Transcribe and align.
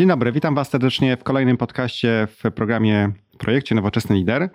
Dzień 0.00 0.08
dobry, 0.08 0.32
witam 0.32 0.54
Was 0.54 0.70
serdecznie 0.70 1.16
w 1.16 1.24
kolejnym 1.24 1.56
podcaście 1.56 2.28
w 2.30 2.52
programie 2.52 3.12
Projekcie 3.38 3.74
Nowoczesny 3.74 4.16
Lider. 4.16 4.50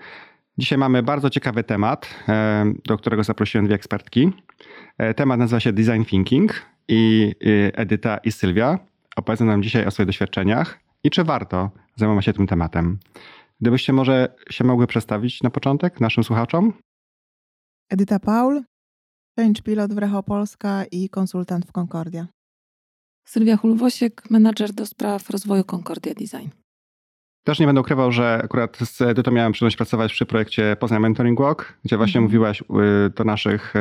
Dzisiaj 0.57 0.77
mamy 0.77 1.03
bardzo 1.03 1.29
ciekawy 1.29 1.63
temat, 1.63 2.09
e, 2.27 2.65
do 2.85 2.97
którego 2.97 3.23
zaprosiłem 3.23 3.65
dwie 3.65 3.75
ekspertki. 3.75 4.33
E, 4.97 5.13
temat 5.13 5.39
nazywa 5.39 5.59
się 5.59 5.73
Design 5.73 6.03
Thinking 6.03 6.65
i 6.87 7.31
Edyta 7.73 8.17
i 8.17 8.31
Sylwia 8.31 8.79
opowiedzą 9.15 9.45
nam 9.45 9.63
dzisiaj 9.63 9.85
o 9.85 9.91
swoich 9.91 10.07
doświadczeniach 10.07 10.79
i 11.03 11.09
czy 11.09 11.23
warto 11.23 11.71
zajmować 11.95 12.25
się 12.25 12.33
tym 12.33 12.47
tematem. 12.47 12.99
Gdybyście 13.61 13.93
może 13.93 14.35
się 14.49 14.63
mogły 14.63 14.87
przedstawić 14.87 15.43
na 15.43 15.49
początek 15.49 16.01
naszym 16.01 16.23
słuchaczom? 16.23 16.73
Edyta 17.89 18.19
Paul, 18.19 18.63
change 19.39 19.61
pilot 19.61 19.93
w 19.93 19.97
Recho 19.97 20.23
Polska 20.23 20.83
i 20.91 21.09
konsultant 21.09 21.65
w 21.65 21.71
Concordia. 21.71 22.34
Sylwia 23.25 23.57
Hulwosiek, 23.57 24.29
menadżer 24.29 24.73
do 24.73 24.85
spraw 24.85 25.29
rozwoju 25.29 25.63
Concordia 25.63 26.13
Design. 26.13 26.49
Też 27.43 27.59
nie 27.59 27.65
będę 27.65 27.81
ukrywał, 27.81 28.11
że 28.11 28.41
akurat 28.43 28.77
z 28.77 29.01
Edytą 29.01 29.31
miałem 29.31 29.51
przyjemność 29.51 29.77
pracować 29.77 30.13
przy 30.13 30.25
projekcie 30.25 30.75
Poznań 30.79 31.01
Mentoring 31.01 31.39
Walk, 31.39 31.77
gdzie 31.83 31.97
właśnie 31.97 32.17
mm. 32.17 32.23
mówiłaś 32.23 32.61
y, 32.61 32.65
do 33.09 33.23
naszych 33.23 33.75
y, 33.75 33.79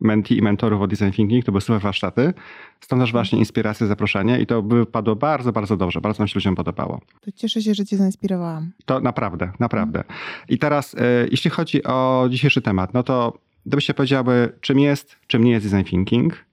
menti 0.00 0.38
i 0.38 0.42
mentorów 0.42 0.82
o 0.82 0.86
design 0.86 1.10
thinking, 1.10 1.44
to 1.44 1.52
były 1.52 1.60
super 1.60 1.80
warsztaty. 1.80 2.34
Stąd 2.80 3.02
też 3.02 3.12
właśnie 3.12 3.38
inspiracje, 3.38 3.86
zaproszenie 3.86 4.40
i 4.40 4.46
to 4.46 4.62
wypadło 4.62 5.16
bardzo, 5.16 5.52
bardzo 5.52 5.76
dobrze. 5.76 6.00
Bardzo 6.00 6.20
nam 6.22 6.28
się 6.28 6.34
ludziom 6.34 6.54
podobało. 6.54 7.00
To 7.20 7.32
cieszę 7.32 7.62
się, 7.62 7.74
że 7.74 7.84
cię 7.84 7.96
zainspirowałam. 7.96 8.72
To 8.84 9.00
naprawdę, 9.00 9.52
naprawdę. 9.60 10.04
I 10.48 10.58
teraz, 10.58 10.94
y, 10.94 10.98
jeśli 11.30 11.50
chodzi 11.50 11.84
o 11.84 12.26
dzisiejszy 12.30 12.62
temat, 12.62 12.94
no 12.94 13.02
to 13.02 13.38
gdybyście 13.66 13.94
powiedziały, 13.94 14.52
czym 14.60 14.78
jest, 14.78 15.16
czym 15.26 15.44
nie 15.44 15.50
jest 15.50 15.66
design 15.70 15.88
thinking 15.90 16.44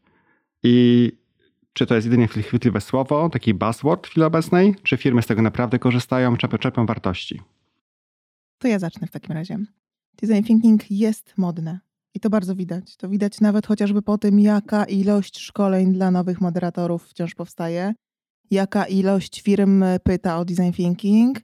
i 0.63 1.11
czy 1.73 1.85
to 1.85 1.95
jest 1.95 2.05
jedynie 2.05 2.27
chwytliwe 2.27 2.81
słowo, 2.81 3.29
taki 3.29 3.53
buzzword 3.53 4.07
w 4.07 4.09
chwili 4.09 4.23
obecnej, 4.23 4.75
czy 4.83 4.97
firmy 4.97 5.21
z 5.21 5.27
tego 5.27 5.41
naprawdę 5.41 5.79
korzystają, 5.79 6.37
czerpią, 6.37 6.57
czerpią 6.57 6.85
wartości? 6.85 7.41
To 8.57 8.67
ja 8.67 8.79
zacznę 8.79 9.07
w 9.07 9.11
takim 9.11 9.31
razie. 9.31 9.57
Design 10.21 10.43
thinking 10.43 10.91
jest 10.91 11.37
modne 11.37 11.79
i 12.13 12.19
to 12.19 12.29
bardzo 12.29 12.55
widać. 12.55 12.97
To 12.97 13.09
widać 13.09 13.41
nawet 13.41 13.67
chociażby 13.67 14.01
po 14.01 14.17
tym, 14.17 14.39
jaka 14.39 14.85
ilość 14.85 15.39
szkoleń 15.39 15.93
dla 15.93 16.11
nowych 16.11 16.41
moderatorów 16.41 17.07
wciąż 17.07 17.35
powstaje, 17.35 17.93
jaka 18.51 18.85
ilość 18.85 19.41
firm 19.41 19.83
pyta 20.03 20.39
o 20.39 20.45
design 20.45 20.71
thinking. 20.71 21.41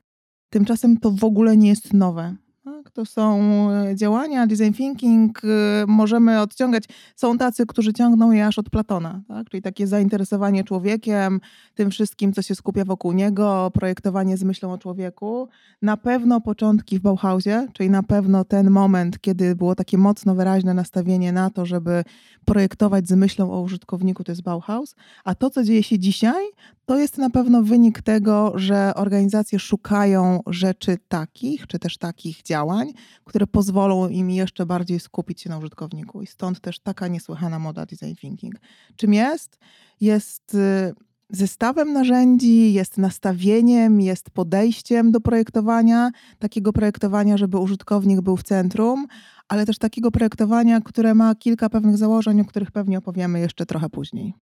Tymczasem 0.49 0.97
to 0.97 1.11
w 1.11 1.23
ogóle 1.23 1.57
nie 1.57 1.69
jest 1.69 1.93
nowe. 1.93 2.35
Tak? 2.69 2.91
To 2.91 3.05
są 3.05 3.41
e, 3.71 3.95
działania, 3.95 4.47
design 4.47 4.73
thinking, 4.73 5.41
e, 5.43 5.47
możemy 5.87 6.41
odciągać. 6.41 6.83
Są 7.15 7.37
tacy, 7.37 7.65
którzy 7.65 7.93
ciągną 7.93 8.31
je 8.31 8.47
aż 8.47 8.59
od 8.59 8.69
Platona, 8.69 9.21
tak? 9.27 9.49
czyli 9.49 9.61
takie 9.61 9.87
zainteresowanie 9.87 10.63
człowiekiem, 10.63 11.39
tym 11.75 11.91
wszystkim, 11.91 12.33
co 12.33 12.41
się 12.41 12.55
skupia 12.55 12.85
wokół 12.85 13.11
niego, 13.11 13.71
projektowanie 13.73 14.37
z 14.37 14.43
myślą 14.43 14.73
o 14.73 14.77
człowieku. 14.77 15.49
Na 15.81 15.97
pewno 15.97 16.41
początki 16.41 16.99
w 16.99 17.01
Bauhausie, 17.01 17.67
czyli 17.73 17.89
na 17.89 18.03
pewno 18.03 18.45
ten 18.45 18.69
moment, 18.69 19.21
kiedy 19.21 19.55
było 19.55 19.75
takie 19.75 19.97
mocno 19.97 20.35
wyraźne 20.35 20.73
nastawienie 20.73 21.31
na 21.31 21.49
to, 21.49 21.65
żeby 21.65 22.03
projektować 22.45 23.07
z 23.07 23.11
myślą 23.11 23.51
o 23.51 23.61
użytkowniku, 23.61 24.23
to 24.23 24.31
jest 24.31 24.43
Bauhaus. 24.43 24.95
A 25.23 25.35
to, 25.35 25.49
co 25.49 25.63
dzieje 25.63 25.83
się 25.83 25.99
dzisiaj, 25.99 26.45
to 26.89 26.97
jest 26.97 27.17
na 27.17 27.29
pewno 27.29 27.63
wynik 27.63 28.01
tego, 28.01 28.53
że 28.55 28.93
organizacje 28.95 29.59
szukają 29.59 30.39
rzeczy 30.47 30.97
takich, 31.07 31.67
czy 31.67 31.79
też 31.79 31.97
takich 31.97 32.41
działań, 32.43 32.93
które 33.23 33.47
pozwolą 33.47 34.07
im 34.07 34.29
jeszcze 34.29 34.65
bardziej 34.65 34.99
skupić 34.99 35.41
się 35.41 35.49
na 35.49 35.57
użytkowniku. 35.57 36.21
I 36.21 36.27
stąd 36.27 36.59
też 36.59 36.79
taka 36.79 37.07
niesłychana 37.07 37.59
moda 37.59 37.85
design 37.85 38.15
thinking. 38.15 38.55
Czym 38.95 39.13
jest? 39.13 39.59
Jest 40.01 40.55
y, 40.55 40.93
zestawem 41.29 41.93
narzędzi, 41.93 42.73
jest 42.73 42.97
nastawieniem, 42.97 44.01
jest 44.01 44.29
podejściem 44.29 45.11
do 45.11 45.21
projektowania, 45.21 46.11
takiego 46.39 46.73
projektowania, 46.73 47.37
żeby 47.37 47.57
użytkownik 47.57 48.21
był 48.21 48.37
w 48.37 48.43
centrum, 48.43 49.07
ale 49.47 49.65
też 49.65 49.77
takiego 49.77 50.11
projektowania, 50.11 50.81
które 50.81 51.15
ma 51.15 51.35
kilka 51.35 51.69
pewnych 51.69 51.97
założeń, 51.97 52.41
o 52.41 52.45
których 52.45 52.71
pewnie 52.71 52.97
opowiemy 52.97 53.39
jeszcze 53.39 53.65
trochę 53.65 53.89
później. 53.89 54.48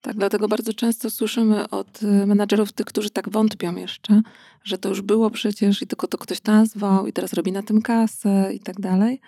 Tak, 0.00 0.16
dlatego 0.16 0.48
bardzo 0.48 0.72
często 0.72 1.10
słyszymy 1.10 1.68
od 1.68 2.02
y, 2.02 2.26
menadżerów, 2.26 2.72
tych, 2.72 2.86
którzy 2.86 3.10
tak 3.10 3.28
wątpią 3.28 3.76
jeszcze, 3.76 4.22
że 4.64 4.78
to 4.78 4.88
już 4.88 5.02
było 5.02 5.30
przecież 5.30 5.82
i 5.82 5.86
tylko 5.86 6.06
to 6.06 6.18
ktoś 6.18 6.44
nazwał 6.44 7.06
i 7.06 7.12
teraz 7.12 7.32
robi 7.32 7.52
na 7.52 7.62
tym 7.62 7.82
kasę 7.82 8.50
i 8.54 8.60
tak 8.60 8.80
dalej. 8.80 9.20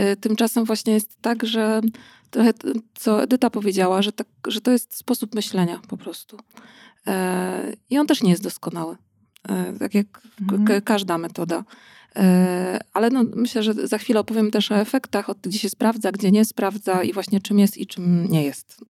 Y, 0.00 0.16
tymczasem 0.16 0.64
właśnie 0.64 0.92
jest 0.92 1.16
tak, 1.20 1.46
że 1.46 1.80
trochę 2.30 2.52
co 2.94 3.22
Edyta 3.22 3.50
powiedziała, 3.50 4.02
że, 4.02 4.12
tak, 4.12 4.26
że 4.46 4.60
to 4.60 4.70
jest 4.70 4.96
sposób 4.96 5.34
myślenia 5.34 5.80
po 5.88 5.96
prostu. 5.96 6.38
E, 7.06 7.72
I 7.90 7.98
on 7.98 8.06
też 8.06 8.22
nie 8.22 8.30
jest 8.30 8.42
doskonały. 8.42 8.96
E, 9.48 9.72
tak 9.78 9.94
jak 9.94 10.06
mhm. 10.40 10.82
każda 10.82 11.18
metoda. 11.18 11.64
E, 12.16 12.80
ale 12.92 13.10
no, 13.10 13.24
myślę, 13.36 13.62
że 13.62 13.74
za 13.74 13.98
chwilę 13.98 14.20
opowiem 14.20 14.50
też 14.50 14.72
o 14.72 14.76
efektach, 14.76 15.30
od 15.30 15.38
gdzie 15.38 15.58
się 15.58 15.68
sprawdza, 15.68 16.12
gdzie 16.12 16.30
nie 16.30 16.44
sprawdza 16.44 17.02
i 17.02 17.12
właśnie 17.12 17.40
czym 17.40 17.58
jest 17.58 17.78
i 17.78 17.86
czym 17.86 18.26
nie 18.30 18.44
jest. 18.44 18.84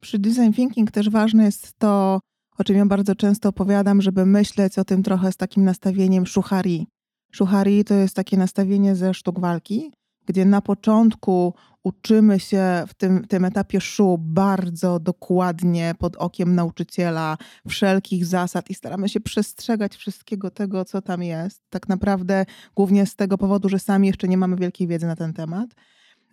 Przy 0.00 0.18
design 0.18 0.52
thinking 0.52 0.90
też 0.90 1.10
ważne 1.10 1.44
jest 1.44 1.78
to, 1.78 2.20
o 2.58 2.64
czym 2.64 2.76
ja 2.76 2.86
bardzo 2.86 3.14
często 3.14 3.48
opowiadam, 3.48 4.02
żeby 4.02 4.26
myśleć 4.26 4.78
o 4.78 4.84
tym 4.84 5.02
trochę 5.02 5.32
z 5.32 5.36
takim 5.36 5.64
nastawieniem 5.64 6.26
szuchari. 6.26 6.86
Szuchari 7.32 7.84
to 7.84 7.94
jest 7.94 8.16
takie 8.16 8.36
nastawienie 8.36 8.96
ze 8.96 9.14
sztuk 9.14 9.40
walki, 9.40 9.92
gdzie 10.26 10.44
na 10.44 10.60
początku 10.60 11.54
uczymy 11.84 12.40
się 12.40 12.84
w 12.88 12.94
tym, 12.94 13.26
tym 13.26 13.44
etapie 13.44 13.80
szu 13.80 14.16
bardzo 14.18 14.98
dokładnie 14.98 15.94
pod 15.98 16.16
okiem 16.16 16.54
nauczyciela 16.54 17.38
wszelkich 17.68 18.26
zasad 18.26 18.70
i 18.70 18.74
staramy 18.74 19.08
się 19.08 19.20
przestrzegać 19.20 19.96
wszystkiego 19.96 20.50
tego, 20.50 20.84
co 20.84 21.02
tam 21.02 21.22
jest. 21.22 21.62
Tak 21.70 21.88
naprawdę 21.88 22.46
głównie 22.74 23.06
z 23.06 23.16
tego 23.16 23.38
powodu, 23.38 23.68
że 23.68 23.78
sami 23.78 24.06
jeszcze 24.06 24.28
nie 24.28 24.36
mamy 24.36 24.56
wielkiej 24.56 24.86
wiedzy 24.86 25.06
na 25.06 25.16
ten 25.16 25.32
temat. 25.32 25.70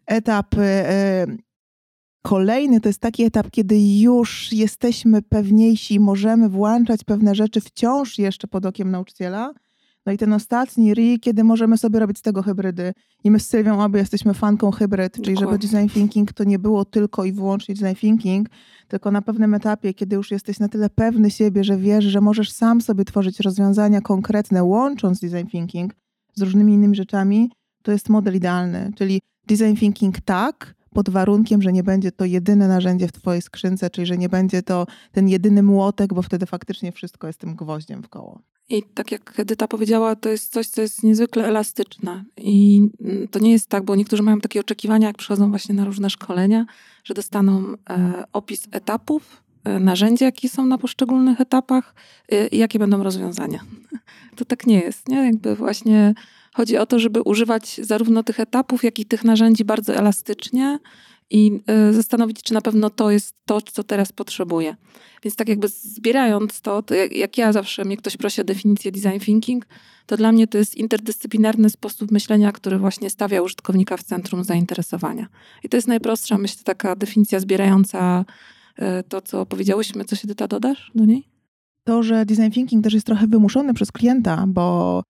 Etap 0.05 0.53
y, 0.53 0.59
y, 0.61 1.37
Kolejny 2.27 2.81
to 2.81 2.89
jest 2.89 2.99
taki 2.99 3.23
etap, 3.23 3.51
kiedy 3.51 3.75
już 3.99 4.53
jesteśmy 4.53 5.21
pewniejsi, 5.21 5.99
możemy 5.99 6.49
włączać 6.49 7.03
pewne 7.03 7.35
rzeczy 7.35 7.61
wciąż 7.61 8.17
jeszcze 8.19 8.47
pod 8.47 8.65
okiem 8.65 8.91
nauczyciela. 8.91 9.53
No 10.05 10.11
i 10.11 10.17
ten 10.17 10.33
ostatni 10.33 10.93
RI, 10.93 11.19
kiedy 11.19 11.43
możemy 11.43 11.77
sobie 11.77 11.99
robić 11.99 12.17
z 12.17 12.21
tego 12.21 12.43
hybrydy. 12.43 12.93
I 13.23 13.31
my 13.31 13.39
z 13.39 13.47
Sylwią 13.47 13.83
obie 13.83 13.99
jesteśmy 13.99 14.33
fanką 14.33 14.71
hybryd, 14.71 15.13
czyli 15.13 15.35
Dokładnie. 15.35 15.67
żeby 15.67 15.73
design 15.73 15.99
thinking 15.99 16.33
to 16.33 16.43
nie 16.43 16.59
było 16.59 16.85
tylko 16.85 17.25
i 17.25 17.31
wyłącznie 17.31 17.75
design 17.75 17.95
thinking, 17.95 18.49
tylko 18.87 19.11
na 19.11 19.21
pewnym 19.21 19.53
etapie, 19.53 19.93
kiedy 19.93 20.15
już 20.15 20.31
jesteś 20.31 20.59
na 20.59 20.69
tyle 20.69 20.89
pewny 20.89 21.31
siebie, 21.31 21.63
że 21.63 21.77
wiesz, 21.77 22.05
że 22.05 22.21
możesz 22.21 22.51
sam 22.51 22.81
sobie 22.81 23.05
tworzyć 23.05 23.39
rozwiązania 23.39 24.01
konkretne, 24.01 24.63
łącząc 24.63 25.19
design 25.19 25.47
thinking 25.47 25.93
z 26.35 26.41
różnymi 26.41 26.73
innymi 26.73 26.95
rzeczami, 26.95 27.51
to 27.83 27.91
jest 27.91 28.09
model 28.09 28.35
idealny. 28.35 28.91
Czyli 28.95 29.21
design 29.47 29.75
thinking 29.75 30.21
tak, 30.21 30.76
pod 30.97 31.09
warunkiem, 31.09 31.61
że 31.61 31.73
nie 31.73 31.83
będzie 31.83 32.11
to 32.11 32.25
jedyne 32.25 32.67
narzędzie 32.67 33.07
w 33.07 33.11
Twojej 33.11 33.41
skrzynce, 33.41 33.89
czyli 33.89 34.07
że 34.07 34.17
nie 34.17 34.29
będzie 34.29 34.63
to 34.63 34.87
ten 35.11 35.29
jedyny 35.29 35.63
młotek, 35.63 36.13
bo 36.13 36.21
wtedy 36.21 36.45
faktycznie 36.45 36.91
wszystko 36.91 37.27
jest 37.27 37.39
tym 37.39 37.55
gwoździem 37.55 38.03
w 38.03 38.09
koło. 38.09 38.41
I 38.69 38.83
tak 38.83 39.11
jak 39.11 39.39
Edyta 39.39 39.67
powiedziała, 39.67 40.15
to 40.15 40.29
jest 40.29 40.53
coś, 40.53 40.67
co 40.67 40.81
jest 40.81 41.03
niezwykle 41.03 41.45
elastyczne. 41.45 42.23
I 42.37 42.81
to 43.31 43.39
nie 43.39 43.51
jest 43.51 43.69
tak, 43.69 43.83
bo 43.83 43.95
niektórzy 43.95 44.23
mają 44.23 44.41
takie 44.41 44.59
oczekiwania, 44.59 45.07
jak 45.07 45.17
przychodzą 45.17 45.49
właśnie 45.49 45.75
na 45.75 45.85
różne 45.85 46.09
szkolenia, 46.09 46.65
że 47.03 47.13
dostaną 47.13 47.63
e, 47.89 48.23
opis 48.33 48.67
etapów, 48.71 49.43
e, 49.63 49.79
narzędzia, 49.79 50.25
jakie 50.25 50.49
są 50.49 50.65
na 50.65 50.77
poszczególnych 50.77 51.41
etapach 51.41 51.95
e, 52.29 52.47
i 52.47 52.57
jakie 52.57 52.79
będą 52.79 53.03
rozwiązania. 53.03 53.59
To 54.35 54.45
tak 54.45 54.67
nie 54.67 54.79
jest, 54.79 55.09
nie? 55.09 55.25
Jakby 55.25 55.55
właśnie 55.55 56.13
Chodzi 56.57 56.77
o 56.77 56.85
to, 56.85 56.99
żeby 56.99 57.21
używać 57.21 57.79
zarówno 57.83 58.23
tych 58.23 58.39
etapów, 58.39 58.83
jak 58.83 58.99
i 58.99 59.05
tych 59.05 59.23
narzędzi 59.23 59.65
bardzo 59.65 59.95
elastycznie 59.95 60.79
i 61.29 61.59
y, 61.89 61.93
zastanowić, 61.93 62.43
czy 62.43 62.53
na 62.53 62.61
pewno 62.61 62.89
to 62.89 63.11
jest 63.11 63.35
to, 63.45 63.61
co 63.61 63.83
teraz 63.83 64.11
potrzebuję. 64.11 64.75
Więc 65.23 65.35
tak 65.35 65.49
jakby 65.49 65.67
zbierając 65.67 66.61
to, 66.61 66.83
to 66.83 66.95
jak, 66.95 67.11
jak, 67.11 67.37
ja 67.37 67.51
zawsze 67.51 67.85
mnie 67.85 67.97
ktoś 67.97 68.17
prosi 68.17 68.41
o 68.41 68.43
definicję 68.43 68.91
design 68.91 69.19
thinking, 69.19 69.65
to 70.05 70.17
dla 70.17 70.31
mnie 70.31 70.47
to 70.47 70.57
jest 70.57 70.75
interdyscyplinarny 70.75 71.69
sposób 71.69 72.11
myślenia, 72.11 72.51
który 72.51 72.77
właśnie 72.77 73.09
stawia 73.09 73.41
użytkownika 73.41 73.97
w 73.97 74.03
centrum 74.03 74.43
zainteresowania. 74.43 75.27
I 75.63 75.69
to 75.69 75.77
jest 75.77 75.87
najprostsza, 75.87 76.37
myślę, 76.37 76.63
taka 76.63 76.95
definicja 76.95 77.39
zbierająca 77.39 78.25
y, 78.79 78.83
to, 79.09 79.21
co 79.21 79.45
powiedziałyśmy. 79.45 80.05
Co 80.05 80.15
się 80.15 80.27
Dyta 80.27 80.47
dodasz 80.47 80.91
do 80.95 81.05
niej? 81.05 81.27
To, 81.83 82.03
że 82.03 82.25
design 82.25 82.51
thinking 82.51 82.83
też 82.83 82.93
jest 82.93 83.05
trochę 83.05 83.27
wymuszony 83.27 83.73
przez 83.73 83.91
klienta, 83.91 84.45
bo 84.47 85.03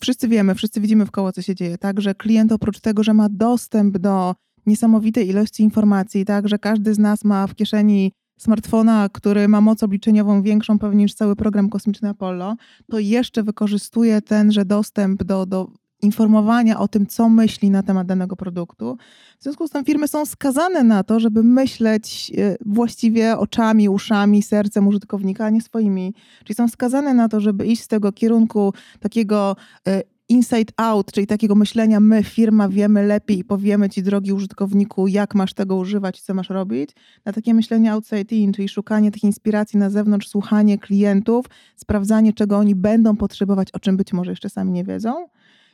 wszyscy 0.00 0.28
wiemy, 0.28 0.54
wszyscy 0.54 0.80
widzimy 0.80 1.06
w 1.06 1.10
koło, 1.10 1.32
co 1.32 1.42
się 1.42 1.54
dzieje, 1.54 1.78
tak, 1.78 2.00
że 2.00 2.14
klient 2.14 2.52
oprócz 2.52 2.80
tego, 2.80 3.02
że 3.02 3.14
ma 3.14 3.28
dostęp 3.30 3.98
do 3.98 4.34
niesamowitej 4.66 5.28
ilości 5.28 5.62
informacji, 5.62 6.24
tak, 6.24 6.48
że 6.48 6.58
każdy 6.58 6.94
z 6.94 6.98
nas 6.98 7.24
ma 7.24 7.46
w 7.46 7.54
kieszeni 7.54 8.12
smartfona, 8.38 9.08
który 9.12 9.48
ma 9.48 9.60
moc 9.60 9.82
obliczeniową 9.82 10.42
większą 10.42 10.78
pewnie 10.78 11.04
niż 11.04 11.14
cały 11.14 11.36
program 11.36 11.68
kosmiczny 11.68 12.08
Apollo, 12.08 12.56
to 12.90 12.98
jeszcze 12.98 13.42
wykorzystuje 13.42 14.22
tenże 14.22 14.64
dostęp 14.64 15.24
do, 15.24 15.46
do 15.46 15.68
informowania 16.02 16.80
o 16.80 16.88
tym, 16.88 17.06
co 17.06 17.28
myśli 17.28 17.70
na 17.70 17.82
temat 17.82 18.06
danego 18.06 18.36
produktu. 18.36 18.96
W 19.38 19.42
związku 19.42 19.68
z 19.68 19.70
tym 19.70 19.84
firmy 19.84 20.08
są 20.08 20.26
skazane 20.26 20.84
na 20.84 21.04
to, 21.04 21.20
żeby 21.20 21.42
myśleć 21.42 22.32
e, 22.38 22.56
właściwie 22.66 23.38
oczami, 23.38 23.88
uszami, 23.88 24.42
sercem 24.42 24.88
użytkownika, 24.88 25.44
a 25.44 25.50
nie 25.50 25.60
swoimi. 25.60 26.14
Czyli 26.44 26.54
są 26.54 26.68
skazane 26.68 27.14
na 27.14 27.28
to, 27.28 27.40
żeby 27.40 27.66
iść 27.66 27.82
z 27.82 27.88
tego 27.88 28.12
kierunku 28.12 28.72
takiego 29.00 29.56
e, 29.88 30.02
inside 30.30 30.72
out, 30.76 31.12
czyli 31.12 31.26
takiego 31.26 31.54
myślenia 31.54 32.00
my, 32.00 32.24
firma, 32.24 32.68
wiemy 32.68 33.06
lepiej 33.06 33.38
i 33.38 33.44
powiemy 33.44 33.90
ci, 33.90 34.02
drogi 34.02 34.32
użytkowniku, 34.32 35.08
jak 35.08 35.34
masz 35.34 35.54
tego 35.54 35.76
używać 35.76 36.20
co 36.20 36.34
masz 36.34 36.50
robić, 36.50 36.90
na 37.24 37.32
takie 37.32 37.54
myślenie 37.54 37.92
outside 37.92 38.36
in, 38.36 38.52
czyli 38.52 38.68
szukanie 38.68 39.10
tych 39.10 39.24
inspiracji 39.24 39.78
na 39.78 39.90
zewnątrz, 39.90 40.28
słuchanie 40.28 40.78
klientów, 40.78 41.46
sprawdzanie, 41.76 42.32
czego 42.32 42.58
oni 42.58 42.74
będą 42.74 43.16
potrzebować, 43.16 43.72
o 43.72 43.80
czym 43.80 43.96
być 43.96 44.12
może 44.12 44.32
jeszcze 44.32 44.50
sami 44.50 44.72
nie 44.72 44.84
wiedzą 44.84 45.28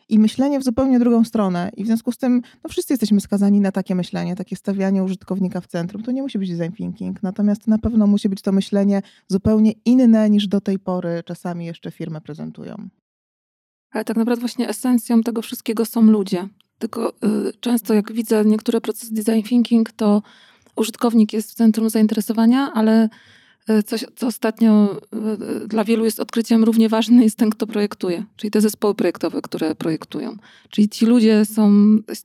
i 0.08 0.18
myślenie 0.18 0.60
w 0.60 0.64
zupełnie 0.64 0.98
drugą 0.98 1.24
stronę. 1.24 1.70
I 1.76 1.84
w 1.84 1.86
związku 1.86 2.12
z 2.12 2.18
tym, 2.18 2.42
no 2.64 2.70
wszyscy 2.70 2.92
jesteśmy 2.92 3.20
skazani 3.20 3.60
na 3.60 3.72
takie 3.72 3.94
myślenie, 3.94 4.36
takie 4.36 4.56
stawianie 4.56 5.04
użytkownika 5.04 5.60
w 5.60 5.66
centrum. 5.66 6.02
To 6.02 6.12
nie 6.12 6.22
musi 6.22 6.38
być 6.38 6.56
design 6.56 6.72
thinking, 6.72 7.22
natomiast 7.22 7.66
na 7.66 7.78
pewno 7.78 8.06
musi 8.06 8.28
być 8.28 8.42
to 8.42 8.52
myślenie 8.52 9.02
zupełnie 9.28 9.72
inne 9.84 10.30
niż 10.30 10.48
do 10.48 10.60
tej 10.60 10.78
pory 10.78 11.22
czasami 11.24 11.66
jeszcze 11.66 11.90
firmy 11.90 12.20
prezentują. 12.20 12.88
Ale 13.90 14.04
tak 14.04 14.16
naprawdę 14.16 14.40
właśnie 14.40 14.68
esencją 14.68 15.22
tego 15.22 15.42
wszystkiego 15.42 15.84
są 15.84 16.02
ludzie. 16.02 16.48
Tylko 16.78 17.10
y, 17.10 17.52
często 17.60 17.94
jak 17.94 18.12
widzę 18.12 18.44
niektóre 18.44 18.80
procesy 18.80 19.14
design 19.14 19.42
thinking, 19.42 19.92
to 19.92 20.22
użytkownik 20.76 21.32
jest 21.32 21.50
w 21.50 21.54
centrum 21.54 21.90
zainteresowania, 21.90 22.72
ale 22.74 23.08
coś, 23.86 24.04
co 24.16 24.26
ostatnio 24.26 25.00
y, 25.64 25.68
dla 25.68 25.84
wielu 25.84 26.04
jest 26.04 26.20
odkryciem 26.20 26.64
równie 26.64 26.88
ważne, 26.88 27.24
jest 27.24 27.38
ten, 27.38 27.50
kto 27.50 27.66
projektuje, 27.66 28.24
czyli 28.36 28.50
te 28.50 28.60
zespoły 28.60 28.94
projektowe, 28.94 29.42
które 29.42 29.74
projektują. 29.74 30.36
Czyli 30.70 30.88
ci 30.88 31.06
ludzie 31.06 31.44
są 31.44 31.70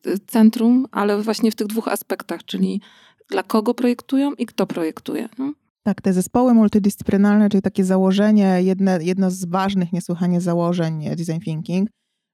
y, 0.07 0.19
centrum, 0.27 0.87
ale 0.91 1.21
właśnie 1.21 1.51
w 1.51 1.55
tych 1.55 1.67
dwóch 1.67 1.87
aspektach, 1.87 2.43
czyli 2.45 2.81
dla 3.29 3.43
kogo 3.43 3.73
projektują 3.73 4.33
i 4.33 4.45
kto 4.45 4.67
projektuje. 4.67 5.29
No? 5.37 5.53
Tak, 5.83 6.01
te 6.01 6.13
zespoły 6.13 6.53
multidyscyplinarne, 6.53 7.49
czyli 7.49 7.61
takie 7.61 7.85
założenie, 7.85 8.59
jedne, 8.63 8.99
jedno 9.01 9.31
z 9.31 9.45
ważnych 9.45 9.93
niesłychanie 9.93 10.41
założeń 10.41 11.05
design 11.15 11.39
thinking, 11.39 11.89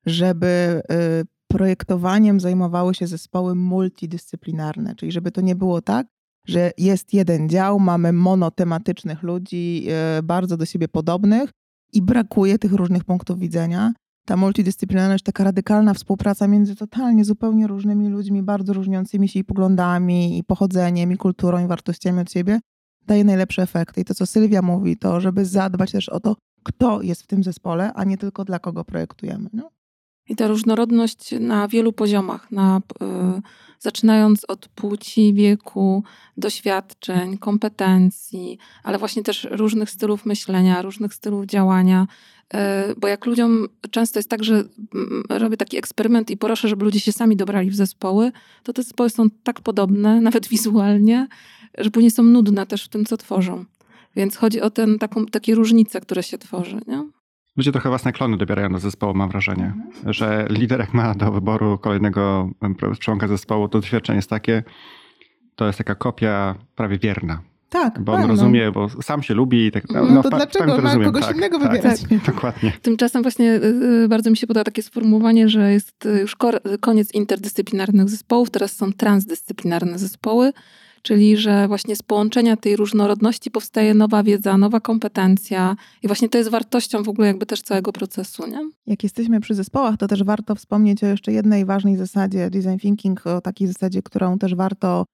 żeby 0.05 0.81
projektowaniem 1.47 2.39
zajmowały 2.39 2.95
się 2.95 3.07
zespoły 3.07 3.55
multidyscyplinarne, 3.55 4.95
czyli 4.95 5.11
żeby 5.11 5.31
to 5.31 5.41
nie 5.41 5.55
było 5.55 5.81
tak, 5.81 6.07
że 6.47 6.71
jest 6.77 7.13
jeden 7.13 7.49
dział, 7.49 7.79
mamy 7.79 8.13
monotematycznych 8.13 9.23
ludzi, 9.23 9.87
y, 10.19 10.23
bardzo 10.23 10.57
do 10.57 10.65
siebie 10.65 10.87
podobnych 10.87 11.49
i 11.93 12.01
brakuje 12.01 12.59
tych 12.59 12.73
różnych 12.73 13.03
punktów 13.03 13.39
widzenia. 13.39 13.93
Ta 14.25 14.37
multidyscyplinarność, 14.37 15.23
taka 15.23 15.43
radykalna 15.43 15.93
współpraca 15.93 16.47
między 16.47 16.75
totalnie 16.75 17.25
zupełnie 17.25 17.67
różnymi 17.67 18.09
ludźmi, 18.09 18.43
bardzo 18.43 18.73
różniącymi 18.73 19.29
się 19.29 19.39
i 19.39 19.43
poglądami, 19.43 20.37
i 20.37 20.43
pochodzeniem, 20.43 21.11
i 21.11 21.17
kulturą, 21.17 21.65
i 21.65 21.67
wartościami 21.67 22.19
od 22.19 22.31
siebie, 22.31 22.59
daje 23.05 23.23
najlepsze 23.23 23.61
efekty. 23.61 24.01
I 24.01 24.05
to, 24.05 24.15
co 24.15 24.25
Sylwia 24.25 24.61
mówi, 24.61 24.97
to 24.97 25.21
żeby 25.21 25.45
zadbać 25.45 25.91
też 25.91 26.09
o 26.09 26.19
to, 26.19 26.35
kto 26.63 27.01
jest 27.01 27.23
w 27.23 27.27
tym 27.27 27.43
zespole, 27.43 27.93
a 27.93 28.03
nie 28.03 28.17
tylko 28.17 28.45
dla 28.45 28.59
kogo 28.59 28.85
projektujemy. 28.85 29.49
No? 29.53 29.69
I 30.29 30.35
ta 30.35 30.47
różnorodność 30.47 31.31
na 31.39 31.67
wielu 31.67 31.93
poziomach, 31.93 32.51
na, 32.51 32.81
y, 33.01 33.41
zaczynając 33.79 34.45
od 34.45 34.67
płci, 34.67 35.33
wieku, 35.33 36.03
doświadczeń, 36.37 37.37
kompetencji, 37.37 38.57
ale 38.83 38.97
właśnie 38.97 39.23
też 39.23 39.47
różnych 39.51 39.89
stylów 39.89 40.25
myślenia, 40.25 40.81
różnych 40.81 41.13
stylów 41.13 41.45
działania. 41.45 42.07
Y, 42.53 42.57
bo 42.97 43.07
jak 43.07 43.25
ludziom 43.25 43.67
często 43.91 44.19
jest 44.19 44.29
tak, 44.29 44.43
że 44.43 44.53
mm, 44.95 45.23
robię 45.29 45.57
taki 45.57 45.77
eksperyment 45.77 46.31
i 46.31 46.37
proszę, 46.37 46.67
żeby 46.67 46.85
ludzie 46.85 46.99
się 46.99 47.11
sami 47.11 47.35
dobrali 47.35 47.69
w 47.69 47.75
zespoły, 47.75 48.31
to 48.63 48.73
te 48.73 48.83
zespoły 48.83 49.09
są 49.09 49.29
tak 49.43 49.61
podobne, 49.61 50.21
nawet 50.27 50.47
wizualnie, 50.47 51.27
że 51.77 51.91
później 51.91 52.11
są 52.11 52.23
nudne 52.23 52.65
też 52.65 52.85
w 52.85 52.89
tym, 52.89 53.05
co 53.05 53.17
tworzą. 53.17 53.65
Więc 54.15 54.35
chodzi 54.35 54.61
o 54.61 54.69
ten, 54.69 54.99
taką, 54.99 55.25
takie 55.25 55.55
różnice, 55.55 56.01
które 56.01 56.23
się 56.23 56.37
tworzy. 56.37 56.79
Nie? 56.87 57.16
Ludzie 57.57 57.71
trochę 57.71 57.89
własne 57.89 58.11
klony 58.11 58.37
dobierają 58.37 58.69
do 58.69 58.79
zespołu, 58.79 59.13
mam 59.13 59.29
wrażenie. 59.29 59.65
Mhm. 59.65 60.13
Że 60.13 60.47
lider 60.49 60.79
jak 60.79 60.93
ma 60.93 61.15
do 61.15 61.31
wyboru 61.31 61.77
kolejnego 61.77 62.49
członka 62.99 63.27
zespołu, 63.27 63.69
to 63.69 63.79
doświadczenie 63.79 64.15
jest 64.15 64.29
takie, 64.29 64.63
to 65.55 65.67
jest 65.67 65.77
taka 65.77 65.95
kopia 65.95 66.55
prawie 66.75 66.97
wierna. 66.97 67.41
Tak, 67.69 67.99
bo 67.99 68.11
on 68.11 68.19
pewno. 68.19 68.33
rozumie, 68.35 68.71
bo 68.71 68.89
sam 68.89 69.23
się 69.23 69.33
lubi. 69.33 69.71
Tak, 69.71 69.89
no, 69.89 70.05
no 70.05 70.23
to 70.23 70.29
dlaczego 70.29 70.81
ma 70.81 70.95
kogoś 70.95 71.25
tak, 71.25 71.35
innego 71.35 71.59
tak, 71.59 71.71
wybierać? 71.71 72.01
Tak, 72.01 72.25
dokładnie. 72.35 72.73
Tymczasem 72.81 73.21
właśnie 73.21 73.51
y, 73.51 73.63
y, 74.03 74.07
bardzo 74.07 74.29
mi 74.29 74.37
się 74.37 74.47
podoba 74.47 74.63
takie 74.63 74.83
sformułowanie, 74.83 75.49
że 75.49 75.71
jest 75.71 76.05
y, 76.05 76.19
już 76.19 76.35
koniec 76.79 77.13
interdyscyplinarnych 77.13 78.09
zespołów, 78.09 78.49
teraz 78.49 78.75
są 78.75 78.93
transdyscyplinarne 78.93 79.99
zespoły, 79.99 80.53
czyli 81.01 81.37
że 81.37 81.67
właśnie 81.67 81.95
z 81.95 82.01
połączenia 82.01 82.57
tej 82.57 82.75
różnorodności 82.75 83.51
powstaje 83.51 83.93
nowa 83.93 84.23
wiedza, 84.23 84.57
nowa 84.57 84.79
kompetencja 84.79 85.75
i 86.03 86.07
właśnie 86.07 86.29
to 86.29 86.37
jest 86.37 86.49
wartością 86.49 87.03
w 87.03 87.09
ogóle 87.09 87.27
jakby 87.27 87.45
też 87.45 87.61
całego 87.61 87.93
procesu, 87.93 88.47
nie? 88.47 88.69
Jak 88.87 89.03
jesteśmy 89.03 89.39
przy 89.39 89.55
zespołach, 89.55 89.97
to 89.97 90.07
też 90.07 90.23
warto 90.23 90.55
wspomnieć 90.55 91.03
o 91.03 91.07
jeszcze 91.07 91.31
jednej 91.31 91.65
ważnej 91.65 91.95
zasadzie 91.95 92.49
design 92.49 92.77
thinking, 92.77 93.27
o 93.27 93.41
takiej 93.41 93.67
zasadzie, 93.67 94.01
którą 94.01 94.37
też 94.37 94.55
warto 94.55 95.05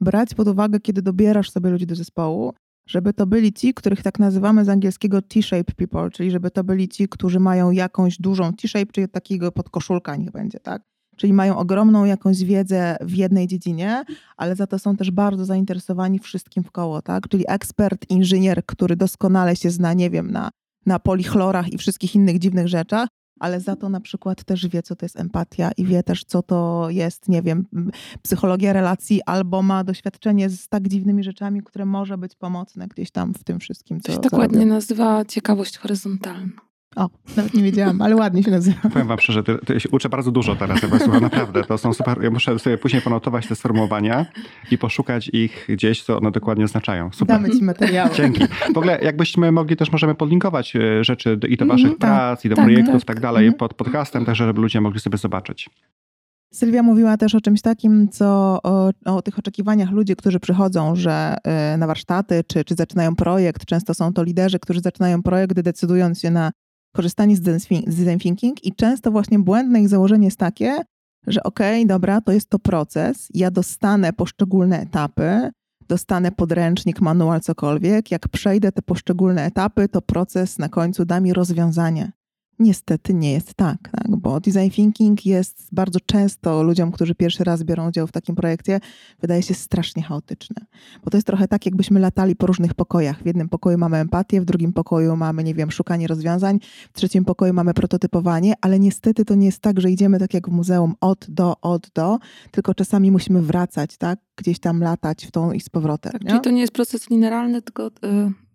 brać 0.00 0.34
pod 0.34 0.48
uwagę, 0.48 0.80
kiedy 0.80 1.02
dobierasz 1.02 1.50
sobie 1.50 1.70
ludzi 1.70 1.86
do 1.86 1.94
zespołu, 1.94 2.52
żeby 2.86 3.12
to 3.12 3.26
byli 3.26 3.52
ci, 3.52 3.74
których 3.74 4.02
tak 4.02 4.18
nazywamy 4.18 4.64
z 4.64 4.68
angielskiego 4.68 5.22
T-shape 5.22 5.72
people, 5.76 6.10
czyli 6.10 6.30
żeby 6.30 6.50
to 6.50 6.64
byli 6.64 6.88
ci, 6.88 7.08
którzy 7.08 7.40
mają 7.40 7.70
jakąś 7.70 8.18
dużą 8.18 8.52
T-shape, 8.52 8.92
czyli 8.92 9.08
takiego 9.08 9.52
podkoszulka 9.52 10.16
niech 10.16 10.30
będzie, 10.30 10.60
tak? 10.60 10.82
Czyli 11.16 11.32
mają 11.32 11.58
ogromną 11.58 12.04
jakąś 12.04 12.44
wiedzę 12.44 12.96
w 13.00 13.14
jednej 13.14 13.46
dziedzinie, 13.46 14.04
ale 14.36 14.56
za 14.56 14.66
to 14.66 14.78
są 14.78 14.96
też 14.96 15.10
bardzo 15.10 15.44
zainteresowani 15.44 16.18
wszystkim 16.18 16.64
w 16.64 16.70
koło, 16.70 17.02
tak? 17.02 17.28
Czyli 17.28 17.44
ekspert, 17.48 18.10
inżynier, 18.10 18.66
który 18.66 18.96
doskonale 18.96 19.56
się 19.56 19.70
zna, 19.70 19.92
nie 19.92 20.10
wiem, 20.10 20.30
na, 20.30 20.50
na 20.86 20.98
polichlorach 20.98 21.72
i 21.72 21.78
wszystkich 21.78 22.14
innych 22.14 22.38
dziwnych 22.38 22.68
rzeczach, 22.68 23.08
ale 23.40 23.60
za 23.60 23.76
to 23.76 23.88
na 23.88 24.00
przykład 24.00 24.44
też 24.44 24.68
wie, 24.68 24.82
co 24.82 24.96
to 24.96 25.04
jest 25.04 25.20
empatia 25.20 25.70
i 25.76 25.84
wie 25.84 26.02
też, 26.02 26.24
co 26.24 26.42
to 26.42 26.86
jest, 26.90 27.28
nie 27.28 27.42
wiem, 27.42 27.66
psychologia 28.22 28.72
relacji, 28.72 29.20
albo 29.26 29.62
ma 29.62 29.84
doświadczenie 29.84 30.50
z 30.50 30.68
tak 30.68 30.88
dziwnymi 30.88 31.24
rzeczami, 31.24 31.62
które 31.62 31.86
może 31.86 32.18
być 32.18 32.34
pomocne 32.34 32.88
gdzieś 32.88 33.10
tam 33.10 33.34
w 33.34 33.44
tym 33.44 33.60
wszystkim, 33.60 34.00
co 34.00 34.06
To 34.06 34.12
się 34.12 34.18
tak 34.18 34.32
ładnie 34.32 34.66
nazywa 34.66 35.24
ciekawość 35.24 35.78
horyzontalna. 35.78 36.71
O, 36.96 37.10
nawet 37.36 37.54
nie 37.54 37.62
wiedziałam, 37.62 38.02
ale 38.02 38.16
ładnie 38.16 38.42
się 38.42 38.50
nazywa. 38.50 38.80
Powiem 38.92 39.08
wam 39.08 39.18
szczerze, 39.18 39.42
ty, 39.42 39.58
ty 39.66 39.80
się 39.80 39.88
uczę 39.88 40.08
bardzo 40.08 40.30
dużo 40.30 40.56
teraz, 40.56 40.82
ja 40.82 40.98
słucham, 40.98 41.22
naprawdę. 41.30 41.64
To 41.64 41.78
są 41.78 41.92
super, 41.92 42.22
ja 42.22 42.30
muszę 42.30 42.58
sobie 42.58 42.78
później 42.78 43.02
ponotować 43.02 43.46
te 43.46 43.54
sformułowania 43.54 44.26
i 44.70 44.78
poszukać 44.78 45.30
ich 45.32 45.66
gdzieś, 45.68 46.02
co 46.02 46.18
one 46.18 46.30
dokładnie 46.30 46.64
oznaczają. 46.64 47.10
Super. 47.12 47.36
Damy 47.36 47.50
ci 47.50 47.64
materiały. 47.64 48.10
Dzięki. 48.14 48.44
W 48.74 48.78
ogóle 48.78 48.98
jakbyśmy 49.02 49.52
mogli, 49.52 49.76
też 49.76 49.92
możemy 49.92 50.14
podlinkować 50.14 50.76
e, 50.76 51.04
rzeczy 51.04 51.38
i 51.48 51.56
do 51.56 51.66
waszych 51.66 51.86
mm, 51.86 51.98
prac, 51.98 52.38
tak, 52.38 52.44
i 52.44 52.48
do 52.48 52.56
tak, 52.56 52.64
projektów, 52.64 53.04
tak, 53.04 53.04
tak 53.04 53.20
dalej, 53.20 53.46
mm. 53.46 53.58
pod 53.58 53.74
podcastem, 53.74 54.24
także 54.24 54.44
żeby 54.44 54.60
ludzie 54.60 54.80
mogli 54.80 55.00
sobie 55.00 55.18
zobaczyć. 55.18 55.70
Sylwia 56.52 56.82
mówiła 56.82 57.16
też 57.16 57.34
o 57.34 57.40
czymś 57.40 57.62
takim, 57.62 58.08
co 58.08 58.58
o, 58.62 58.90
o, 59.04 59.22
tych 59.22 59.38
oczekiwaniach 59.38 59.90
ludzi, 59.90 60.16
którzy 60.16 60.40
przychodzą, 60.40 60.96
że 60.96 61.36
y, 61.74 61.78
na 61.78 61.86
warsztaty, 61.86 62.44
czy, 62.46 62.64
czy 62.64 62.74
zaczynają 62.74 63.16
projekt. 63.16 63.64
Często 63.64 63.94
są 63.94 64.12
to 64.12 64.22
liderzy, 64.22 64.58
którzy 64.58 64.80
zaczynają 64.80 65.22
projekt, 65.22 65.60
decydując 65.60 66.20
się 66.20 66.30
na 66.30 66.50
korzystanie 66.92 67.36
z 67.36 67.40
design 67.86 68.18
thinking 68.18 68.64
i 68.64 68.74
często 68.74 69.10
właśnie 69.10 69.38
błędne 69.38 69.80
ich 69.80 69.88
założenie 69.88 70.24
jest 70.24 70.38
takie, 70.38 70.78
że 71.26 71.42
okej, 71.42 71.80
okay, 71.82 71.86
dobra, 71.86 72.20
to 72.20 72.32
jest 72.32 72.48
to 72.48 72.58
proces, 72.58 73.28
ja 73.34 73.50
dostanę 73.50 74.12
poszczególne 74.12 74.80
etapy, 74.80 75.50
dostanę 75.88 76.32
podręcznik, 76.32 77.00
manual, 77.00 77.40
cokolwiek, 77.40 78.10
jak 78.10 78.28
przejdę 78.28 78.72
te 78.72 78.82
poszczególne 78.82 79.44
etapy, 79.44 79.88
to 79.88 80.02
proces 80.02 80.58
na 80.58 80.68
końcu 80.68 81.04
da 81.04 81.20
mi 81.20 81.32
rozwiązanie. 81.32 82.12
Niestety 82.62 83.14
nie 83.14 83.32
jest 83.32 83.54
tak, 83.54 83.88
tak, 83.92 84.16
bo 84.16 84.40
design 84.40 84.70
thinking 84.70 85.26
jest 85.26 85.68
bardzo 85.72 86.00
często 86.00 86.62
ludziom, 86.62 86.92
którzy 86.92 87.14
pierwszy 87.14 87.44
raz 87.44 87.62
biorą 87.62 87.88
udział 87.88 88.06
w 88.06 88.12
takim 88.12 88.34
projekcie, 88.34 88.80
wydaje 89.20 89.42
się 89.42 89.54
strasznie 89.54 90.02
chaotyczne. 90.02 90.66
Bo 91.04 91.10
to 91.10 91.16
jest 91.16 91.26
trochę 91.26 91.48
tak, 91.48 91.66
jakbyśmy 91.66 92.00
latali 92.00 92.36
po 92.36 92.46
różnych 92.46 92.74
pokojach. 92.74 93.22
W 93.22 93.26
jednym 93.26 93.48
pokoju 93.48 93.78
mamy 93.78 93.96
empatię, 93.96 94.40
w 94.40 94.44
drugim 94.44 94.72
pokoju 94.72 95.16
mamy, 95.16 95.44
nie 95.44 95.54
wiem, 95.54 95.70
szukanie 95.70 96.06
rozwiązań, 96.06 96.58
w 96.92 96.98
trzecim 96.98 97.24
pokoju 97.24 97.52
mamy 97.54 97.74
prototypowanie, 97.74 98.54
ale 98.60 98.78
niestety 98.78 99.24
to 99.24 99.34
nie 99.34 99.46
jest 99.46 99.60
tak, 99.60 99.80
że 99.80 99.90
idziemy 99.90 100.18
tak 100.18 100.34
jak 100.34 100.48
w 100.48 100.52
muzeum 100.52 100.94
od 101.00 101.26
do, 101.28 101.60
od 101.60 101.90
do, 101.94 102.18
tylko 102.50 102.74
czasami 102.74 103.10
musimy 103.10 103.42
wracać, 103.42 103.96
tak, 103.96 104.18
gdzieś 104.36 104.58
tam 104.58 104.80
latać 104.80 105.26
w 105.26 105.30
tą 105.30 105.52
i 105.52 105.60
z 105.60 105.68
powrotem. 105.68 106.12
Tak, 106.12 106.24
czyli 106.24 106.40
to 106.40 106.50
nie 106.50 106.60
jest 106.60 106.72
proces 106.72 107.10
linearny, 107.10 107.62
tylko... 107.62 107.90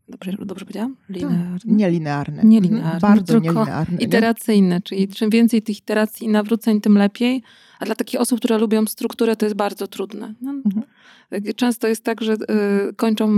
Dobrze, 0.10 0.32
dobrze 0.40 0.66
powiedziałam? 0.66 0.96
Tak. 0.96 1.16
Linearny. 1.16 1.60
Nielinearny. 1.66 2.42
Nielinearny. 2.44 2.92
Mhm. 2.94 3.00
Bardzo 3.00 3.34
tylko 3.34 3.54
nielinearny. 3.60 3.98
Iteracyjny, 3.98 4.76
nie? 4.76 4.82
czyli 4.82 5.08
czym 5.08 5.30
więcej 5.30 5.62
tych 5.62 5.78
iteracji 5.78 6.28
i 6.28 6.30
nawróceń, 6.30 6.82
tym 6.82 6.98
lepiej. 6.98 7.44
A 7.80 7.86
dla 7.86 7.96
takich 7.96 8.20
osób, 8.20 8.40
które 8.40 8.58
lubią 8.58 8.86
strukturę, 8.86 9.36
to 9.36 9.46
jest 9.46 9.56
bardzo 9.56 9.88
trudne. 9.88 10.34
No, 10.42 10.52
mhm. 10.52 10.84
Często 11.56 11.88
jest 11.88 12.04
tak, 12.04 12.22
że 12.22 12.34
y, 12.34 12.94
kończą 12.96 13.32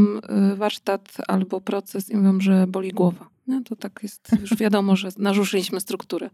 y, 0.54 0.56
warsztat 0.56 1.18
albo 1.28 1.62
proces 1.62 2.10
i 2.10 2.18
mówią, 2.18 2.40
że 2.40 2.68
boli 2.68 2.92
głowa. 2.92 3.30
No, 3.48 3.62
to 3.66 3.76
tak 3.76 4.00
jest, 4.04 4.28
już 4.42 4.56
wiadomo, 4.56 4.96
że 4.96 5.10
naruszyliśmy 5.18 5.80
strukturę. 5.80 6.30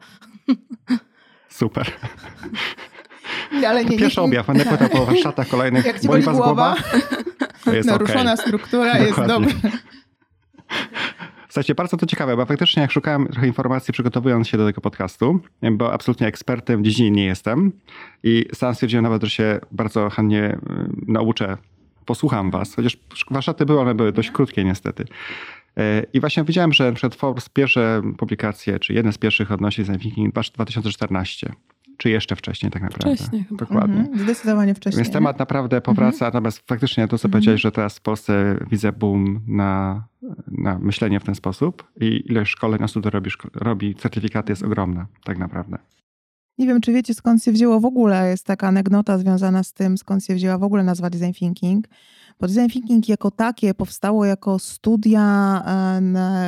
Super. 1.49 1.91
Ale 3.67 3.85
nie, 3.85 3.97
Pierwszy 3.97 4.19
nie, 4.19 4.25
objaw, 4.25 4.47
będę 4.47 4.65
pytał 4.65 4.89
po 4.89 5.05
warsztatach 5.05 5.47
kolejnych. 5.47 5.85
Jak 5.85 6.01
ci 6.01 6.07
boli 6.07 6.23
boli 6.23 6.37
was 6.37 6.45
głowa, 6.45 6.75
To 7.65 7.73
jest 7.75 7.89
naruszona 7.89 8.33
okej. 8.33 8.45
struktura 8.45 8.97
jest 8.97 9.09
Dokładnie. 9.09 9.33
dobra. 9.33 9.69
Słuchajcie, 11.49 11.75
bardzo 11.75 11.97
to 11.97 12.05
ciekawe, 12.05 12.35
bo 12.35 12.45
faktycznie 12.45 12.81
jak 12.81 12.91
szukałem 12.91 13.27
trochę 13.27 13.47
informacji 13.47 13.93
przygotowując 13.93 14.47
się 14.47 14.57
do 14.57 14.65
tego 14.65 14.81
podcastu, 14.81 15.39
bo 15.71 15.93
absolutnie 15.93 16.27
ekspertem 16.27 16.81
w 16.81 16.85
dziedzinie 16.85 17.11
nie 17.11 17.25
jestem 17.25 17.71
i 18.23 18.45
sam 18.53 18.73
stwierdziłem 18.73 19.03
nawet, 19.03 19.23
że 19.23 19.29
się 19.29 19.59
bardzo 19.71 20.09
chętnie 20.09 20.43
y, 20.43 20.57
nauczę, 21.07 21.57
posłucham 22.05 22.51
was, 22.51 22.75
chociaż 22.75 22.97
warsztaty 23.31 23.65
były, 23.65 23.79
one 23.79 23.95
były 23.95 24.11
dość 24.11 24.31
krótkie 24.31 24.63
niestety. 24.63 25.03
Y, 25.03 26.05
I 26.13 26.19
właśnie 26.19 26.43
widziałem, 26.43 26.73
że 26.73 26.85
na 26.85 26.91
przykład 26.91 27.15
Forbes 27.15 27.49
pierwsze 27.49 28.01
publikacje, 28.17 28.79
czy 28.79 28.93
jeden 28.93 29.13
z 29.13 29.17
pierwszych 29.17 29.51
odnosi 29.51 29.83
design 29.83 29.99
thinking 29.99 30.33
2014, 30.33 31.53
czy 31.97 32.09
jeszcze 32.09 32.35
wcześniej 32.35 32.71
tak 32.71 32.81
naprawdę. 32.81 33.15
Wcześniej 33.15 33.43
chyba. 33.43 33.65
Dokładnie. 33.65 33.99
Mhm, 33.99 34.19
zdecydowanie 34.19 34.75
wcześniej. 34.75 35.03
Więc 35.03 35.13
temat 35.13 35.39
naprawdę 35.39 35.81
powraca, 35.81 36.25
natomiast 36.25 36.67
faktycznie 36.67 37.07
to, 37.07 37.17
co 37.17 37.27
Mhm. 37.27 37.31
powiedziałeś, 37.31 37.61
że 37.61 37.71
teraz 37.71 37.97
w 37.97 38.01
Polsce 38.01 38.57
widzę 38.71 38.91
boom 38.91 39.41
na, 39.47 40.03
na 40.47 40.79
myślenie 40.79 41.19
w 41.19 41.23
ten 41.23 41.35
sposób 41.35 41.91
i 42.01 42.23
ilość 42.31 42.51
szkoleń 42.51 42.83
osób, 42.83 43.03
które 43.03 43.19
robi, 43.19 43.31
robi 43.55 43.95
certyfikaty 43.95 44.51
jest 44.51 44.63
ogromna, 44.63 45.07
tak 45.23 45.37
naprawdę. 45.37 45.77
Nie 46.57 46.67
wiem, 46.67 46.81
czy 46.81 46.93
wiecie, 46.93 47.13
skąd 47.13 47.43
się 47.43 47.51
wzięło 47.51 47.79
w 47.79 47.85
ogóle. 47.85 48.29
Jest 48.29 48.45
taka 48.45 48.67
anegdota 48.67 49.17
związana 49.17 49.63
z 49.63 49.73
tym, 49.73 49.97
skąd 49.97 50.25
się 50.25 50.35
wzięła 50.35 50.57
w 50.57 50.63
ogóle 50.63 50.83
nazwa 50.83 51.09
design 51.09 51.31
thinking. 51.33 51.85
Design 52.41 52.69
thinking 52.69 53.09
jako 53.09 53.31
takie 53.31 53.73
powstało 53.73 54.25
jako 54.25 54.59
studia 54.59 55.63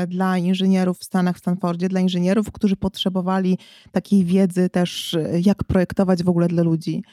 dla 0.07 0.37
inżynierów 0.37 0.99
w 0.99 1.03
Stanach, 1.03 1.35
w 1.35 1.39
Stanfordzie, 1.39 1.89
dla 1.89 1.99
inżynierów, 1.99 2.51
którzy 2.51 2.75
potrzebowali 2.75 3.57
takiej 3.91 4.25
wiedzy 4.25 4.69
też, 4.69 5.17
jak 5.41 5.63
projektować 5.63 6.23
w 6.23 6.29
ogóle 6.29 6.47
dla 6.47 6.63
ludzi. 6.63 7.03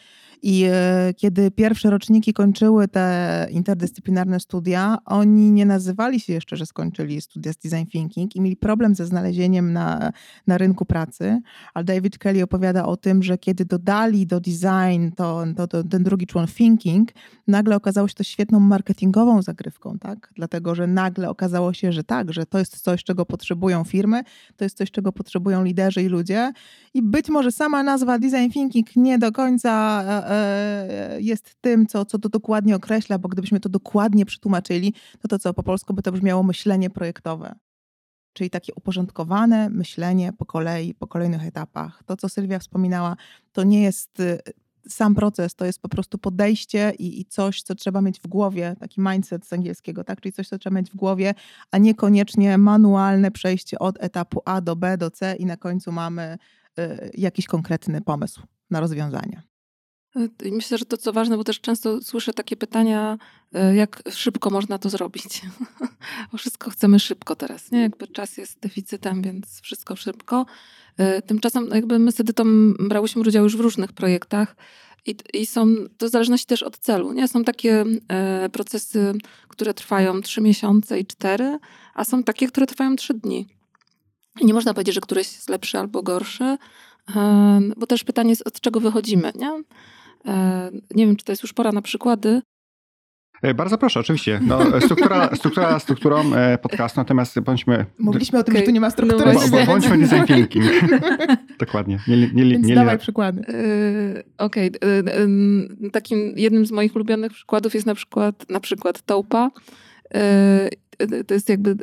I 0.47 0.65
e, 0.73 1.15
kiedy 1.17 1.51
pierwsze 1.51 1.91
roczniki 1.91 2.33
kończyły 2.33 2.89
te 2.89 3.47
interdyscyplinarne 3.51 4.41
studia, 4.41 4.99
oni 5.05 5.51
nie 5.51 5.67
nazywali 5.67 6.21
się 6.21 6.33
jeszcze, 6.33 6.57
że 6.57 6.67
skończyli 6.67 7.21
studia 7.21 7.53
z 7.53 7.57
design 7.57 7.87
thinking 7.87 8.37
i 8.37 8.41
mieli 8.41 8.57
problem 8.57 8.95
ze 8.95 9.07
znalezieniem 9.07 9.73
na, 9.73 10.13
na 10.47 10.59
rynku 10.59 10.85
pracy. 10.85 11.41
Ale 11.75 11.85
David 11.85 12.19
Kelly 12.19 12.43
opowiada 12.43 12.87
o 12.87 12.97
tym, 12.97 13.23
że 13.23 13.39
kiedy 13.39 13.65
dodali 13.65 14.27
do 14.27 14.41
design 14.41 15.11
to, 15.17 15.45
to, 15.57 15.67
to 15.67 15.85
ten 15.85 16.03
drugi 16.03 16.27
człon 16.27 16.47
thinking, 16.47 17.09
nagle 17.47 17.77
okazało 17.77 18.09
się 18.09 18.15
to 18.15 18.25
świetną 18.25 18.61
marketingową 18.61 19.43
zagrywką, 19.43 19.99
tak? 19.99 20.33
Dlatego, 20.37 20.75
że 20.75 20.87
nagle 20.87 21.31
okazało 21.31 21.73
się, 21.73 21.93
że 21.93 22.05
tak, 22.05 22.33
że 22.33 22.47
to 22.47 22.59
jest 22.59 22.81
coś, 22.81 23.05
czego 23.05 23.27
potrzebują 23.27 23.85
firmy, 23.85 24.23
to 24.57 24.65
jest 24.65 24.77
coś, 24.77 24.91
czego 24.91 25.13
potrzebują 25.13 25.65
liderzy 25.65 26.03
i 26.03 26.07
ludzie. 26.07 26.53
I 26.95 27.03
być 27.03 27.29
może 27.29 27.53
sama 27.53 27.83
nazwa 27.83 28.19
design 28.19 28.51
thinking 28.51 28.97
nie 28.97 29.19
do 29.19 29.33
końca 29.33 30.03
e, 30.03 30.31
e, 30.31 30.34
jest 31.19 31.55
tym, 31.61 31.87
co, 31.87 32.05
co 32.05 32.19
to 32.19 32.29
dokładnie 32.29 32.76
określa, 32.76 33.19
bo 33.19 33.29
gdybyśmy 33.29 33.61
to 33.61 33.69
dokładnie 33.69 34.26
przetłumaczyli, 34.26 34.95
to 35.21 35.29
to, 35.29 35.38
co 35.38 35.55
po 35.55 35.62
polsku 35.62 35.95
by 35.95 36.03
to 36.03 36.12
brzmiało 36.12 36.43
myślenie 36.43 36.91
projektowe 36.91 37.55
czyli 38.35 38.50
takie 38.50 38.75
uporządkowane 38.75 39.71
myślenie 39.71 40.33
po 40.33 40.47
kolei, 40.47 40.95
po 40.95 41.07
kolejnych 41.07 41.47
etapach. 41.47 42.03
To, 42.07 42.17
co 42.17 42.29
Sylwia 42.29 42.59
wspominała, 42.59 43.17
to 43.53 43.64
nie 43.64 43.83
jest 43.83 44.21
y, 44.21 44.38
sam 44.88 45.14
proces, 45.14 45.55
to 45.55 45.64
jest 45.64 45.81
po 45.81 45.88
prostu 45.88 46.19
podejście 46.19 46.93
i, 46.99 47.21
i 47.21 47.25
coś, 47.25 47.62
co 47.62 47.75
trzeba 47.75 48.00
mieć 48.00 48.21
w 48.21 48.26
głowie, 48.26 48.76
taki 48.81 49.00
mindset 49.00 49.47
z 49.47 49.53
angielskiego, 49.53 50.05
tak? 50.05 50.21
czyli 50.21 50.33
coś, 50.33 50.49
co 50.49 50.59
trzeba 50.59 50.76
mieć 50.76 50.91
w 50.91 50.97
głowie, 50.97 51.35
a 51.71 51.79
niekoniecznie 51.79 52.59
manualne 52.59 53.31
przejście 53.31 53.79
od 53.79 53.97
etapu 54.00 54.43
A 54.45 54.61
do 54.61 54.76
B 54.76 54.99
do 54.99 55.11
C 55.11 55.37
i 55.37 55.47
na 55.47 55.57
końcu 55.57 55.93
mamy 55.93 56.38
y, 56.79 57.11
jakiś 57.14 57.47
konkretny 57.47 58.00
pomysł 58.00 58.43
na 58.71 58.81
rozwiązanie. 58.81 59.43
I 60.44 60.52
Myślę, 60.52 60.78
że 60.78 60.85
to 60.85 60.97
co 60.97 61.12
ważne, 61.12 61.37
bo 61.37 61.44
też 61.44 61.61
często 61.61 62.02
słyszę 62.02 62.33
takie 62.33 62.56
pytania, 62.56 63.18
e, 63.52 63.75
jak 63.75 64.02
szybko 64.11 64.50
można 64.50 64.78
to 64.78 64.90
zrobić. 64.90 65.42
Bo 66.33 66.38
wszystko 66.38 66.71
chcemy 66.71 67.00
szybko 67.00 67.37
teraz, 67.37 67.71
nie? 67.71 67.80
Jakby 67.80 68.06
czas 68.06 68.37
jest 68.37 68.61
deficytem, 68.61 69.23
więc 69.23 69.61
wszystko 69.61 69.97
szybko. 69.97 70.47
E, 70.97 71.23
Tymczasem 71.23 71.68
no 71.68 71.75
jakby 71.75 71.99
my 71.99 72.12
z 72.12 72.21
Edytą 72.21 72.44
brałyśmy 72.73 73.23
udział 73.23 73.44
już 73.44 73.56
w 73.56 73.61
różnych 73.61 73.92
projektach 73.92 74.56
i, 75.06 75.16
i 75.33 75.47
są, 75.47 75.66
to 75.99 76.06
w 76.06 76.11
zależności 76.11 76.47
też 76.47 76.62
od 76.62 76.78
celu, 76.78 77.12
nie? 77.12 77.28
Są 77.28 77.44
takie 77.44 77.85
e, 78.09 78.49
procesy, 78.49 79.12
które 79.49 79.75
trwają 79.75 80.23
trzy 80.23 80.40
miesiące 80.40 81.00
i 81.00 81.06
cztery, 81.06 81.59
a 81.94 82.04
są 82.04 82.23
takie, 82.23 82.49
które 82.49 82.66
trwają 82.66 82.97
trzy 82.97 83.14
dni. 83.14 83.47
I 84.40 84.47
nie 84.47 84.54
można 84.54 84.75
powiedzieć, 84.75 84.94
że 84.94 85.00
któryś 85.00 85.33
jest 85.33 85.49
lepszy 85.49 85.78
albo 85.78 86.02
gorszy, 86.02 86.56
bo 87.76 87.87
też 87.87 88.04
pytanie 88.04 88.30
jest, 88.30 88.47
od 88.47 88.61
czego 88.61 88.80
wychodzimy, 88.80 89.33
nie? 89.35 89.62
E, 90.26 90.71
Nie 90.95 91.07
wiem, 91.07 91.16
czy 91.16 91.25
to 91.25 91.33
jest 91.33 91.43
już 91.43 91.52
pora 91.52 91.73
na 91.73 91.83
przykłady. 91.83 92.43
E, 93.43 93.54
Bardzo 93.54 93.78
proszę, 93.78 94.00
oczywiście. 94.00 94.40
No, 94.47 94.81
struktura, 94.81 95.31
struktura 95.37 95.78
strukturą 95.78 96.35
e, 96.35 96.59
podcastu, 96.59 97.00
natomiast 97.00 97.40
bądźmy... 97.40 97.87
Mówiliśmy 97.99 98.38
o 98.38 98.43
tym, 98.43 98.52
Okej. 98.54 98.62
że 98.62 98.66
tu 98.66 98.73
nie 98.73 98.81
ma 98.81 98.90
struktury, 98.90 99.33
No 99.35 99.40
bo, 99.50 99.66
bądźmy 99.66 99.99
design 99.99 100.25
thinking. 100.26 100.64
Dokładnie. 101.59 101.99
Nie, 102.09 102.16
nie, 102.16 102.31
nie, 102.35 102.45
więc 102.45 102.66
nie, 102.66 102.75
dawaj 102.75 102.99
przykłady. 102.99 103.40
E, 103.49 104.23
Okej, 104.38 104.66
e, 104.66 104.71
e, 105.87 105.90
takim 105.90 106.33
jednym 106.37 106.66
z 106.66 106.71
moich 106.71 106.97
ulubionych 106.97 107.33
przykładów 107.33 107.75
jest 107.75 107.87
na 107.87 107.95
przykład, 107.95 108.50
na 108.50 108.61
przykład 108.61 109.02
Taupa. 109.02 109.50
E, 110.14 110.69
e, 110.99 111.25
To 111.25 111.35
jest 111.35 111.49
jakby, 111.49 111.71
e, 111.71 111.75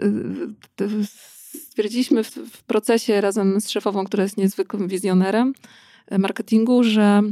to 0.75 0.86
stwierdziliśmy 1.53 2.24
w, 2.24 2.29
w 2.29 2.63
procesie 2.63 3.21
razem 3.21 3.62
z 3.62 3.69
szefową, 3.69 4.05
która 4.05 4.24
jest 4.24 4.38
niezwykłym 4.38 4.88
wizjonerem 4.88 5.53
e, 6.07 6.17
marketingu, 6.17 6.83
że 6.83 7.01
e, 7.01 7.31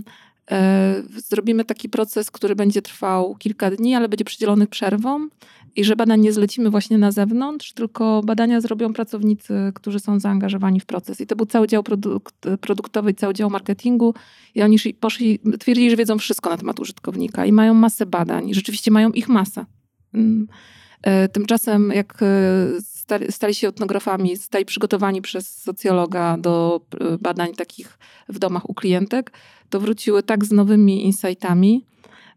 zrobimy 1.29 1.65
taki 1.65 1.89
proces, 1.89 2.31
który 2.31 2.55
będzie 2.55 2.81
trwał 2.81 3.35
kilka 3.35 3.71
dni, 3.71 3.95
ale 3.95 4.09
będzie 4.09 4.25
przydzielony 4.25 4.67
przerwą 4.67 5.27
i 5.75 5.83
że 5.83 5.95
badań 5.95 6.21
nie 6.21 6.33
zlecimy 6.33 6.69
właśnie 6.69 6.97
na 6.97 7.11
zewnątrz, 7.11 7.73
tylko 7.73 8.21
badania 8.25 8.61
zrobią 8.61 8.93
pracownicy, 8.93 9.53
którzy 9.75 9.99
są 9.99 10.19
zaangażowani 10.19 10.79
w 10.79 10.85
proces. 10.85 11.21
I 11.21 11.27
to 11.27 11.35
był 11.35 11.45
cały 11.45 11.67
dział 11.67 11.83
produkt, 11.83 12.35
produktowy 12.61 13.13
cały 13.13 13.33
dział 13.33 13.49
marketingu 13.49 14.13
i 14.55 14.61
oni 14.61 14.77
szli- 14.77 14.93
poszli, 14.93 15.39
twierdzili, 15.59 15.89
że 15.89 15.95
wiedzą 15.95 16.17
wszystko 16.17 16.49
na 16.49 16.57
temat 16.57 16.79
użytkownika 16.79 17.45
i 17.45 17.51
mają 17.51 17.73
masę 17.73 18.05
badań 18.05 18.53
rzeczywiście 18.53 18.91
mają 18.91 19.11
ich 19.11 19.29
masę. 19.29 19.65
Mm. 20.13 20.47
E, 21.01 21.27
Tymczasem 21.27 21.91
jak 21.95 22.19
e, 22.21 23.25
stali, 23.29 23.55
się 23.55 23.67
etnografami, 23.67 24.37
stali 24.37 24.65
przygotowani 24.65 25.21
przez 25.21 25.57
socjologa 25.57 26.37
do 26.37 26.81
e, 26.99 27.17
badań 27.17 27.53
takich 27.53 27.99
w 28.29 28.39
domach 28.39 28.69
u 28.69 28.73
klientek, 28.73 29.31
to 29.69 29.79
wróciły 29.79 30.23
tak 30.23 30.45
z 30.45 30.51
nowymi 30.51 31.05
insightami, 31.05 31.85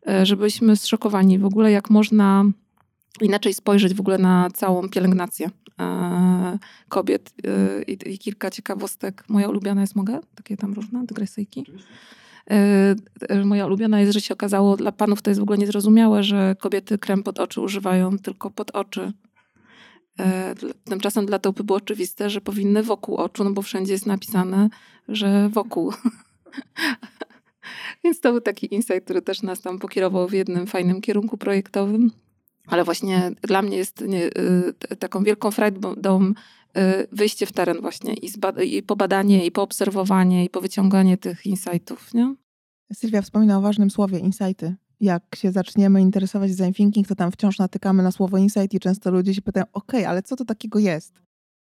e, 0.09 0.27
że 0.27 0.37
byliśmy 0.37 0.77
zszokowani 0.77 1.39
w 1.39 1.45
ogóle, 1.45 1.71
jak 1.71 1.91
można 1.91 2.45
inaczej 3.21 3.55
spojrzeć 3.55 3.95
w 3.95 4.01
ogóle 4.01 4.19
na 4.19 4.51
całą 4.55 4.89
pielęgnację 4.89 5.51
e, 5.81 6.59
kobiet. 6.89 7.33
E, 7.47 7.83
I, 7.83 8.19
kilka 8.19 8.51
ciekawostek. 8.51 9.25
Moja 9.29 9.49
ulubiona 9.49 9.81
jest, 9.81 9.97
mogę? 9.97 10.21
Takie 10.35 10.57
tam 10.57 10.73
różne 10.73 11.07
dygresyjki. 11.07 11.65
Moja 13.45 13.67
ulubiona 13.67 14.01
jest, 14.01 14.13
że 14.13 14.21
się 14.21 14.35
okazało, 14.35 14.77
dla 14.77 14.93
panów 14.93 15.23
to 15.23 15.31
jest 15.31 15.41
w 15.41 15.43
ogóle 15.43 15.59
niezrozumiałe, 15.59 16.23
że 16.23 16.57
kobiety 16.61 16.99
krem 16.99 17.23
pod 17.23 17.39
oczy 17.39 17.61
używają 17.61 18.19
tylko 18.19 18.51
pod 18.51 18.71
oczy. 18.71 19.13
Tymczasem 20.85 21.27
dla 21.27 21.39
topy 21.39 21.65
było 21.65 21.77
oczywiste, 21.79 22.31
że 22.31 22.41
powinny 22.41 22.83
wokół 22.83 23.17
oczu, 23.17 23.45
no 23.45 23.51
bo 23.51 23.63
wszędzie 23.63 23.93
jest 23.93 24.07
napisane, 24.07 24.69
że 25.09 25.49
wokół. 25.49 25.93
Więc 28.05 28.21
to 28.21 28.33
był 28.33 28.41
taki 28.41 28.75
insight, 28.75 29.05
który 29.05 29.23
też 29.23 29.43
nas 29.43 29.61
tam 29.61 29.79
pokierował 29.79 30.29
w 30.29 30.33
jednym 30.33 30.67
fajnym 30.67 31.01
kierunku 31.01 31.37
projektowym. 31.39 32.11
Ale 32.67 32.85
właśnie 32.85 33.31
dla 33.43 33.63
mnie 33.63 33.77
jest 33.77 34.01
nie, 34.01 34.27
y, 34.27 34.97
taką 34.99 35.25
wielką 35.25 35.51
frajdą 35.51 35.95
y, 36.23 36.33
wyjście 37.13 37.47
w 37.47 37.53
teren 37.53 37.81
właśnie 37.81 38.15
i, 38.15 38.31
zba- 38.31 38.63
i 38.63 38.83
pobadanie, 38.83 39.47
i 39.47 39.53
poobserwowanie, 39.53 40.45
i 40.45 40.51
powyciąganie 40.51 41.17
tych 41.17 41.47
insightów, 41.47 42.15
nie? 42.15 42.35
Sylwia 42.93 43.23
wspomina 43.23 43.59
o 43.59 43.61
ważnym 43.61 43.91
słowie 43.91 44.19
insighty. 44.19 44.75
Jak 45.01 45.37
się 45.37 45.53
zaczniemy 45.53 46.01
interesować 46.01 46.57
design 46.57 46.73
thinking, 46.73 47.09
to 47.09 47.15
tam 47.15 47.33
wciąż 47.33 47.59
natykamy 47.59 48.03
na 48.03 48.13
słowo 48.13 48.39
insight 48.39 48.75
i 48.75 48.81
często 48.81 49.11
ludzie 49.11 49.35
się 49.35 49.43
pytają, 49.43 49.67
ok, 49.73 49.93
ale 50.07 50.23
co 50.23 50.37
to 50.37 50.45
takiego 50.45 50.79
jest? 50.79 51.15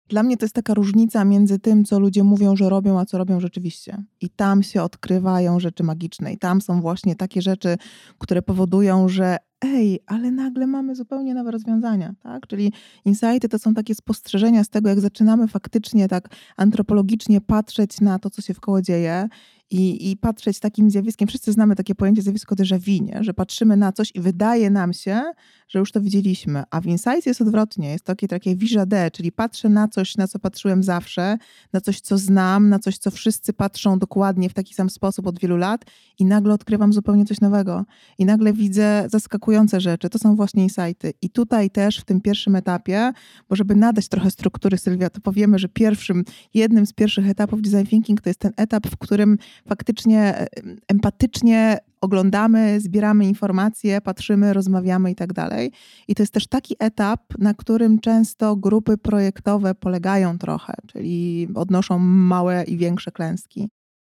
Dla 0.10 0.24
mnie 0.24 0.38
to 0.38 0.46
jest 0.46 0.56
taka 0.56 0.74
różnica 0.74 1.26
między 1.26 1.60
tym, 1.60 1.86
co 1.86 2.00
ludzie 2.00 2.24
mówią, 2.24 2.56
że 2.56 2.70
robią, 2.70 3.00
a 3.00 3.06
co 3.06 3.18
robią 3.18 3.40
rzeczywiście. 3.40 4.04
I 4.22 4.30
tam 4.30 4.64
się 4.64 4.84
odkrywają 4.84 5.60
rzeczy 5.60 5.84
magiczne. 5.84 6.34
I 6.34 6.38
tam 6.38 6.62
są 6.62 6.82
właśnie 6.82 7.16
takie 7.16 7.42
rzeczy, 7.42 7.78
które 8.18 8.42
powodują, 8.42 9.10
że 9.10 9.38
ej, 9.62 10.00
ale 10.06 10.32
nagle 10.32 10.68
mamy 10.68 10.96
zupełnie 10.96 11.34
nowe 11.34 11.52
rozwiązania, 11.52 12.14
tak? 12.24 12.48
Czyli 12.48 12.74
insighty 13.06 13.50
to 13.50 13.60
są 13.60 13.74
takie 13.74 13.96
spostrzeżenia 13.96 14.64
z 14.64 14.70
tego, 14.70 14.90
jak 14.90 15.00
zaczynamy 15.00 15.48
faktycznie 15.48 16.08
tak 16.08 16.30
antropologicznie 16.58 17.42
patrzeć 17.42 18.02
na 18.02 18.20
to, 18.20 18.30
co 18.30 18.42
się 18.42 18.54
w 18.54 18.60
koło 18.60 18.82
dzieje 18.82 19.30
i, 19.72 20.12
i 20.12 20.18
patrzeć 20.18 20.60
takim 20.60 20.92
zjawiskiem. 20.92 21.28
Wszyscy 21.28 21.52
znamy 21.52 21.76
takie 21.76 21.96
pojęcie 21.96 22.22
zjawisko 22.22 22.56
déjà 22.56 22.80
vu, 22.80 23.06
nie? 23.06 23.24
że 23.24 23.34
patrzymy 23.34 23.78
na 23.78 23.92
coś 23.92 24.12
i 24.16 24.22
wydaje 24.22 24.70
nam 24.70 24.94
się, 24.94 25.22
że 25.68 25.80
już 25.80 25.92
to 25.92 26.02
widzieliśmy. 26.02 26.64
A 26.72 26.82
w 26.82 26.86
Insights 26.86 27.26
jest 27.26 27.42
odwrotnie. 27.42 27.90
Jest 27.90 28.04
takie, 28.04 28.28
takie 28.28 28.56
wijade, 28.56 29.12
czyli 29.12 29.32
patrzę 29.32 29.70
na 29.70 29.88
coś, 29.88 30.18
na 30.18 30.28
co 30.28 30.40
patrzyłem 30.40 30.84
zawsze, 30.84 31.38
na 31.74 31.82
coś, 31.82 32.02
co 32.02 32.18
znam, 32.18 32.70
na 32.70 32.80
coś, 32.80 32.98
co 32.98 33.12
wszyscy 33.12 33.54
patrzą 33.54 34.00
dokładnie 34.00 34.50
w 34.50 34.54
taki 34.54 34.74
sam 34.74 34.90
sposób 34.90 35.28
od 35.28 35.40
wielu 35.40 35.58
lat 35.58 35.86
i 36.20 36.26
nagle 36.26 36.54
odkrywam 36.54 36.94
zupełnie 36.94 37.26
coś 37.26 37.42
nowego. 37.42 37.86
I 38.18 38.26
nagle 38.26 38.54
widzę 38.54 39.08
zaskakujące 39.12 39.82
rzeczy. 39.82 40.10
To 40.10 40.20
są 40.20 40.36
właśnie 40.36 40.64
insighty. 40.64 41.14
I 41.22 41.30
tutaj 41.30 41.70
też 41.70 41.98
w 41.98 42.06
tym 42.06 42.22
pierwszym 42.22 42.56
etapie, 42.56 43.12
bo 43.50 43.56
żeby 43.56 43.76
nadać 43.76 44.08
trochę 44.08 44.32
struktury, 44.32 44.78
Sylwia, 44.78 45.10
to 45.10 45.22
powiemy, 45.22 45.60
że 45.60 45.70
pierwszym, 45.70 46.24
jednym 46.54 46.86
z 46.86 46.94
pierwszych 46.94 47.30
etapów 47.30 47.62
design 47.62 47.86
thinking 47.90 48.22
to 48.22 48.30
jest 48.30 48.40
ten 48.40 48.52
etap, 48.58 48.88
w 48.88 48.98
którym 48.98 49.38
faktycznie 49.68 50.22
e, 50.22 50.48
empatycznie 50.88 51.78
oglądamy, 52.02 52.80
zbieramy 52.82 53.26
informacje, 53.26 54.02
patrzymy, 54.02 54.54
rozmawiamy 54.54 55.12
i 55.12 55.16
tak 55.16 55.34
dalej. 55.34 55.72
I 56.08 56.16
to 56.16 56.24
jest 56.24 56.34
też 56.34 56.48
taki 56.48 56.76
etap, 56.80 57.22
na 57.40 57.54
którym 57.54 58.00
często 58.00 58.56
grupy 58.56 58.98
projektowe 58.98 59.76
polegają 59.76 60.38
trochę, 60.38 60.74
czyli 60.88 61.48
odnoszą 61.56 62.00
małe 62.00 62.64
i 62.64 62.78
większe 62.78 63.12
klęski. 63.12 63.70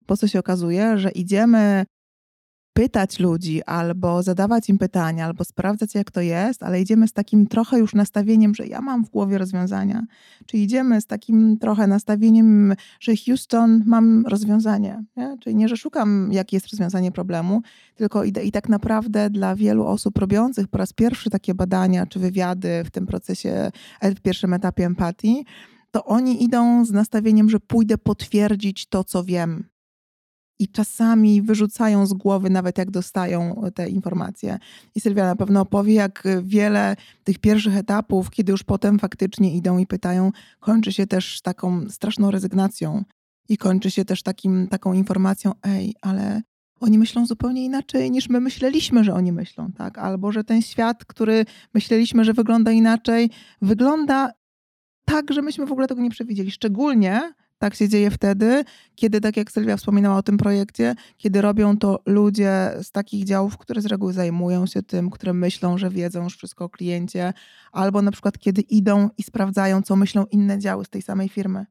Po 0.07 0.17
co 0.17 0.29
się 0.29 0.39
okazuje, 0.39 0.99
że 0.99 1.11
idziemy 1.11 1.85
pytać 2.75 3.19
ludzi, 3.19 3.63
albo 3.63 4.23
zadawać 4.23 4.69
im 4.69 4.79
pytania, 4.79 5.27
albo 5.27 5.45
sprawdzać, 5.45 5.95
jak 5.95 6.11
to 6.11 6.21
jest, 6.21 6.63
ale 6.63 6.81
idziemy 6.81 7.09
z 7.09 7.13
takim 7.13 7.47
trochę 7.47 7.79
już 7.79 7.95
nastawieniem, 7.95 8.55
że 8.55 8.67
ja 8.67 8.81
mam 8.81 9.05
w 9.05 9.11
głowie 9.11 9.39
rozwiązania. 9.39 10.07
Czy 10.47 10.57
idziemy 10.57 11.01
z 11.01 11.07
takim 11.07 11.59
trochę 11.59 11.87
nastawieniem, 11.87 12.75
że 13.01 13.13
Houston, 13.27 13.83
mam 13.87 14.27
rozwiązanie. 14.27 15.05
Nie? 15.17 15.37
Czyli 15.41 15.57
nie, 15.57 15.69
że 15.69 15.77
szukam, 15.77 16.29
jakie 16.33 16.57
jest 16.57 16.69
rozwiązanie 16.71 17.13
problemu, 17.13 17.63
tylko 17.95 18.25
idę 18.25 18.45
i 18.45 18.53
tak 18.53 18.69
naprawdę 18.69 19.31
dla 19.31 19.57
wielu 19.57 19.87
osób 19.87 20.19
robiących 20.19 20.69
po 20.69 20.79
raz 20.79 20.93
pierwszy 20.93 21.31
takie 21.31 21.55
badania 21.55 22.07
czy 22.07 22.19
wywiady 22.19 22.83
w 22.85 22.91
tym 22.91 23.07
procesie, 23.07 23.71
w 24.03 24.21
pierwszym 24.21 24.55
etapie 24.55 24.87
empatii, 24.87 25.45
to 25.91 26.05
oni 26.05 26.45
idą 26.45 26.85
z 26.85 26.93
nastawieniem, 26.93 27.51
że 27.51 27.61
pójdę 27.61 27.99
potwierdzić 27.99 28.87
to, 28.87 29.05
co 29.05 29.25
wiem 29.25 29.74
i 30.59 30.69
czasami 30.69 31.43
wyrzucają 31.43 32.07
z 32.07 32.13
głowy, 32.13 32.51
nawet 32.51 32.79
jak 32.79 32.91
dostają 32.91 33.63
te 33.75 33.89
informacje. 33.89 34.59
I 34.95 35.01
Sylwia 35.01 35.25
na 35.25 35.37
pewno 35.37 35.61
opowie, 35.61 35.95
jak 35.95 36.29
wiele 36.43 36.97
tych 37.25 37.39
pierwszych 37.39 37.77
etapów, 37.77 38.31
kiedy 38.31 38.53
już 38.53 38.63
potem 38.63 38.99
faktycznie 38.99 39.57
idą 39.57 39.79
i 39.79 39.87
pytają, 39.87 40.31
kończy 40.61 40.93
się 40.93 41.07
też 41.07 41.41
taką 41.43 41.89
straszną 41.89 42.31
rezygnacją 42.31 43.05
i 43.49 43.59
kończy 43.59 43.91
się 43.91 44.05
też 44.05 44.23
takim, 44.23 44.69
taką 44.69 44.93
informacją, 44.93 45.53
ej, 45.63 45.95
ale 46.03 46.43
oni 46.81 46.99
myślą 46.99 47.27
zupełnie 47.27 47.65
inaczej 47.65 48.11
niż 48.11 48.29
my 48.29 48.41
myśleliśmy, 48.41 49.05
że 49.05 49.15
oni 49.15 49.33
myślą, 49.33 49.73
tak? 49.73 49.99
Albo 49.99 50.33
że 50.33 50.45
ten 50.45 50.63
świat, 50.63 51.05
który 51.05 51.47
myśleliśmy, 51.75 52.25
że 52.25 52.33
wygląda 52.33 52.73
inaczej, 52.73 53.31
wygląda 53.63 54.31
tak, 55.05 55.33
że 55.33 55.43
myśmy 55.43 55.67
w 55.67 55.73
ogóle 55.73 55.87
tego 55.87 56.03
nie 56.03 56.11
przewidzieli. 56.11 56.51
Szczególnie 56.51 57.33
tak 57.65 57.75
się 57.75 57.89
dzieje 57.89 58.11
wtedy, 58.11 58.65
kiedy, 58.95 59.21
tak 59.21 59.37
jak 59.37 59.51
Sylwia 59.51 59.77
wspominała 59.77 60.17
o 60.17 60.23
tym 60.23 60.37
projekcie, 60.37 60.95
kiedy 61.17 61.43
robią 61.43 61.77
to 61.77 62.01
ludzie 62.07 62.71
z 62.83 62.91
takich 62.91 63.25
działów, 63.25 63.59
które 63.59 63.81
z 63.81 63.87
reguły 63.87 64.13
zajmują 64.13 64.67
się 64.67 64.83
tym, 64.83 65.11
które 65.11 65.33
myślą, 65.33 65.79
że 65.79 65.91
wiedzą 65.91 66.25
już 66.25 66.37
wszystko 66.37 66.65
o 66.65 66.69
kliencie, 66.69 67.33
albo 67.73 68.03
na 68.03 68.11
przykład 68.11 68.39
kiedy 68.39 68.61
idą 68.61 69.11
i 69.19 69.23
sprawdzają, 69.23 69.83
co 69.83 69.97
myślą 69.97 70.27
inne 70.31 70.59
działy 70.59 70.85
z 70.85 70.89
tej 70.89 71.03
samej 71.03 71.29
firmy. 71.29 71.67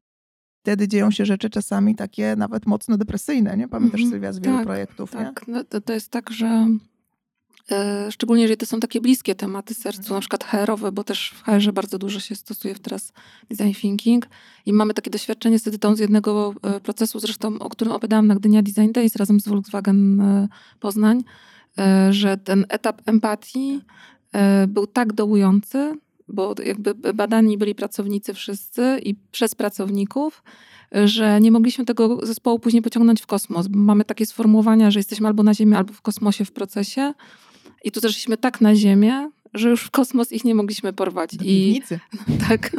Wtedy 0.62 0.88
dzieją 0.88 1.10
się 1.10 1.26
rzeczy 1.26 1.50
czasami 1.50 1.94
takie 1.94 2.36
nawet 2.36 2.66
mocno 2.66 2.98
depresyjne, 2.98 3.56
nie? 3.56 3.68
Pamiętasz, 3.68 4.00
-hmm. 4.00 4.10
Sylwia, 4.10 4.32
z 4.32 4.38
wielu 4.38 4.56
tak, 4.56 4.66
projektów, 4.66 5.10
tak. 5.10 5.48
nie? 5.48 5.54
No 5.54 5.64
to, 5.64 5.80
to 5.80 5.92
jest 5.92 6.10
tak, 6.10 6.30
że 6.30 6.66
szczególnie 8.10 8.42
jeżeli 8.42 8.56
to 8.56 8.66
są 8.66 8.80
takie 8.80 9.00
bliskie 9.00 9.34
tematy 9.34 9.74
sercu, 9.74 10.00
mhm. 10.00 10.16
na 10.16 10.20
przykład 10.20 10.44
HR-owe, 10.44 10.92
bo 10.92 11.04
też 11.04 11.34
w 11.34 11.42
HR 11.42 11.72
bardzo 11.72 11.98
dużo 11.98 12.20
się 12.20 12.34
stosuje 12.34 12.74
teraz 12.74 13.12
design 13.50 13.72
thinking 13.72 14.26
i 14.66 14.72
mamy 14.72 14.94
takie 14.94 15.10
doświadczenie 15.10 15.58
z 15.58 15.66
edytą 15.66 15.96
z 15.96 15.98
jednego 15.98 16.54
e, 16.62 16.80
procesu, 16.80 17.18
zresztą 17.18 17.58
o 17.58 17.68
którym 17.68 17.92
opowiadałam 17.92 18.26
na 18.26 18.34
Gdynia 18.34 18.62
Design 18.62 18.92
Days 18.92 19.16
razem 19.16 19.40
z 19.40 19.48
Volkswagen 19.48 20.20
e, 20.20 20.48
Poznań, 20.80 21.24
że 22.10 22.36
ten 22.36 22.66
etap 22.68 23.02
empatii 23.06 23.80
był 24.68 24.86
tak 24.86 25.12
dołujący, 25.12 25.96
bo 26.28 26.54
jakby 26.64 26.94
badani 27.14 27.58
byli 27.58 27.74
pracownicy 27.74 28.34
wszyscy 28.34 29.00
i 29.02 29.14
przez 29.14 29.54
pracowników, 29.54 30.42
że 31.04 31.40
nie 31.40 31.50
mogliśmy 31.50 31.84
tego 31.84 32.26
zespołu 32.26 32.58
później 32.58 32.82
pociągnąć 32.82 33.22
w 33.22 33.26
kosmos. 33.26 33.66
Mamy 33.70 34.04
takie 34.04 34.26
sformułowania, 34.26 34.90
że 34.90 34.98
jesteśmy 34.98 35.26
albo 35.26 35.42
na 35.42 35.54
Ziemi, 35.54 35.74
albo 35.74 35.92
w 35.92 36.02
kosmosie 36.02 36.44
w 36.44 36.52
procesie. 36.52 37.14
I 37.84 37.92
tu 37.92 38.00
zeszliśmy 38.00 38.36
tak 38.36 38.60
na 38.60 38.74
ziemię, 38.74 39.30
że 39.54 39.70
już 39.70 39.82
w 39.82 39.90
kosmos 39.90 40.32
ich 40.32 40.44
nie 40.44 40.54
mogliśmy 40.54 40.92
porwać. 40.92 41.36
Do 41.36 41.44
I 41.44 41.82
tak. 42.48 42.70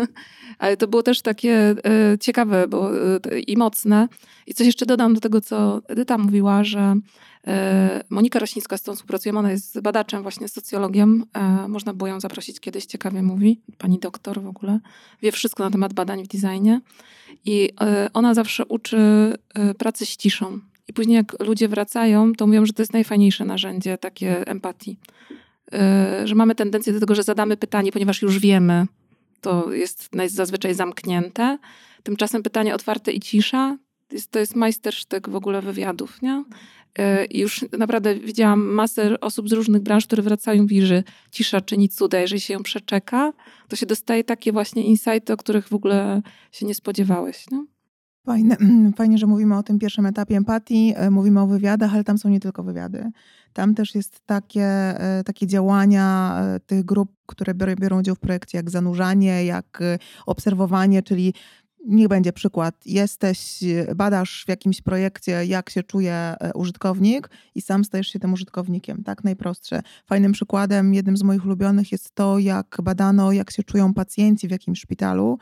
Ale 0.59 0.77
to 0.77 0.87
było 0.87 1.03
też 1.03 1.21
takie 1.21 1.75
e, 1.85 2.17
ciekawe 2.19 2.67
bo, 2.67 2.91
e, 3.15 3.39
i 3.39 3.57
mocne. 3.57 4.07
I 4.47 4.53
coś 4.53 4.65
jeszcze 4.67 4.85
dodam 4.85 5.13
do 5.13 5.21
tego, 5.21 5.41
co 5.41 5.81
Edyta 5.87 6.17
mówiła, 6.17 6.63
że 6.63 6.95
e, 7.47 8.03
Monika 8.09 8.39
Rośnicka, 8.39 8.77
z 8.77 8.81
którą 8.81 8.95
współpracujemy, 8.95 9.39
ona 9.39 9.51
jest 9.51 9.81
badaczem, 9.81 10.23
właśnie 10.23 10.47
socjologiem. 10.47 11.25
Można 11.67 11.93
było 11.93 12.07
ją 12.07 12.19
zaprosić 12.19 12.59
kiedyś, 12.59 12.85
ciekawie 12.85 13.23
mówi. 13.23 13.61
Pani 13.77 13.99
doktor 13.99 14.41
w 14.41 14.47
ogóle. 14.47 14.79
Wie 15.21 15.31
wszystko 15.31 15.63
na 15.63 15.71
temat 15.71 15.93
badań 15.93 16.23
w 16.23 16.27
designie. 16.27 16.81
I 17.45 17.69
ona 18.13 18.33
zawsze 18.33 18.65
uczy 18.65 18.97
pracy 19.77 20.05
z 20.05 20.17
ciszą. 20.17 20.59
I 20.87 20.93
później 20.93 21.15
jak 21.15 21.39
ludzie 21.39 21.67
wracają, 21.67 22.33
to 22.33 22.47
mówią, 22.47 22.65
że 22.65 22.73
to 22.73 22.81
jest 22.81 22.93
najfajniejsze 22.93 23.45
narzędzie 23.45 23.97
takie 23.97 24.47
empatii. 24.47 24.97
Yy, 25.71 26.27
że 26.27 26.35
mamy 26.35 26.55
tendencję 26.55 26.93
do 26.93 26.99
tego, 26.99 27.15
że 27.15 27.23
zadamy 27.23 27.57
pytanie, 27.57 27.91
ponieważ 27.91 28.21
już 28.21 28.39
wiemy, 28.39 28.85
to 29.41 29.73
jest 29.73 30.09
zazwyczaj 30.27 30.73
zamknięte. 30.73 31.57
Tymczasem 32.03 32.43
pytanie 32.43 32.75
otwarte 32.75 33.11
i 33.11 33.19
cisza 33.19 33.77
to 34.31 34.39
jest 34.39 34.55
majstersztyk 34.55 35.29
w 35.29 35.35
ogóle 35.35 35.61
wywiadów, 35.61 36.21
nie? 36.21 36.43
Yy, 36.97 37.25
I 37.25 37.39
już 37.39 37.65
naprawdę 37.77 38.15
widziałam 38.15 38.63
masę 38.63 39.19
osób 39.19 39.49
z 39.49 39.51
różnych 39.51 39.81
branż, 39.81 40.05
które 40.05 40.23
wracają 40.23 40.65
i 40.65 40.81
że 40.81 41.03
cisza 41.31 41.61
czyni 41.61 41.89
cuda. 41.89 42.19
Jeżeli 42.19 42.41
się 42.41 42.53
ją 42.53 42.63
przeczeka, 42.63 43.33
to 43.67 43.75
się 43.75 43.85
dostaje 43.85 44.23
takie 44.23 44.51
właśnie 44.51 44.83
insighty, 44.83 45.33
o 45.33 45.37
których 45.37 45.67
w 45.67 45.73
ogóle 45.73 46.21
się 46.51 46.65
nie 46.65 46.75
spodziewałeś. 46.75 47.51
Nie? 47.51 47.65
Fajne, 48.25 48.57
fajnie, 48.97 49.17
że 49.17 49.27
mówimy 49.27 49.57
o 49.57 49.63
tym 49.63 49.79
pierwszym 49.79 50.05
etapie 50.05 50.37
empatii, 50.37 50.93
e, 50.95 51.09
mówimy 51.09 51.41
o 51.41 51.47
wywiadach, 51.47 51.93
ale 51.93 52.03
tam 52.03 52.17
są 52.17 52.29
nie 52.29 52.39
tylko 52.39 52.63
wywiady. 52.63 53.11
Tam 53.53 53.75
też 53.75 53.95
jest 53.95 54.21
takie, 54.25 54.65
e, 54.65 55.23
takie 55.25 55.47
działania 55.47 56.37
e, 56.41 56.59
tych 56.59 56.85
grup, 56.85 57.11
które 57.25 57.53
biorą 57.53 57.99
udział 57.99 58.15
w 58.15 58.19
projekcie, 58.19 58.57
jak 58.57 58.69
zanurzanie, 58.69 59.45
jak 59.45 59.83
obserwowanie, 60.25 61.03
czyli 61.03 61.33
niech 61.87 62.07
będzie 62.07 62.33
przykład. 62.33 62.75
Jesteś, 62.85 63.63
badasz 63.95 64.43
w 64.45 64.49
jakimś 64.49 64.81
projekcie, 64.81 65.45
jak 65.45 65.69
się 65.69 65.83
czuje 65.83 66.35
użytkownik 66.55 67.29
i 67.55 67.61
sam 67.61 67.83
stajesz 67.83 68.07
się 68.07 68.19
tym 68.19 68.33
użytkownikiem. 68.33 69.03
Tak 69.03 69.23
najprostsze. 69.23 69.81
Fajnym 70.05 70.31
przykładem, 70.31 70.93
jednym 70.93 71.17
z 71.17 71.23
moich 71.23 71.45
ulubionych 71.45 71.91
jest 71.91 72.15
to, 72.15 72.39
jak 72.39 72.77
badano, 72.83 73.31
jak 73.31 73.51
się 73.51 73.63
czują 73.63 73.93
pacjenci 73.93 74.47
w 74.47 74.51
jakimś 74.51 74.79
szpitalu 74.79 75.37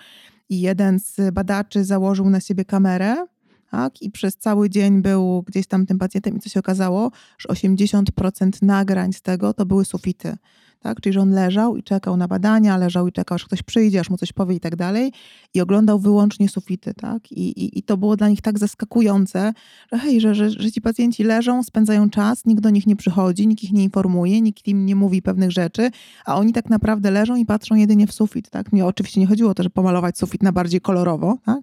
i 0.49 0.61
jeden 0.61 0.99
z 0.99 1.33
badaczy 1.33 1.83
założył 1.83 2.29
na 2.29 2.39
siebie 2.39 2.65
kamerę 2.65 3.25
tak? 3.71 4.01
i 4.01 4.11
przez 4.11 4.37
cały 4.37 4.69
dzień 4.69 5.01
był 5.01 5.43
gdzieś 5.47 5.67
tam 5.67 5.85
tym 5.85 5.99
pacjentem 5.99 6.37
i 6.37 6.39
co 6.39 6.49
się 6.49 6.59
okazało, 6.59 7.11
że 7.37 7.49
80% 7.49 8.49
nagrań 8.61 9.13
z 9.13 9.21
tego 9.21 9.53
to 9.53 9.65
były 9.65 9.85
sufity 9.85 10.37
tak? 10.83 11.01
Czyli, 11.01 11.13
że 11.13 11.21
on 11.21 11.31
leżał 11.31 11.77
i 11.77 11.83
czekał 11.83 12.17
na 12.17 12.27
badania, 12.27 12.77
leżał 12.77 13.07
i 13.07 13.11
czekał, 13.11 13.35
aż 13.35 13.45
ktoś 13.45 13.63
przyjdzie, 13.63 13.99
aż 13.99 14.09
mu 14.09 14.17
coś 14.17 14.33
powie 14.33 14.55
i 14.55 14.59
tak 14.59 14.75
dalej 14.75 15.11
i 15.53 15.61
oglądał 15.61 15.99
wyłącznie 15.99 16.49
sufity, 16.49 16.93
tak? 16.93 17.31
I, 17.31 17.49
i, 17.49 17.79
i 17.79 17.83
to 17.83 17.97
było 17.97 18.15
dla 18.15 18.29
nich 18.29 18.41
tak 18.41 18.59
zaskakujące, 18.59 19.53
że 19.91 19.99
hej, 19.99 20.21
że, 20.21 20.35
że, 20.35 20.49
że 20.49 20.71
ci 20.71 20.81
pacjenci 20.81 21.23
leżą, 21.23 21.63
spędzają 21.63 22.09
czas, 22.09 22.45
nikt 22.45 22.63
do 22.63 22.69
nich 22.69 22.87
nie 22.87 22.95
przychodzi, 22.95 23.47
nikt 23.47 23.63
ich 23.63 23.71
nie 23.71 23.83
informuje, 23.83 24.41
nikt 24.41 24.67
im 24.67 24.85
nie 24.85 24.95
mówi 24.95 25.21
pewnych 25.21 25.51
rzeczy, 25.51 25.89
a 26.25 26.35
oni 26.35 26.53
tak 26.53 26.69
naprawdę 26.69 27.11
leżą 27.11 27.35
i 27.35 27.45
patrzą 27.45 27.75
jedynie 27.75 28.07
w 28.07 28.13
sufit, 28.13 28.49
tak? 28.49 28.71
Mnie 28.71 28.85
oczywiście 28.85 29.19
nie 29.19 29.27
chodziło 29.27 29.49
o 29.49 29.53
to, 29.53 29.63
że 29.63 29.69
pomalować 29.69 30.17
sufit 30.17 30.43
na 30.43 30.51
bardziej 30.51 30.81
kolorowo, 30.81 31.37
tak? 31.45 31.59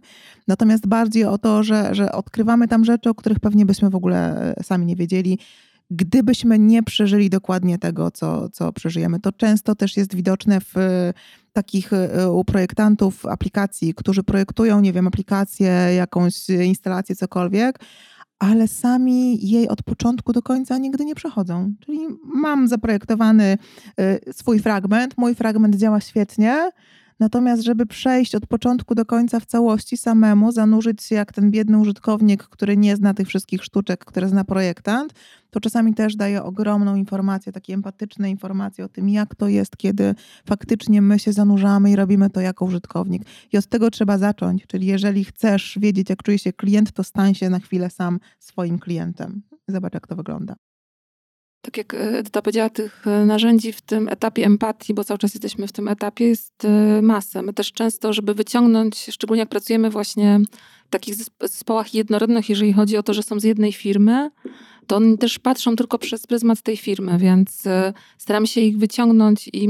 Natomiast 0.49 0.87
bardziej 0.87 1.25
o 1.25 1.39
to, 1.39 1.63
że, 1.63 1.95
że 1.95 2.13
odkrywamy 2.13 2.69
tam 2.69 2.85
rzeczy, 2.85 3.11
o 3.11 3.15
których 3.15 3.41
pewnie 3.41 3.67
byśmy 3.67 3.91
w 3.91 3.95
ogóle 3.95 4.55
e, 4.57 4.63
sami 4.63 4.87
nie 4.87 4.97
wiedzieli, 4.97 5.39
gdybyśmy 5.91 6.59
nie 6.59 6.83
przeżyli 6.83 7.31
dokładnie 7.31 7.79
tego, 7.79 8.11
co, 8.11 8.49
co 8.49 8.73
przeżyjemy. 8.73 9.21
To 9.21 9.33
często 9.33 9.75
też 9.75 9.97
jest 9.97 10.15
widoczne 10.15 10.61
w 10.61 10.75
takich 11.53 11.93
e, 11.93 12.31
u 12.31 12.45
projektantów 12.45 13.27
aplikacji, 13.27 13.95
którzy 13.95 14.23
projektują, 14.23 14.81
nie 14.81 14.93
wiem, 14.93 15.07
aplikację, 15.07 15.71
jakąś 15.97 16.49
instalację, 16.49 17.17
cokolwiek, 17.17 17.79
ale 18.39 18.69
sami 18.69 19.49
jej 19.51 19.69
od 19.69 19.83
początku 19.83 20.33
do 20.33 20.43
końca 20.43 20.79
nigdy 20.79 21.05
nie 21.05 21.15
przechodzą. 21.15 21.75
Czyli 21.81 21.99
mam 22.25 22.69
zaprojektowany 22.69 23.59
e, 23.99 24.33
swój 24.33 24.61
fragment, 24.61 25.19
mój 25.19 25.35
fragment 25.35 25.77
działa 25.77 26.01
świetnie, 26.01 26.71
Natomiast, 27.21 27.63
żeby 27.63 27.87
przejść 27.87 28.35
od 28.35 28.47
początku 28.47 28.95
do 28.95 29.05
końca 29.05 29.41
w 29.41 29.47
całości 29.47 29.97
samemu, 29.97 30.53
zanurzyć 30.53 31.03
się 31.03 31.15
jak 31.15 31.33
ten 31.33 31.51
biedny 31.51 31.79
użytkownik, 31.79 32.43
który 32.43 32.77
nie 32.77 32.97
zna 32.97 33.15
tych 33.15 33.29
wszystkich 33.29 33.65
sztuczek, 33.65 34.05
które 34.05 34.29
zna 34.29 34.45
projektant, 34.45 35.13
to 35.51 35.61
czasami 35.61 35.95
też 35.95 36.17
daje 36.17 36.43
ogromną 36.43 36.95
informację, 36.95 37.53
takie 37.53 37.75
empatyczne 37.75 38.31
informacje 38.31 38.85
o 38.85 38.89
tym, 38.89 39.09
jak 39.09 39.35
to 39.35 39.49
jest, 39.49 39.77
kiedy 39.77 40.15
faktycznie 40.47 41.03
my 41.03 41.19
się 41.19 41.33
zanurzamy 41.33 41.91
i 41.91 41.97
robimy 41.97 42.31
to 42.31 42.41
jako 42.41 42.65
użytkownik. 42.65 43.23
I 43.53 43.59
od 43.59 43.67
tego 43.67 43.91
trzeba 43.91 44.19
zacząć. 44.19 44.67
Czyli 44.67 44.87
jeżeli 44.87 45.25
chcesz 45.25 45.79
wiedzieć, 45.81 46.11
jak 46.11 46.23
czuje 46.23 46.39
się 46.39 46.53
klient, 46.53 46.93
to 46.93 47.05
stań 47.05 47.35
się 47.35 47.51
na 47.51 47.59
chwilę 47.59 47.91
sam 47.91 48.21
swoim 48.39 48.79
klientem. 48.79 49.43
Zobacz, 49.69 49.95
jak 49.95 50.07
to 50.07 50.17
wygląda 50.17 50.70
tak 51.63 51.77
jak 51.77 51.95
Edyta 51.95 52.43
powiedziała, 52.43 52.71
tych 52.71 53.07
e, 53.07 53.25
narzędzi 53.25 53.73
w 53.73 53.81
tym 53.81 54.09
etapie 54.09 54.47
empatii, 54.47 54.95
bo 54.95 55.05
cały 55.05 55.19
czas 55.19 55.35
jesteśmy 55.35 55.67
w 55.67 55.73
tym 55.73 55.89
etapie, 55.89 56.25
jest 56.25 56.65
e, 56.65 57.03
masę. 57.03 57.43
My 57.43 57.53
też 57.53 57.73
często, 57.73 58.13
żeby 58.13 58.35
wyciągnąć, 58.35 59.07
szczególnie 59.11 59.41
jak 59.41 59.49
pracujemy 59.49 59.91
właśnie 59.91 60.41
w 60.87 60.91
takich 60.91 61.15
zespołach 61.41 61.95
jednorodnych, 61.95 62.49
jeżeli 62.49 62.73
chodzi 62.73 62.97
o 62.97 63.03
to, 63.03 63.15
że 63.15 63.23
są 63.23 63.41
z 63.41 63.45
jednej 63.45 63.73
firmy, 63.73 64.31
to 64.87 64.97
oni 64.97 65.19
też 65.19 65.39
patrzą 65.39 65.77
tylko 65.77 65.99
przez 65.99 66.27
pryzmat 66.27 66.63
tej 66.63 66.77
firmy, 66.77 67.19
więc 67.19 67.67
e, 67.67 67.93
staramy 68.19 68.47
się 68.47 68.61
ich 68.61 68.79
wyciągnąć 68.79 69.51
i 69.53 69.69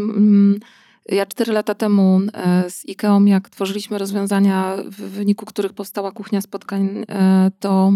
ja 1.09 1.27
cztery 1.27 1.53
lata 1.53 1.75
temu 1.75 2.21
z 2.69 2.89
IKEA, 2.89 3.19
jak 3.27 3.49
tworzyliśmy 3.49 3.99
rozwiązania, 3.99 4.77
w 4.85 4.95
wyniku 4.95 5.47
których 5.47 5.73
powstała 5.73 6.13
kuchnia 6.13 6.41
spotkań, 6.41 7.05
to 7.61 7.93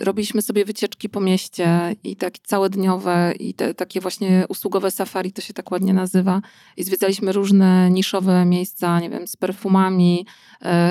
robiliśmy 0.00 0.42
sobie 0.42 0.64
wycieczki 0.64 1.08
po 1.08 1.20
mieście 1.20 1.96
i 2.04 2.16
takie 2.16 2.40
całodniowe 2.44 3.32
i 3.38 3.54
te, 3.54 3.74
takie 3.74 4.00
właśnie 4.00 4.44
usługowe 4.48 4.90
safari, 4.90 5.32
to 5.32 5.42
się 5.42 5.54
tak 5.54 5.70
ładnie 5.70 5.94
nazywa. 5.94 6.42
I 6.76 6.84
zwiedzaliśmy 6.84 7.32
różne 7.32 7.90
niszowe 7.90 8.44
miejsca, 8.44 9.00
nie 9.00 9.10
wiem, 9.10 9.26
z 9.26 9.36
perfumami, 9.36 10.26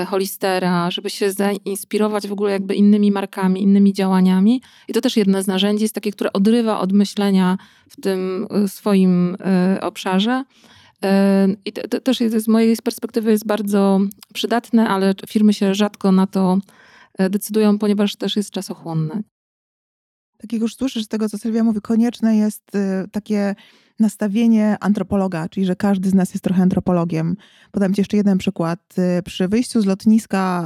y, 0.02 0.06
Holistera, 0.06 0.90
żeby 0.90 1.10
się 1.10 1.32
zainspirować 1.32 2.28
w 2.28 2.32
ogóle 2.32 2.52
jakby 2.52 2.74
innymi 2.74 3.12
markami, 3.12 3.62
innymi 3.62 3.92
działaniami. 3.92 4.62
I 4.88 4.92
to 4.92 5.00
też 5.00 5.16
jedno 5.16 5.42
z 5.42 5.46
narzędzi, 5.46 5.82
jest 5.82 5.94
takie, 5.94 6.12
które 6.12 6.32
odrywa 6.32 6.80
od 6.80 6.92
myślenia 6.92 7.58
w 7.88 8.00
tym 8.00 8.46
y, 8.64 8.68
swoim 8.68 9.36
obszarze. 9.80 10.44
I 11.64 11.72
to, 11.72 11.88
to 11.88 12.00
też 12.00 12.20
jest, 12.20 12.36
z 12.36 12.48
mojej 12.48 12.76
perspektywy 12.76 13.30
jest 13.30 13.46
bardzo 13.46 14.00
przydatne, 14.34 14.88
ale 14.88 15.14
firmy 15.28 15.54
się 15.54 15.74
rzadko 15.74 16.12
na 16.12 16.26
to 16.26 16.58
decydują, 17.18 17.78
ponieważ 17.78 18.16
też 18.16 18.36
jest 18.36 18.50
czasochłonne. 18.50 19.22
Tak 20.38 20.52
jak 20.52 20.62
już 20.62 20.76
słyszysz 20.76 21.04
z 21.04 21.08
tego, 21.08 21.28
co 21.28 21.38
Sylwia 21.38 21.64
mówi, 21.64 21.80
konieczne 21.80 22.36
jest 22.36 22.74
y, 22.74 23.08
takie 23.12 23.54
nastawienie 24.00 24.76
antropologa, 24.80 25.48
czyli 25.48 25.66
że 25.66 25.76
każdy 25.76 26.10
z 26.10 26.14
nas 26.14 26.34
jest 26.34 26.44
trochę 26.44 26.62
antropologiem. 26.62 27.36
Podam 27.72 27.94
Ci 27.94 28.00
jeszcze 28.00 28.16
jeden 28.16 28.38
przykład. 28.38 28.80
Przy 29.24 29.48
wyjściu 29.48 29.80
z 29.80 29.86
lotniska 29.86 30.64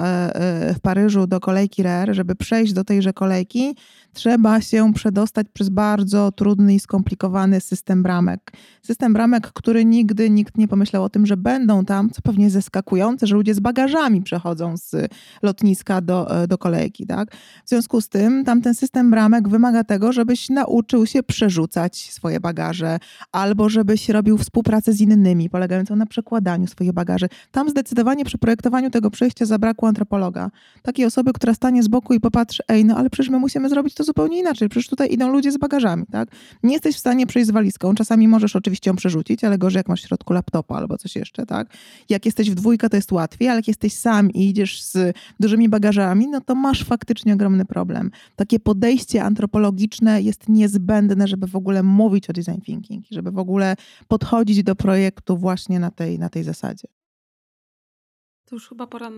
y, 0.71 0.75
w 0.75 0.81
Paryżu 0.81 1.27
do 1.27 1.41
kolejki 1.41 1.83
RER, 1.83 2.15
żeby 2.15 2.35
przejść 2.35 2.73
do 2.73 2.85
tejże 2.85 3.13
kolejki, 3.13 3.77
trzeba 4.13 4.61
się 4.61 4.93
przedostać 4.93 5.47
przez 5.53 5.69
bardzo 5.69 6.33
trudny 6.33 6.75
i 6.75 6.81
skomplikowany 6.81 7.61
system 7.61 8.03
bramek. 8.03 8.53
System 8.83 9.13
bramek, 9.13 9.53
który 9.53 9.85
nigdy 9.85 10.31
nikt 10.31 10.59
nie 10.59 10.69
pomyślał 10.69 11.05
o 11.05 11.09
tym, 11.09 11.27
że 11.27 11.37
będą 11.37 11.85
tam, 11.85 12.11
co 12.11 12.23
pewnie 12.23 12.51
zaskakujące, 12.51 13.27
że 13.27 13.35
ludzie 13.35 13.55
z 13.55 13.61
bagażami 13.61 14.23
przechodzą 14.23 14.77
z 14.77 15.13
lotniska 15.43 16.01
do, 16.01 16.43
e, 16.43 16.47
do 16.47 16.59
kolejki. 16.59 17.07
Tak? 17.07 17.37
W 17.65 17.69
związku 17.69 18.01
z 18.01 18.09
tym 18.09 18.45
tamten 18.45 18.75
system 18.75 19.11
bramek 19.11 19.49
wymaga 19.49 19.85
tego, 19.85 20.13
żebyś 20.13 20.49
nauczył 20.49 21.07
się 21.07 21.23
przerzucać 21.23 22.11
swoje 22.13 22.41
bagaże, 22.41 22.99
albo 23.33 23.69
żebyś 23.69 24.09
robił 24.09 24.39
współpracę 24.39 24.93
z 24.93 25.01
innymi, 25.01 25.51
polegającą 25.51 25.97
na 25.97 26.07
przekładaniu 26.07 26.67
swoich 26.67 26.93
bagaży. 26.93 27.29
Tam 27.51 27.71
zdecydowanie 27.71 28.25
przy 28.25 28.39
projektowaniu 28.39 28.91
tego 28.91 29.11
przejścia 29.11 29.47
zabrakło 29.47 29.89
antropologa. 29.89 30.51
Takiej 30.83 31.07
osoby, 31.07 31.33
która 31.33 31.55
stanie 31.55 31.83
z 31.83 31.89
boku 31.89 32.15
i 32.15 32.21
popatrzy, 32.21 32.63
ej, 32.69 32.85
no 32.85 32.97
ale 32.97 33.11
przecież 33.11 33.31
my 33.31 33.39
musimy 33.39 33.69
zrobić 33.69 33.95
to 33.95 34.05
zupełnie 34.05 34.39
inaczej. 34.39 34.69
Przecież 34.69 34.89
tutaj 34.89 35.13
idą 35.13 35.33
ludzie 35.33 35.53
z 35.53 35.59
bagażami, 35.59 36.05
tak? 36.11 36.29
Nie 36.63 36.73
jesteś 36.73 36.97
w 36.97 36.99
stanie 36.99 37.27
przejść 37.27 37.49
z 37.49 37.51
walizką. 37.51 37.95
Czasami 37.95 38.29
możesz 38.29 38.57
oczywiście 38.57 38.91
ją 38.91 38.97
przerzucić, 38.97 39.45
ale 39.45 39.59
gorzej 39.59 39.81
jak 39.81 39.89
masz 39.89 40.03
w 40.03 40.07
środku 40.07 40.33
laptopa 40.33 40.77
albo 40.77 40.99
coś 40.99 41.17
jeszcze, 41.17 41.47
tak? 41.47 41.69
Jak 42.09 42.27
jesteś 42.27 42.51
w 42.51 42.55
dwójkę, 42.55 42.89
to 42.89 42.97
jest 42.97 43.13
łatwiej, 43.13 43.49
ale 43.49 43.59
jak 43.59 43.69
jesteś 43.69 43.93
sam 43.93 44.31
i 44.31 44.49
idziesz 44.49 44.83
z 44.83 45.17
dużymi 45.41 45.69
bagażami, 45.69 46.29
no 46.29 46.41
to 46.41 46.55
masz 46.55 46.85
faktycznie 46.85 47.35
ogromny 47.35 47.65
problem. 47.65 48.11
Takie 48.37 48.61
podejście 48.61 49.25
antropologiczne 49.25 50.23
jest 50.23 50.49
niezbędne, 50.49 51.29
żeby 51.29 51.47
w 51.47 51.57
ogóle 51.57 51.83
mówić 51.83 52.31
o 52.31 52.33
design 52.33 52.61
thinking, 52.61 53.10
żeby 53.11 53.31
w 53.31 53.39
ogóle 53.39 53.77
podchodzić 54.09 54.63
do 54.63 54.77
projektu 54.77 55.37
właśnie 55.37 55.81
na 55.81 55.91
tej, 55.91 56.19
na 56.19 56.29
tej 56.29 56.45
zasadzie. 56.45 56.89
To 58.45 58.57
już 58.57 58.69
chyba 58.69 58.87
pora, 58.87 59.11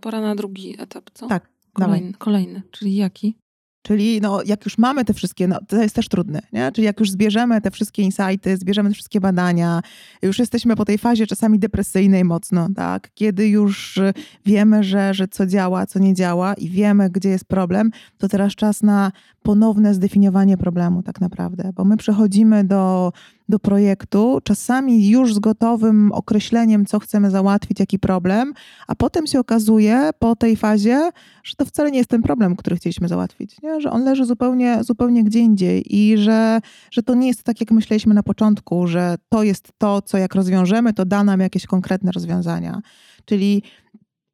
pora 0.00 0.20
na 0.20 0.34
drugi 0.34 0.76
etap, 0.78 1.10
co? 1.14 1.26
Tak. 1.26 1.50
Kolejny, 1.72 2.12
kolejny, 2.12 2.62
czyli 2.70 2.96
jaki? 2.96 3.38
Czyli 3.82 4.20
no, 4.20 4.42
jak 4.46 4.64
już 4.64 4.78
mamy 4.78 5.04
te 5.04 5.14
wszystkie, 5.14 5.48
no, 5.48 5.58
to 5.68 5.82
jest 5.82 5.94
też 5.94 6.08
trudne, 6.08 6.42
nie? 6.52 6.72
czyli 6.72 6.84
jak 6.84 7.00
już 7.00 7.10
zbierzemy 7.10 7.60
te 7.60 7.70
wszystkie 7.70 8.02
insighty, 8.02 8.56
zbierzemy 8.56 8.88
te 8.88 8.94
wszystkie 8.94 9.20
badania, 9.20 9.80
już 10.22 10.38
jesteśmy 10.38 10.76
po 10.76 10.84
tej 10.84 10.98
fazie 10.98 11.26
czasami 11.26 11.58
depresyjnej 11.58 12.24
mocno, 12.24 12.68
tak? 12.76 13.10
kiedy 13.14 13.48
już 13.48 14.00
wiemy, 14.46 14.84
że, 14.84 15.14
że 15.14 15.28
co 15.28 15.46
działa, 15.46 15.86
co 15.86 15.98
nie 15.98 16.14
działa 16.14 16.54
i 16.54 16.68
wiemy, 16.68 17.10
gdzie 17.10 17.28
jest 17.28 17.44
problem, 17.44 17.90
to 18.18 18.28
teraz 18.28 18.54
czas 18.54 18.82
na 18.82 19.12
ponowne 19.42 19.94
zdefiniowanie 19.94 20.56
problemu 20.56 21.02
tak 21.02 21.20
naprawdę, 21.20 21.70
bo 21.74 21.84
my 21.84 21.96
przechodzimy 21.96 22.64
do 22.64 23.12
do 23.50 23.58
projektu, 23.58 24.38
czasami 24.44 25.08
już 25.08 25.34
z 25.34 25.38
gotowym 25.38 26.12
określeniem, 26.12 26.86
co 26.86 26.98
chcemy 26.98 27.30
załatwić, 27.30 27.80
jaki 27.80 27.98
problem, 27.98 28.52
a 28.86 28.94
potem 28.94 29.26
się 29.26 29.40
okazuje 29.40 30.10
po 30.18 30.36
tej 30.36 30.56
fazie, 30.56 31.10
że 31.44 31.54
to 31.56 31.64
wcale 31.64 31.90
nie 31.90 31.98
jest 31.98 32.10
ten 32.10 32.22
problem, 32.22 32.56
który 32.56 32.76
chcieliśmy 32.76 33.08
załatwić, 33.08 33.62
nie? 33.62 33.80
że 33.80 33.90
on 33.90 34.04
leży 34.04 34.24
zupełnie, 34.24 34.84
zupełnie 34.84 35.24
gdzie 35.24 35.38
indziej 35.38 35.96
i 35.96 36.18
że, 36.18 36.60
że 36.90 37.02
to 37.02 37.14
nie 37.14 37.28
jest 37.28 37.42
tak, 37.42 37.60
jak 37.60 37.70
myśleliśmy 37.70 38.14
na 38.14 38.22
początku, 38.22 38.86
że 38.86 39.16
to 39.28 39.42
jest 39.42 39.72
to, 39.78 40.02
co 40.02 40.18
jak 40.18 40.34
rozwiążemy, 40.34 40.92
to 40.92 41.04
da 41.04 41.24
nam 41.24 41.40
jakieś 41.40 41.66
konkretne 41.66 42.12
rozwiązania. 42.12 42.80
Czyli 43.24 43.62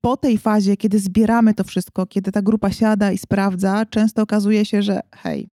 po 0.00 0.16
tej 0.16 0.38
fazie, 0.38 0.76
kiedy 0.76 0.98
zbieramy 0.98 1.54
to 1.54 1.64
wszystko, 1.64 2.06
kiedy 2.06 2.32
ta 2.32 2.42
grupa 2.42 2.70
siada 2.70 3.12
i 3.12 3.18
sprawdza, 3.18 3.86
często 3.86 4.22
okazuje 4.22 4.64
się, 4.64 4.82
że 4.82 5.00
hej, 5.14 5.48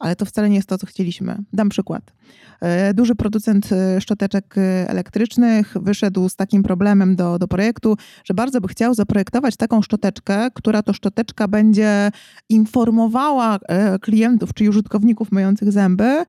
ale 0.00 0.16
to 0.16 0.24
wcale 0.24 0.48
nie 0.50 0.56
jest 0.56 0.68
to, 0.68 0.78
co 0.78 0.86
chcieliśmy. 0.86 1.38
Dam 1.52 1.68
przykład. 1.68 2.12
E, 2.60 2.94
duży 2.94 3.14
producent 3.14 3.72
e, 3.72 4.00
szczoteczek 4.00 4.58
e, 4.58 4.88
elektrycznych 4.88 5.74
wyszedł 5.80 6.28
z 6.28 6.36
takim 6.36 6.62
problemem 6.62 7.16
do, 7.16 7.38
do 7.38 7.48
projektu, 7.48 7.96
że 8.24 8.34
bardzo 8.34 8.60
by 8.60 8.68
chciał 8.68 8.94
zaprojektować 8.94 9.56
taką 9.56 9.82
szczoteczkę, 9.82 10.50
która 10.54 10.82
to 10.82 10.92
szczoteczka 10.92 11.48
będzie 11.48 12.10
informowała 12.48 13.58
klientów 14.00 14.54
czy 14.54 14.68
użytkowników 14.68 15.32
myjących 15.32 15.72
zęby, 15.72 16.24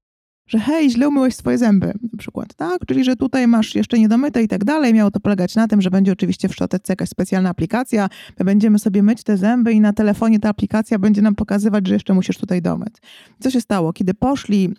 że 0.48 0.60
hej, 0.60 0.90
źle 0.90 1.08
umyłeś 1.08 1.36
swoje 1.36 1.58
zęby, 1.58 1.94
na 2.14 2.18
przykład, 2.18 2.54
tak? 2.54 2.86
Czyli, 2.88 3.04
że 3.04 3.16
tutaj 3.16 3.48
masz 3.48 3.76
jeszcze 3.76 4.00
niedomyte 4.00 4.44
i 4.44 4.48
tak 4.48 4.64
dalej. 4.64 4.94
Miało 4.94 5.12
to 5.12 5.20
polegać 5.20 5.56
na 5.56 5.68
tym, 5.68 5.82
że 5.82 5.90
będzie 5.90 6.12
oczywiście 6.12 6.50
w 6.50 6.54
szczoteczce 6.54 6.94
jakaś 6.94 7.10
specjalna 7.10 7.50
aplikacja, 7.50 8.10
my 8.40 8.46
będziemy 8.46 8.80
sobie 8.80 9.04
myć 9.04 9.24
te 9.24 9.38
zęby 9.38 9.74
i 9.74 9.82
na 9.82 9.94
telefonie 9.94 10.40
ta 10.40 10.50
aplikacja 10.50 11.00
będzie 11.00 11.22
nam 11.22 11.36
pokazywać, 11.36 11.88
że 11.88 11.94
jeszcze 11.94 12.14
musisz 12.14 12.38
tutaj 12.38 12.62
domyć. 12.62 12.96
Co 13.40 13.50
się 13.50 13.62
stało? 13.62 13.94
Kiedy 13.94 14.14
poszli 14.14 14.74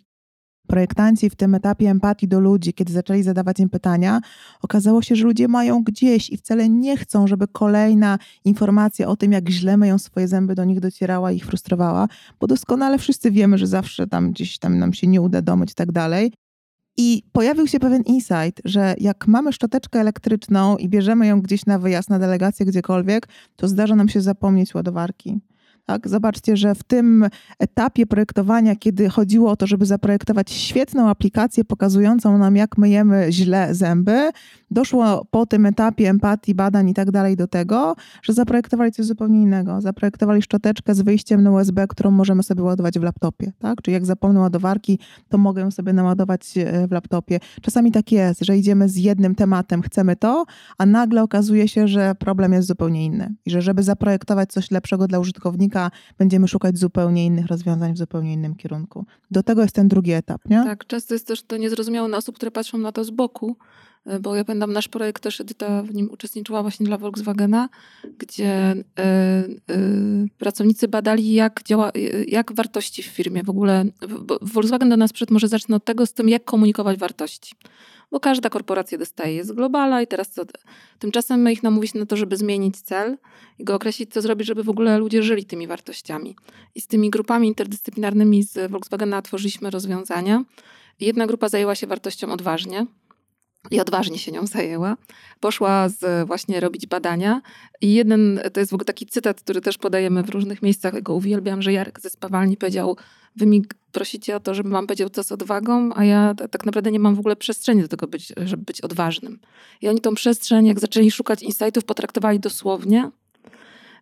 projektanci 0.66 1.30
w 1.30 1.36
tym 1.36 1.54
etapie 1.54 1.90
empatii 1.90 2.28
do 2.28 2.40
ludzi, 2.40 2.74
kiedy 2.74 2.92
zaczęli 2.92 3.22
zadawać 3.22 3.60
im 3.60 3.68
pytania, 3.68 4.20
okazało 4.62 5.02
się, 5.02 5.16
że 5.16 5.24
ludzie 5.24 5.48
mają 5.48 5.82
gdzieś 5.84 6.30
i 6.30 6.36
wcale 6.36 6.68
nie 6.68 6.96
chcą, 6.96 7.26
żeby 7.26 7.48
kolejna 7.48 8.18
informacja 8.44 9.08
o 9.08 9.16
tym, 9.16 9.32
jak 9.32 9.48
źle 9.48 9.76
myją 9.76 9.98
swoje 9.98 10.28
zęby, 10.28 10.54
do 10.54 10.64
nich 10.64 10.80
docierała 10.80 11.32
i 11.32 11.36
ich 11.36 11.46
frustrowała, 11.46 12.08
bo 12.40 12.46
doskonale 12.46 12.98
wszyscy 12.98 13.30
wiemy, 13.30 13.58
że 13.58 13.66
zawsze 13.66 14.06
tam 14.06 14.30
gdzieś 14.30 14.58
tam 14.58 14.78
nam 14.78 14.92
się 14.92 15.06
nie 15.06 15.20
uda 15.20 15.42
domyć 15.42 15.72
i 15.72 15.74
tak 15.74 15.92
dalej. 15.92 16.32
I 16.96 17.22
pojawił 17.32 17.66
się 17.66 17.80
pewien 17.80 18.02
insight, 18.02 18.62
że 18.64 18.94
jak 18.98 19.26
mamy 19.26 19.52
szczoteczkę 19.52 20.00
elektryczną 20.00 20.76
i 20.76 20.88
bierzemy 20.88 21.26
ją 21.26 21.40
gdzieś 21.40 21.66
na 21.66 21.78
wyjazd, 21.78 22.10
na 22.10 22.18
delegację, 22.18 22.66
gdziekolwiek, 22.66 23.28
to 23.56 23.68
zdarza 23.68 23.96
nam 23.96 24.08
się 24.08 24.20
zapomnieć 24.20 24.74
ładowarki. 24.74 25.40
Tak? 25.86 26.08
Zobaczcie, 26.08 26.56
że 26.56 26.74
w 26.74 26.82
tym 26.82 27.28
etapie 27.58 28.06
projektowania, 28.06 28.76
kiedy 28.76 29.08
chodziło 29.08 29.50
o 29.50 29.56
to, 29.56 29.66
żeby 29.66 29.86
zaprojektować 29.86 30.50
świetną 30.50 31.08
aplikację 31.08 31.64
pokazującą 31.64 32.38
nam, 32.38 32.56
jak 32.56 32.78
myjemy 32.78 33.26
źle 33.30 33.74
zęby, 33.74 34.30
doszło 34.70 35.26
po 35.30 35.46
tym 35.46 35.66
etapie 35.66 36.08
empatii, 36.08 36.54
badań 36.54 36.88
i 36.88 36.94
tak 36.94 37.10
dalej 37.10 37.36
do 37.36 37.46
tego, 37.46 37.96
że 38.22 38.32
zaprojektowali 38.32 38.92
coś 38.92 39.06
zupełnie 39.06 39.42
innego. 39.42 39.80
Zaprojektowali 39.80 40.42
szczoteczkę 40.42 40.94
z 40.94 41.02
wyjściem 41.02 41.42
na 41.42 41.50
USB, 41.50 41.86
którą 41.88 42.10
możemy 42.10 42.42
sobie 42.42 42.62
ładować 42.62 42.98
w 42.98 43.02
laptopie. 43.02 43.52
Tak? 43.58 43.82
Czyli 43.82 43.92
jak 43.92 44.06
zapomnę 44.06 44.40
ładowarki, 44.40 44.98
to 45.28 45.38
mogę 45.38 45.70
sobie 45.70 45.92
naładować 45.92 46.58
e, 46.58 46.88
w 46.88 46.92
laptopie. 46.92 47.40
Czasami 47.62 47.92
tak 47.92 48.12
jest, 48.12 48.44
że 48.44 48.58
idziemy 48.58 48.88
z 48.88 48.96
jednym 48.96 49.34
tematem, 49.34 49.82
chcemy 49.82 50.16
to, 50.16 50.44
a 50.78 50.86
nagle 50.86 51.22
okazuje 51.22 51.68
się, 51.68 51.88
że 51.88 52.14
problem 52.14 52.52
jest 52.52 52.68
zupełnie 52.68 53.04
inny. 53.04 53.34
I 53.46 53.50
że 53.50 53.62
żeby 53.62 53.82
zaprojektować 53.82 54.52
coś 54.52 54.70
lepszego 54.70 55.08
dla 55.08 55.18
użytkownika, 55.18 55.71
będziemy 56.18 56.48
szukać 56.48 56.78
zupełnie 56.78 57.26
innych 57.26 57.46
rozwiązań 57.46 57.94
w 57.94 57.98
zupełnie 57.98 58.32
innym 58.32 58.54
kierunku. 58.54 59.04
Do 59.30 59.42
tego 59.42 59.62
jest 59.62 59.74
ten 59.74 59.88
drugi 59.88 60.12
etap, 60.12 60.40
nie? 60.48 60.64
Tak, 60.64 60.86
często 60.86 61.14
jest 61.14 61.26
też 61.26 61.42
to 61.42 61.56
niezrozumiałe 61.56 62.08
dla 62.08 62.18
osób, 62.18 62.36
które 62.36 62.50
patrzą 62.50 62.78
na 62.78 62.92
to 62.92 63.04
z 63.04 63.10
boku, 63.10 63.56
e, 64.06 64.20
bo 64.20 64.36
ja 64.36 64.44
pamiętam 64.44 64.72
nasz 64.72 64.88
projekt 64.88 65.22
też 65.22 65.40
Edyta 65.40 65.82
w 65.82 65.94
nim 65.94 66.10
uczestniczyła 66.10 66.62
właśnie 66.62 66.86
dla 66.86 66.98
Volkswagena, 66.98 67.68
gdzie 68.18 68.72
y, 68.72 69.72
y, 69.74 70.28
pracownicy 70.38 70.88
badali 70.88 71.32
jak 71.32 71.62
działa, 71.64 71.92
jak 72.28 72.52
wartości 72.52 73.02
w 73.02 73.06
firmie 73.06 73.42
w 73.42 73.50
ogóle, 73.50 73.84
Volkswagen 74.42 74.88
do 74.88 74.96
nas 74.96 75.12
przyszedł, 75.12 75.32
może 75.32 75.48
zacznę 75.48 75.76
od 75.76 75.84
tego 75.84 76.06
z 76.06 76.12
tym, 76.12 76.28
jak 76.28 76.44
komunikować 76.44 76.98
wartości 76.98 77.54
bo 78.12 78.20
każda 78.20 78.50
korporacja 78.50 78.98
dostaje 78.98 79.44
z 79.44 79.52
globala 79.52 80.02
i 80.02 80.06
teraz 80.06 80.30
co? 80.30 80.42
Tymczasem 80.98 81.40
my 81.42 81.52
ich 81.52 81.62
namówić 81.62 81.94
na 81.94 82.06
to, 82.06 82.16
żeby 82.16 82.36
zmienić 82.36 82.80
cel 82.80 83.18
i 83.58 83.64
go 83.64 83.74
określić, 83.74 84.12
co 84.12 84.22
zrobić, 84.22 84.46
żeby 84.46 84.64
w 84.64 84.68
ogóle 84.68 84.98
ludzie 84.98 85.22
żyli 85.22 85.44
tymi 85.44 85.66
wartościami. 85.66 86.36
I 86.74 86.80
z 86.80 86.86
tymi 86.86 87.10
grupami 87.10 87.48
interdyscyplinarnymi 87.48 88.42
z 88.42 88.70
Volkswagena 88.70 89.22
tworzyliśmy 89.22 89.70
rozwiązania. 89.70 90.44
Jedna 91.00 91.26
grupa 91.26 91.48
zajęła 91.48 91.74
się 91.74 91.86
wartością 91.86 92.32
odważnie, 92.32 92.86
i 93.70 93.80
odważnie 93.80 94.18
się 94.18 94.32
nią 94.32 94.46
zajęła. 94.46 94.96
Poszła 95.40 95.88
z, 95.88 96.26
właśnie 96.26 96.60
robić 96.60 96.86
badania 96.86 97.42
i 97.80 97.94
jeden, 97.94 98.40
to 98.52 98.60
jest 98.60 98.70
w 98.70 98.74
ogóle 98.74 98.84
taki 98.84 99.06
cytat, 99.06 99.40
który 99.40 99.60
też 99.60 99.78
podajemy 99.78 100.22
w 100.22 100.30
różnych 100.30 100.62
miejscach, 100.62 101.02
go 101.02 101.14
uwielbiam, 101.14 101.62
że 101.62 101.72
Jarek 101.72 102.00
ze 102.00 102.10
spawalni 102.10 102.56
powiedział, 102.56 102.96
prosicie 103.92 104.36
o 104.36 104.40
to, 104.40 104.54
żebym 104.54 104.72
wam 104.72 104.86
powiedział 104.86 105.10
to 105.10 105.24
z 105.24 105.32
odwagą, 105.32 105.90
a 105.94 106.04
ja 106.04 106.34
tak 106.50 106.66
naprawdę 106.66 106.92
nie 106.92 106.98
mam 106.98 107.14
w 107.14 107.18
ogóle 107.18 107.36
przestrzeni 107.36 107.82
do 107.82 107.88
tego, 107.88 108.06
być, 108.06 108.32
żeby 108.44 108.64
być 108.64 108.80
odważnym. 108.80 109.38
I 109.80 109.88
oni 109.88 110.00
tą 110.00 110.14
przestrzeń, 110.14 110.66
jak 110.66 110.80
zaczęli 110.80 111.10
szukać 111.10 111.42
insightów, 111.42 111.84
potraktowali 111.84 112.40
dosłownie, 112.40 113.10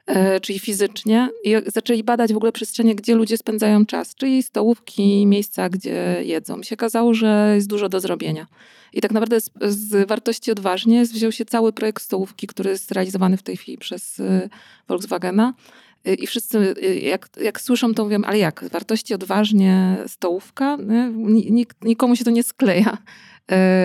e, 0.06 0.40
czyli 0.40 0.58
fizycznie 0.58 1.28
i 1.44 1.54
zaczęli 1.66 2.04
badać 2.04 2.32
w 2.32 2.36
ogóle 2.36 2.52
przestrzenie, 2.52 2.94
gdzie 2.94 3.14
ludzie 3.14 3.36
spędzają 3.36 3.86
czas, 3.86 4.14
czyli 4.14 4.42
stołówki, 4.42 5.26
miejsca, 5.26 5.68
gdzie 5.68 6.22
jedzą. 6.24 6.62
Się 6.62 6.74
okazało, 6.74 7.14
że 7.14 7.52
jest 7.54 7.68
dużo 7.68 7.88
do 7.88 8.00
zrobienia. 8.00 8.46
I 8.92 9.00
tak 9.00 9.12
naprawdę 9.12 9.40
z, 9.40 9.50
z 9.62 10.08
wartości 10.08 10.52
odważnie 10.52 11.04
wziął 11.04 11.32
się 11.32 11.44
cały 11.44 11.72
projekt 11.72 12.02
stołówki, 12.02 12.46
który 12.46 12.70
jest 12.70 12.92
realizowany 12.92 13.36
w 13.36 13.42
tej 13.42 13.56
chwili 13.56 13.78
przez 13.78 14.18
y, 14.18 14.48
Volkswagena. 14.88 15.54
Y, 16.08 16.14
I 16.14 16.26
wszyscy, 16.26 16.58
y, 16.58 17.00
jak, 17.00 17.28
jak 17.42 17.60
słyszą, 17.60 17.94
to 17.94 18.04
mówią, 18.04 18.22
ale 18.24 18.38
jak? 18.38 18.64
Wartości 18.72 19.14
odważnie 19.14 19.96
stołówka? 20.06 20.78
Nik, 21.50 21.74
nikomu 21.82 22.16
się 22.16 22.24
to 22.24 22.30
nie 22.30 22.42
skleja. 22.42 22.98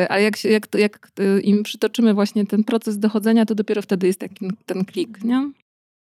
Ale 0.10 0.24
jak, 0.24 0.44
jak, 0.44 0.68
jak 0.76 1.12
im 1.44 1.64
przytoczymy 1.64 2.14
właśnie 2.14 2.46
ten 2.46 2.64
proces 2.64 3.00
dochodzenia, 3.00 3.46
to 3.46 3.56
dopiero 3.56 3.82
wtedy 3.82 4.08
jest 4.08 4.20
taki 4.20 4.52
ten 4.66 4.86
klik, 4.86 5.24
nie? 5.24 5.52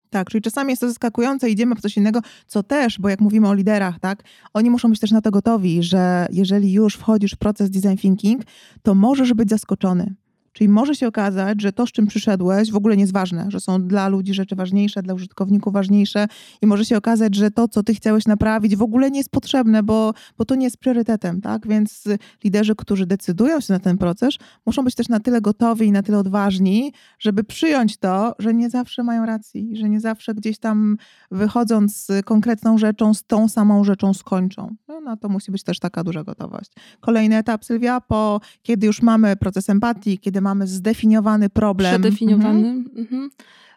Tak, 0.10 0.30
czyli 0.30 0.42
czasami 0.42 0.70
jest 0.70 0.82
to 0.82 0.88
zaskakujące, 0.88 1.50
idziemy 1.50 1.76
w 1.76 1.82
coś 1.82 1.98
innego, 1.98 2.20
co 2.48 2.64
też, 2.64 3.00
bo 3.00 3.10
jak 3.10 3.22
mówimy 3.22 3.48
o 3.48 3.54
liderach, 3.54 4.00
tak, 4.00 4.24
oni 4.54 4.70
muszą 4.70 4.90
być 4.90 5.00
też 5.00 5.12
na 5.12 5.22
to 5.22 5.32
gotowi, 5.32 5.84
że 5.84 6.28
jeżeli 6.32 6.74
już 6.74 6.96
wchodzisz 6.96 7.32
w 7.32 7.38
proces 7.38 7.70
design 7.70 7.96
thinking, 7.96 8.42
to 8.84 8.96
możesz 8.96 9.34
być 9.34 9.50
zaskoczony. 9.50 10.14
Czyli 10.54 10.70
może 10.70 10.96
się 10.96 11.08
okazać, 11.08 11.62
że 11.62 11.72
to, 11.72 11.88
z 11.88 11.92
czym 11.92 12.08
przyszedłeś, 12.08 12.72
w 12.72 12.76
ogóle 12.76 12.98
nie 12.98 13.04
jest 13.04 13.14
ważne, 13.14 13.46
że 13.50 13.60
są 13.60 13.88
dla 13.88 14.08
ludzi 14.08 14.34
rzeczy 14.34 14.56
ważniejsze, 14.56 15.04
dla 15.04 15.14
użytkowników 15.14 15.74
ważniejsze 15.74 16.28
i 16.62 16.68
może 16.68 16.86
się 16.86 16.98
okazać, 16.98 17.36
że 17.36 17.52
to, 17.52 17.68
co 17.68 17.84
ty 17.84 17.94
chciałeś 17.94 18.26
naprawić, 18.26 18.76
w 18.76 18.82
ogóle 18.82 19.12
nie 19.12 19.18
jest 19.18 19.30
potrzebne, 19.30 19.84
bo, 19.84 20.14
bo 20.38 20.46
to 20.46 20.56
nie 20.56 20.66
jest 20.66 20.78
priorytetem, 20.78 21.42
tak? 21.42 21.68
Więc 21.68 22.04
liderzy, 22.44 22.76
którzy 22.76 23.06
decydują 23.06 23.60
się 23.60 23.74
na 23.74 23.80
ten 23.80 23.98
proces, 23.98 24.36
muszą 24.66 24.84
być 24.84 24.96
też 24.96 25.10
na 25.10 25.20
tyle 25.20 25.42
gotowi 25.42 25.88
i 25.88 25.92
na 25.92 26.04
tyle 26.04 26.18
odważni, 26.18 26.94
żeby 27.20 27.44
przyjąć 27.44 27.98
to, 27.98 28.36
że 28.40 28.54
nie 28.54 28.70
zawsze 28.70 29.04
mają 29.04 29.26
racji, 29.26 29.78
że 29.78 29.90
nie 29.90 30.00
zawsze 30.00 30.34
gdzieś 30.34 30.60
tam 30.60 30.98
wychodząc 31.32 31.98
z 31.98 32.26
konkretną 32.26 32.78
rzeczą, 32.78 33.14
z 33.14 33.24
tą 33.24 33.48
samą 33.48 33.84
rzeczą 33.84 34.14
skończą. 34.14 34.76
No, 34.88 35.02
no 35.02 35.18
to 35.18 35.30
musi 35.30 35.52
być 35.52 35.64
też 35.64 35.80
taka 35.80 36.04
duża 36.04 36.24
gotowość. 36.24 36.72
Kolejny 37.00 37.38
etap, 37.38 37.66
Sylwia, 37.66 38.02
po 38.02 38.42
kiedy 38.62 38.88
już 38.88 39.02
mamy 39.02 39.36
proces 39.36 39.70
empatii, 39.70 40.20
kiedy 40.20 40.41
mamy 40.42 40.68
zdefiniowany 40.68 41.50
problem. 41.50 42.02
Przedefiniowany. 42.02 42.70
Mhm. 42.70 42.98
Mhm. 42.98 43.30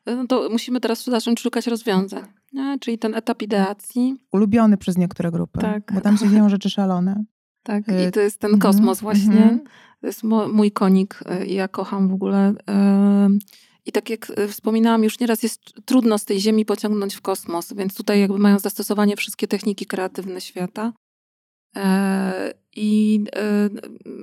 No 0.06 0.26
to 0.26 0.48
musimy 0.50 0.80
teraz 0.80 1.04
zacząć 1.04 1.40
szukać 1.40 1.66
rozwiązań. 1.66 2.24
Nie? 2.52 2.78
Czyli 2.80 2.98
ten 2.98 3.14
etap 3.14 3.42
ideacji. 3.42 4.16
Ulubiony 4.32 4.76
przez 4.76 4.98
niektóre 4.98 5.30
grupy. 5.30 5.60
Tak. 5.60 5.92
Bo 5.94 6.00
tam 6.00 6.16
się 6.16 6.28
dzieją 6.28 6.48
rzeczy 6.48 6.70
szalone. 6.70 7.24
Tak, 7.62 7.84
i 8.08 8.12
to 8.12 8.20
jest 8.20 8.38
ten 8.38 8.54
mhm. 8.54 8.60
kosmos 8.60 9.00
właśnie. 9.00 9.42
Mhm. 9.42 9.60
To 10.00 10.06
jest 10.06 10.22
mój 10.52 10.72
konik 10.72 11.20
i 11.46 11.54
ja 11.54 11.68
kocham 11.68 12.08
w 12.08 12.12
ogóle. 12.12 12.54
I 13.86 13.92
tak 13.92 14.10
jak 14.10 14.32
e, 14.36 14.48
wspominałam, 14.48 15.04
już 15.04 15.20
nieraz 15.20 15.42
jest 15.42 15.60
trudno 15.84 16.18
z 16.18 16.24
tej 16.24 16.40
Ziemi 16.40 16.64
pociągnąć 16.64 17.14
w 17.14 17.20
kosmos, 17.20 17.72
więc 17.72 17.94
tutaj 17.94 18.20
jakby 18.20 18.38
mają 18.38 18.58
zastosowanie 18.58 19.16
wszystkie 19.16 19.48
techniki 19.48 19.86
kreatywne 19.86 20.40
świata. 20.40 20.92
E, 22.76 22.80
I 22.80 23.24
e, 23.36 23.68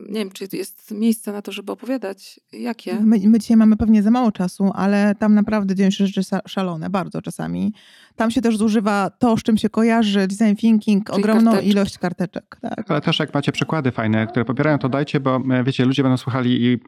nie 0.09 0.19
wiem, 0.19 0.31
czy 0.31 0.47
jest 0.53 0.91
miejsce 0.91 1.31
na 1.31 1.41
to, 1.41 1.51
żeby 1.51 1.71
opowiadać, 1.71 2.39
jakie. 2.53 2.99
My, 2.99 3.19
my 3.23 3.39
dzisiaj 3.39 3.57
mamy 3.57 3.77
pewnie 3.77 4.03
za 4.03 4.11
mało 4.11 4.31
czasu, 4.31 4.71
ale 4.75 5.15
tam 5.15 5.33
naprawdę 5.33 5.75
dzieją 5.75 5.89
się 5.89 6.07
rzeczy 6.07 6.21
szalone, 6.47 6.89
bardzo 6.89 7.21
czasami. 7.21 7.73
Tam 8.15 8.31
się 8.31 8.41
też 8.41 8.57
zużywa 8.57 9.09
to, 9.09 9.37
z 9.37 9.43
czym 9.43 9.57
się 9.57 9.69
kojarzy 9.69 10.27
design 10.27 10.55
thinking, 10.55 11.05
Czyli 11.09 11.19
ogromną 11.19 11.51
karteczki. 11.51 11.71
ilość 11.71 11.97
karteczek. 11.97 12.57
Tak. 12.61 12.91
Ale 12.91 13.01
też 13.01 13.19
jak 13.19 13.33
macie 13.33 13.51
przykłady 13.51 13.91
fajne, 13.91 14.27
które 14.27 14.45
popierają, 14.45 14.77
to 14.77 14.89
dajcie, 14.89 15.19
bo 15.19 15.41
e, 15.51 15.63
wiecie, 15.63 15.85
ludzie 15.85 16.03
będą 16.03 16.17
słuchali 16.17 16.65
i 16.65 16.79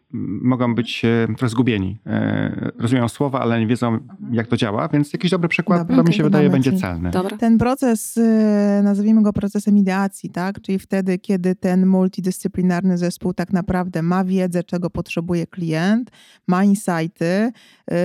mogą 0.42 0.76
być 0.76 1.02
trochę 1.38 1.50
zgubieni. 1.50 1.98
Rozumieją 2.80 3.10
słowa, 3.10 3.40
ale 3.40 3.60
nie 3.60 3.68
wiedzą, 3.68 4.00
jak 4.32 4.48
to 4.48 4.58
działa, 4.58 4.88
więc 4.88 5.14
jakiś 5.14 5.32
dobry 5.32 5.50
przykład, 5.50 5.80
Dobra, 5.80 5.96
to 5.96 6.04
mi 6.04 6.14
się 6.14 6.24
wydaje, 6.24 6.50
będzie 6.50 6.74
celny. 6.74 7.12
Dobra. 7.12 7.38
Ten 7.38 7.58
proces, 7.58 8.20
nazwijmy 8.84 9.24
go 9.24 9.34
procesem 9.34 9.78
ideacji, 9.78 10.30
tak? 10.30 10.62
Czyli 10.62 10.80
wtedy, 10.80 11.20
kiedy 11.20 11.53
ten 11.56 11.86
multidyscyplinarny 11.86 12.98
zespół 12.98 13.34
tak 13.34 13.54
naprawdę 13.54 14.02
ma 14.02 14.24
wiedzę, 14.24 14.64
czego 14.64 14.90
potrzebuje 14.90 15.48
klient, 15.48 16.12
ma 16.48 16.64
insighty, 16.64 17.52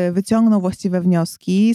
y, 0.09 0.13
wyciągnął 0.13 0.61
właściwe 0.61 1.01
wnioski, 1.01 1.75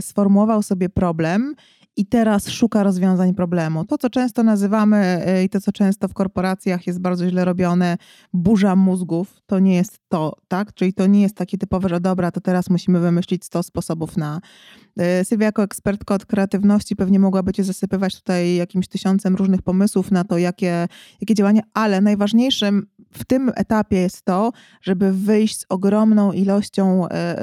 sformułował 0.00 0.62
sobie 0.62 0.88
problem 0.88 1.54
i 1.96 2.06
teraz 2.06 2.48
szuka 2.48 2.82
rozwiązań 2.82 3.34
problemu. 3.34 3.84
To, 3.84 3.98
co 3.98 4.10
często 4.10 4.42
nazywamy 4.42 5.24
y, 5.40 5.44
i 5.44 5.48
to, 5.48 5.60
co 5.60 5.72
często 5.72 6.08
w 6.08 6.14
korporacjach 6.14 6.86
jest 6.86 7.00
bardzo 7.00 7.28
źle 7.28 7.44
robione, 7.44 7.96
burza 8.32 8.76
mózgów, 8.76 9.40
to 9.46 9.58
nie 9.58 9.74
jest 9.74 9.98
to, 10.08 10.36
tak? 10.48 10.74
Czyli 10.74 10.92
to 10.92 11.06
nie 11.06 11.22
jest 11.22 11.36
takie 11.36 11.58
typowe, 11.58 11.88
że 11.88 12.00
dobra, 12.00 12.30
to 12.30 12.40
teraz 12.40 12.70
musimy 12.70 13.00
wymyślić 13.00 13.44
100 13.44 13.62
sposobów 13.62 14.16
na. 14.16 14.40
Y, 15.20 15.24
Sylwia, 15.24 15.46
jako 15.46 15.62
ekspertka 15.62 16.14
od 16.14 16.26
kreatywności, 16.26 16.96
pewnie 16.96 17.18
mogłaby 17.18 17.52
cię 17.52 17.64
zasypywać 17.64 18.16
tutaj 18.16 18.54
jakimś 18.56 18.88
tysiącem 18.88 19.36
różnych 19.36 19.62
pomysłów 19.62 20.10
na 20.10 20.24
to, 20.24 20.38
jakie, 20.38 20.88
jakie 21.20 21.34
działania, 21.34 21.62
ale 21.74 22.00
najważniejszym 22.00 22.86
w 23.12 23.24
tym 23.24 23.52
etapie 23.54 23.96
jest 23.96 24.22
to, 24.24 24.52
żeby 24.82 25.12
wyjść 25.12 25.58
z 25.58 25.66
ogromną 25.68 26.32
ilością 26.32 27.08
e, 27.08 27.10
e, 27.10 27.42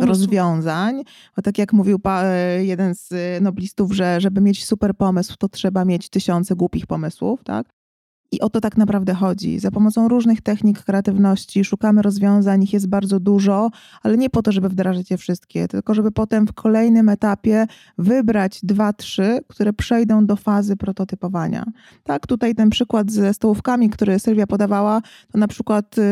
e, 0.00 0.06
rozwiązań. 0.06 1.02
Bo 1.36 1.42
tak 1.42 1.58
jak 1.58 1.72
mówił 1.72 2.00
jeden 2.60 2.94
z 2.94 3.12
noblistów, 3.42 3.92
że 3.92 4.20
żeby 4.20 4.40
mieć 4.40 4.64
super 4.66 4.94
pomysł, 4.96 5.34
to 5.38 5.48
trzeba 5.48 5.84
mieć 5.84 6.08
tysiące 6.08 6.56
głupich 6.56 6.86
pomysłów, 6.86 7.44
tak? 7.44 7.81
I 8.32 8.40
o 8.40 8.50
to 8.50 8.60
tak 8.60 8.76
naprawdę 8.76 9.14
chodzi. 9.14 9.58
Za 9.58 9.70
pomocą 9.70 10.08
różnych 10.08 10.40
technik 10.40 10.82
kreatywności 10.82 11.64
szukamy 11.64 12.02
rozwiązań, 12.02 12.62
ich 12.62 12.72
jest 12.72 12.88
bardzo 12.88 13.20
dużo, 13.20 13.70
ale 14.02 14.16
nie 14.16 14.30
po 14.30 14.42
to, 14.42 14.52
żeby 14.52 14.68
wdrażać 14.68 15.10
je 15.10 15.16
wszystkie, 15.16 15.68
tylko 15.68 15.94
żeby 15.94 16.12
potem 16.12 16.46
w 16.46 16.52
kolejnym 16.52 17.08
etapie 17.08 17.66
wybrać 17.98 18.60
dwa, 18.62 18.92
trzy, 18.92 19.40
które 19.48 19.72
przejdą 19.72 20.26
do 20.26 20.36
fazy 20.36 20.76
prototypowania. 20.76 21.64
Tak, 22.04 22.26
tutaj 22.26 22.54
ten 22.54 22.70
przykład 22.70 23.10
ze 23.10 23.34
stołówkami, 23.34 23.90
który 23.90 24.18
Sylwia 24.18 24.46
podawała, 24.46 25.02
to 25.32 25.38
na 25.38 25.48
przykład 25.48 25.96
yy, 25.96 26.04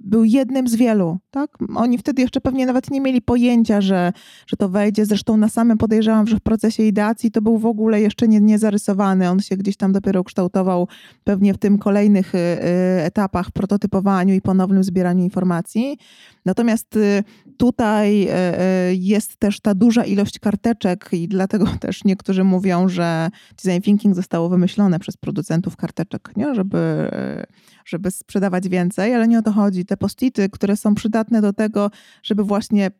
był 0.00 0.24
jednym 0.24 0.68
z 0.68 0.74
wielu. 0.74 1.18
Tak? 1.30 1.50
Oni 1.76 1.98
wtedy 1.98 2.22
jeszcze 2.22 2.40
pewnie 2.40 2.66
nawet 2.66 2.90
nie 2.90 3.00
mieli 3.00 3.22
pojęcia, 3.22 3.80
że, 3.80 4.12
że 4.46 4.56
to 4.56 4.68
wejdzie. 4.68 5.06
Zresztą 5.06 5.36
na 5.36 5.48
samym 5.48 5.78
podejrzewam, 5.78 6.26
że 6.26 6.36
w 6.36 6.40
procesie 6.40 6.82
ideacji 6.82 7.30
to 7.30 7.42
był 7.42 7.58
w 7.58 7.66
ogóle 7.66 8.00
jeszcze 8.00 8.28
nie, 8.28 8.40
nie 8.40 8.58
zarysowany. 8.58 9.30
On 9.30 9.40
się 9.40 9.56
gdzieś 9.56 9.76
tam 9.76 9.92
dopiero 9.92 10.24
kształtował 10.24 10.88
pewnie 11.30 11.54
w 11.54 11.58
tym 11.58 11.78
kolejnych 11.78 12.34
y, 12.34 12.38
y, 12.38 13.02
etapach 13.02 13.50
prototypowaniu 13.50 14.34
i 14.34 14.40
ponownym 14.40 14.84
zbieraniu 14.84 15.24
informacji. 15.24 15.98
Natomiast 16.44 16.96
y, 16.96 17.24
tutaj 17.56 18.28
jest 18.90 19.36
też 19.36 19.60
ta 19.60 19.74
duża 19.74 20.04
ilość 20.04 20.38
karteczek 20.38 21.08
i 21.12 21.28
dlatego 21.28 21.66
też 21.80 22.04
niektórzy 22.04 22.44
mówią, 22.44 22.88
że 22.88 23.28
design 23.62 23.82
thinking 23.82 24.14
zostało 24.14 24.48
wymyślone 24.48 24.98
przez 24.98 25.16
producentów 25.16 25.76
karteczek, 25.76 26.30
nie? 26.36 26.54
Żeby, 26.54 27.10
żeby 27.84 28.10
sprzedawać 28.10 28.68
więcej, 28.68 29.14
ale 29.14 29.28
nie 29.28 29.38
o 29.38 29.42
to 29.42 29.52
chodzi. 29.52 29.84
Te 29.84 29.96
postity, 29.96 30.48
które 30.48 30.76
są 30.76 30.94
przydatne 30.94 31.40
do 31.40 31.52
tego, 31.52 31.90
żeby 32.22 32.44
właśnie 32.44 32.90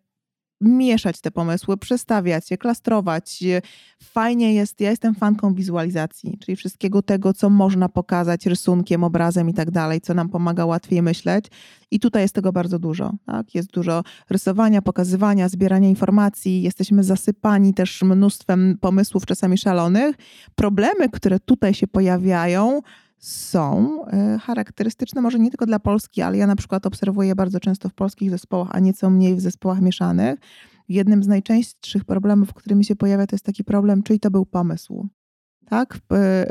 mieszać 0.60 1.20
te 1.20 1.30
pomysły, 1.30 1.76
przestawiać 1.76 2.50
je, 2.50 2.58
klastrować. 2.58 3.44
Fajnie 4.02 4.54
jest, 4.54 4.80
ja 4.80 4.90
jestem 4.90 5.14
fanką 5.14 5.54
wizualizacji, 5.54 6.38
czyli 6.38 6.56
wszystkiego 6.56 7.02
tego, 7.02 7.34
co 7.34 7.50
można 7.50 7.88
pokazać 7.88 8.46
rysunkiem, 8.46 9.04
obrazem 9.04 9.48
i 9.48 9.54
tak 9.54 9.70
dalej, 9.70 10.00
co 10.00 10.14
nam 10.14 10.28
pomaga 10.28 10.66
łatwiej 10.66 11.02
myśleć. 11.02 11.46
I 11.90 12.00
tutaj 12.00 12.22
jest 12.22 12.34
tego 12.34 12.52
bardzo 12.52 12.78
dużo. 12.78 13.12
Tak? 13.26 13.54
Jest 13.54 13.70
dużo 13.70 14.02
rysowania, 14.30 14.82
pokazywania, 14.82 15.48
zbierania 15.48 15.88
informacji. 15.88 16.62
Jesteśmy 16.62 17.04
zasypani 17.04 17.74
też 17.74 18.02
mnóstwem 18.02 18.78
pomysłów, 18.80 19.26
czasami 19.26 19.58
szalonych. 19.58 20.16
Problemy, 20.54 21.08
które 21.08 21.40
tutaj 21.40 21.74
się 21.74 21.86
pojawiają, 21.86 22.80
są 23.20 24.00
e, 24.06 24.38
charakterystyczne 24.38 25.20
może 25.20 25.38
nie 25.38 25.50
tylko 25.50 25.66
dla 25.66 25.78
Polski, 25.78 26.22
ale 26.22 26.38
ja 26.38 26.46
na 26.46 26.56
przykład 26.56 26.86
obserwuję 26.86 27.34
bardzo 27.34 27.60
często 27.60 27.88
w 27.88 27.94
polskich 27.94 28.30
zespołach, 28.30 28.68
a 28.70 28.80
nieco 28.80 29.10
mniej 29.10 29.36
w 29.36 29.40
zespołach 29.40 29.80
mieszanych. 29.80 30.38
Jednym 30.88 31.22
z 31.22 31.26
najczęstszych 31.28 32.04
problemów, 32.04 32.54
którymi 32.54 32.84
się 32.84 32.96
pojawia, 32.96 33.26
to 33.26 33.34
jest 33.34 33.44
taki 33.44 33.64
problem, 33.64 34.02
czyli 34.02 34.20
to 34.20 34.30
był 34.30 34.46
pomysł. 34.46 35.08
Tak? 35.70 35.98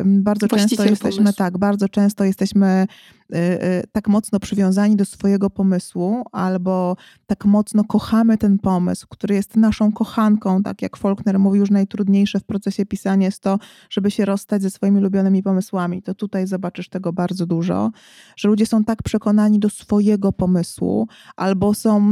Bardzo 0.05 0.47
Właściciel 0.47 0.77
często 0.77 0.89
jesteśmy, 0.89 1.23
pomysłu. 1.23 1.37
tak, 1.37 1.57
bardzo 1.57 1.89
często 1.89 2.23
jesteśmy 2.23 2.87
Y, 3.35 3.37
y, 3.37 3.83
tak 3.91 4.07
mocno 4.07 4.39
przywiązani 4.39 4.95
do 4.95 5.05
swojego 5.05 5.49
pomysłu, 5.49 6.23
albo 6.31 6.95
tak 7.27 7.45
mocno 7.45 7.83
kochamy 7.83 8.37
ten 8.37 8.59
pomysł, 8.59 9.07
który 9.09 9.35
jest 9.35 9.55
naszą 9.55 9.91
kochanką, 9.91 10.63
tak 10.63 10.81
jak 10.81 10.97
Faulkner 10.97 11.39
mówił, 11.39 11.59
już 11.59 11.71
najtrudniejsze 11.71 12.39
w 12.39 12.43
procesie 12.43 12.85
pisania 12.85 13.25
jest 13.25 13.43
to, 13.43 13.59
żeby 13.89 14.11
się 14.11 14.25
rozstać 14.25 14.61
ze 14.61 14.69
swoimi 14.69 14.97
ulubionymi 14.97 15.43
pomysłami. 15.43 16.01
To 16.01 16.13
tutaj 16.13 16.47
zobaczysz 16.47 16.89
tego 16.89 17.13
bardzo 17.13 17.45
dużo, 17.45 17.91
że 18.35 18.47
ludzie 18.47 18.65
są 18.65 18.83
tak 18.83 19.03
przekonani 19.03 19.59
do 19.59 19.69
swojego 19.69 20.33
pomysłu, 20.33 21.07
albo 21.35 21.73
są 21.73 22.11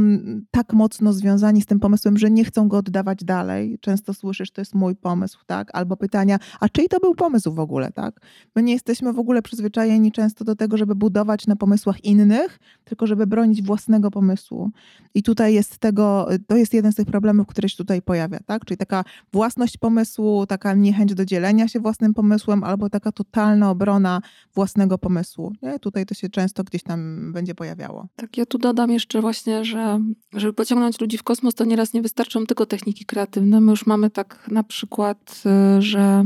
tak 0.50 0.72
mocno 0.72 1.12
związani 1.12 1.62
z 1.62 1.66
tym 1.66 1.80
pomysłem, 1.80 2.18
że 2.18 2.30
nie 2.30 2.44
chcą 2.44 2.68
go 2.68 2.76
oddawać 2.76 3.24
dalej. 3.24 3.78
Często 3.80 4.14
słyszysz, 4.14 4.50
to 4.50 4.60
jest 4.60 4.74
mój 4.74 4.96
pomysł, 4.96 5.38
tak? 5.46 5.68
Albo 5.72 5.96
pytania, 5.96 6.38
a 6.60 6.68
czyj 6.68 6.88
to 6.98 7.06
był 7.06 7.14
pomysł 7.14 7.52
w 7.52 7.60
ogóle, 7.60 7.92
tak? 7.92 8.20
My 8.56 8.62
nie 8.62 8.72
jesteśmy 8.72 9.12
w 9.12 9.18
ogóle 9.18 9.42
przyzwyczajeni 9.42 10.12
często 10.12 10.44
do 10.44 10.56
tego, 10.56 10.76
żeby 10.76 10.94
budować 10.94 11.46
na 11.46 11.56
pomysłach 11.56 12.04
innych, 12.04 12.58
tylko 12.84 13.06
żeby 13.06 13.26
bronić 13.26 13.62
własnego 13.62 14.10
pomysłu. 14.10 14.70
I 15.14 15.22
tutaj 15.22 15.54
jest 15.54 15.78
tego, 15.78 16.28
to 16.46 16.56
jest 16.56 16.74
jeden 16.74 16.92
z 16.92 16.94
tych 16.94 17.06
problemów, 17.06 17.46
który 17.46 17.68
się 17.68 17.76
tutaj 17.76 18.02
pojawia, 18.02 18.38
tak? 18.46 18.64
Czyli 18.64 18.78
taka 18.78 19.04
własność 19.32 19.76
pomysłu, 19.76 20.46
taka 20.46 20.74
niechęć 20.74 21.14
do 21.14 21.24
dzielenia 21.24 21.68
się 21.68 21.80
własnym 21.80 22.14
pomysłem, 22.14 22.64
albo 22.64 22.90
taka 22.90 23.12
totalna 23.12 23.70
obrona 23.70 24.20
własnego 24.54 24.98
pomysłu. 24.98 25.52
Nie? 25.62 25.78
Tutaj 25.78 26.06
to 26.06 26.14
się 26.14 26.28
często 26.28 26.64
gdzieś 26.64 26.82
tam 26.82 27.32
będzie 27.32 27.54
pojawiało. 27.54 28.06
Tak, 28.16 28.36
ja 28.36 28.46
tu 28.46 28.58
dodam 28.58 28.90
jeszcze 28.90 29.20
właśnie, 29.20 29.64
że 29.64 30.00
żeby 30.32 30.52
pociągnąć 30.52 31.00
ludzi 31.00 31.18
w 31.18 31.22
kosmos, 31.22 31.54
to 31.54 31.64
nieraz 31.64 31.92
nie 31.92 32.02
wystarczą 32.02 32.46
tylko 32.46 32.66
techniki 32.66 33.04
kreatywne. 33.04 33.60
My 33.60 33.70
już 33.70 33.86
mamy 33.86 34.10
tak 34.10 34.48
na 34.50 34.62
przykład, 34.62 35.42
y, 35.78 35.82
że 35.82 36.24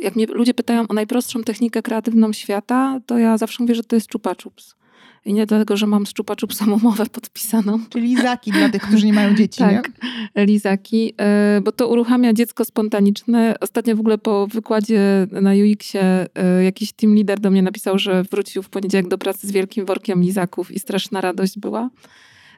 jak 0.00 0.16
mnie 0.16 0.26
ludzie 0.26 0.54
pytają 0.54 0.88
o 0.88 0.94
najprostszą 0.94 1.42
technikę 1.42 1.82
kreatywną 1.82 2.32
świata, 2.32 3.00
to 3.06 3.18
ja 3.18 3.38
zawsze 3.38 3.62
mówię, 3.62 3.74
że 3.74 3.84
to 3.84 3.96
jest 3.96 4.12
chupa 4.12 4.34
chups. 4.42 4.78
I 5.24 5.32
nie 5.32 5.46
dlatego, 5.46 5.76
że 5.76 5.86
mam 5.86 6.06
z 6.06 6.14
chupa 6.16 6.34
chupsem 6.40 6.72
umowę 6.72 7.06
podpisaną. 7.06 7.78
Czyli 7.90 8.08
lizaki 8.08 8.52
dla 8.52 8.68
tych, 8.68 8.82
którzy 8.82 9.06
nie 9.06 9.12
mają 9.12 9.34
dzieci, 9.34 9.58
tak, 9.58 9.90
nie? 10.36 10.46
lizaki, 10.46 11.14
y, 11.58 11.60
bo 11.60 11.72
to 11.72 11.88
uruchamia 11.88 12.32
dziecko 12.32 12.64
spontaniczne. 12.64 13.54
Ostatnio 13.60 13.96
w 13.96 14.00
ogóle 14.00 14.18
po 14.18 14.46
wykładzie 14.46 15.26
na 15.30 15.50
UX-ie 15.50 16.26
y, 16.60 16.64
jakiś 16.64 16.92
team 16.92 17.14
leader 17.14 17.40
do 17.40 17.50
mnie 17.50 17.62
napisał, 17.62 17.98
że 17.98 18.22
wrócił 18.22 18.62
w 18.62 18.68
poniedziałek 18.68 19.08
do 19.08 19.18
pracy 19.18 19.46
z 19.46 19.52
wielkim 19.52 19.86
workiem 19.86 20.22
lizaków 20.22 20.70
i 20.70 20.78
straszna 20.78 21.20
radość 21.20 21.58
była. 21.58 21.90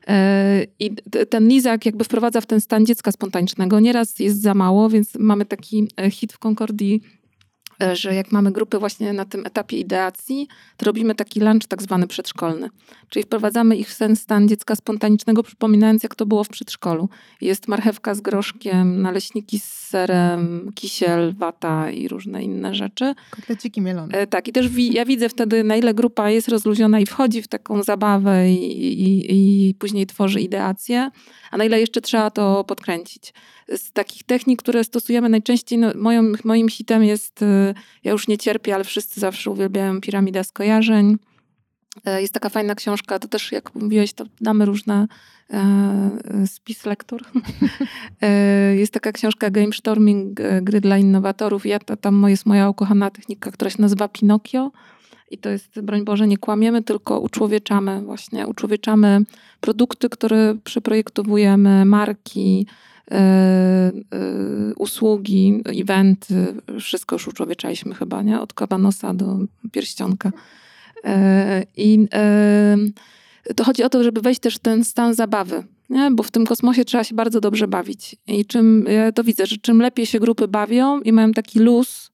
E, 0.08 0.66
I 0.78 0.90
ten 1.30 1.48
lizak 1.48 1.86
jakby 1.86 2.04
wprowadza 2.04 2.40
w 2.40 2.46
ten 2.46 2.60
stan 2.60 2.86
dziecka 2.86 3.12
spontanicznego. 3.12 3.80
Nieraz 3.80 4.18
jest 4.18 4.42
za 4.42 4.54
mało, 4.54 4.88
więc 4.88 5.14
mamy 5.18 5.44
taki 5.44 5.88
e, 5.96 6.10
hit 6.10 6.32
w 6.32 6.38
Concordii 6.38 7.02
że 7.92 8.14
jak 8.14 8.32
mamy 8.32 8.52
grupy 8.52 8.78
właśnie 8.78 9.12
na 9.12 9.24
tym 9.24 9.46
etapie 9.46 9.78
ideacji, 9.78 10.48
to 10.76 10.86
robimy 10.86 11.14
taki 11.14 11.40
lunch 11.40 11.66
tak 11.68 11.82
zwany 11.82 12.06
przedszkolny. 12.06 12.70
Czyli 13.08 13.22
wprowadzamy 13.22 13.76
ich 13.76 13.88
w 13.88 13.98
ten 13.98 14.16
stan 14.16 14.48
dziecka 14.48 14.76
spontanicznego, 14.76 15.42
przypominając 15.42 16.02
jak 16.02 16.14
to 16.14 16.26
było 16.26 16.44
w 16.44 16.48
przedszkolu. 16.48 17.08
Jest 17.40 17.68
marchewka 17.68 18.14
z 18.14 18.20
groszkiem, 18.20 19.02
naleśniki 19.02 19.58
z 19.58 19.64
serem, 19.64 20.72
kisiel, 20.74 21.34
wata 21.38 21.90
i 21.90 22.08
różne 22.08 22.42
inne 22.42 22.74
rzeczy. 22.74 23.14
Kotleciki 23.30 23.80
mielone. 23.80 24.18
E, 24.18 24.26
tak, 24.26 24.48
i 24.48 24.52
też 24.52 24.68
wi 24.68 24.92
ja 24.92 25.04
widzę 25.04 25.28
wtedy, 25.28 25.64
na 25.64 25.76
ile 25.76 25.94
grupa 25.94 26.30
jest 26.30 26.48
rozluźniona 26.48 27.00
i 27.00 27.06
wchodzi 27.06 27.42
w 27.42 27.48
taką 27.48 27.82
zabawę 27.82 28.50
i, 28.50 29.02
i, 29.02 29.68
i 29.68 29.74
później 29.74 30.06
tworzy 30.06 30.40
ideację, 30.40 31.10
a 31.50 31.56
na 31.56 31.64
ile 31.64 31.80
jeszcze 31.80 32.00
trzeba 32.00 32.30
to 32.30 32.64
podkręcić 32.64 33.32
z 33.76 33.92
takich 33.92 34.22
technik, 34.22 34.62
które 34.62 34.84
stosujemy 34.84 35.28
najczęściej, 35.28 35.78
no, 35.78 35.92
moim, 35.94 36.36
moim 36.44 36.68
hitem 36.68 37.04
jest, 37.04 37.42
y, 37.42 37.74
ja 38.04 38.12
już 38.12 38.28
nie 38.28 38.38
cierpię, 38.38 38.74
ale 38.74 38.84
wszyscy 38.84 39.20
zawsze 39.20 39.50
uwielbiają 39.50 40.00
Piramida 40.00 40.44
Skojarzeń. 40.44 41.16
E, 42.04 42.20
jest 42.22 42.34
taka 42.34 42.48
fajna 42.48 42.74
książka, 42.74 43.18
to 43.18 43.28
też 43.28 43.52
jak 43.52 43.74
mówiłeś, 43.74 44.12
to 44.12 44.24
damy 44.40 44.64
różne 44.64 45.06
e, 45.50 46.46
spis 46.46 46.86
lektur. 46.86 47.22
e, 48.22 48.76
jest 48.76 48.92
taka 48.92 49.12
książka 49.12 49.50
Game 49.50 49.72
Storming, 49.72 50.40
e, 50.40 50.62
gry 50.62 50.80
dla 50.80 50.98
innowatorów. 50.98 51.66
Ja, 51.66 51.78
to, 51.78 51.96
tam 51.96 52.24
jest 52.28 52.46
moja 52.46 52.68
ukochana 52.68 53.10
technika, 53.10 53.50
która 53.50 53.70
się 53.70 53.82
nazywa 53.82 54.08
Pinokio. 54.08 54.70
I 55.30 55.38
to 55.38 55.50
jest, 55.50 55.80
broń 55.80 56.04
Boże, 56.04 56.26
nie 56.26 56.38
kłamiemy, 56.38 56.82
tylko 56.82 57.20
uczłowieczamy 57.20 58.02
właśnie. 58.02 58.46
Uczłowieczamy 58.46 59.20
produkty, 59.60 60.08
które 60.08 60.54
przeprojektowujemy, 60.64 61.84
marki, 61.84 62.66
usługi, 64.76 65.62
eventy, 65.82 66.54
wszystko 66.80 67.14
już 67.14 67.28
uczłowieczaliśmy 67.28 67.94
chyba, 67.94 68.22
nie? 68.22 68.40
Od 68.40 68.52
kabanosa 68.52 69.14
do 69.14 69.38
pierścionka. 69.72 70.32
E, 71.04 71.62
I 71.76 72.08
to 73.56 73.64
chodzi 73.64 73.82
o 73.82 73.88
to, 73.88 74.04
żeby 74.04 74.20
wejść 74.20 74.40
też 74.40 74.56
w 74.56 74.58
ten 74.58 74.84
stan 74.84 75.14
zabawy, 75.14 75.64
nie? 75.90 76.10
bo 76.10 76.22
w 76.22 76.30
tym 76.30 76.46
kosmosie 76.46 76.84
trzeba 76.84 77.04
się 77.04 77.14
bardzo 77.14 77.40
dobrze 77.40 77.68
bawić. 77.68 78.16
I 78.26 78.44
czym, 78.44 78.84
ja 78.88 79.12
to 79.12 79.24
widzę, 79.24 79.46
że 79.46 79.56
czym 79.56 79.82
lepiej 79.82 80.06
się 80.06 80.20
grupy 80.20 80.48
bawią 80.48 81.00
i 81.00 81.12
mają 81.12 81.32
taki 81.32 81.58
luz, 81.58 82.10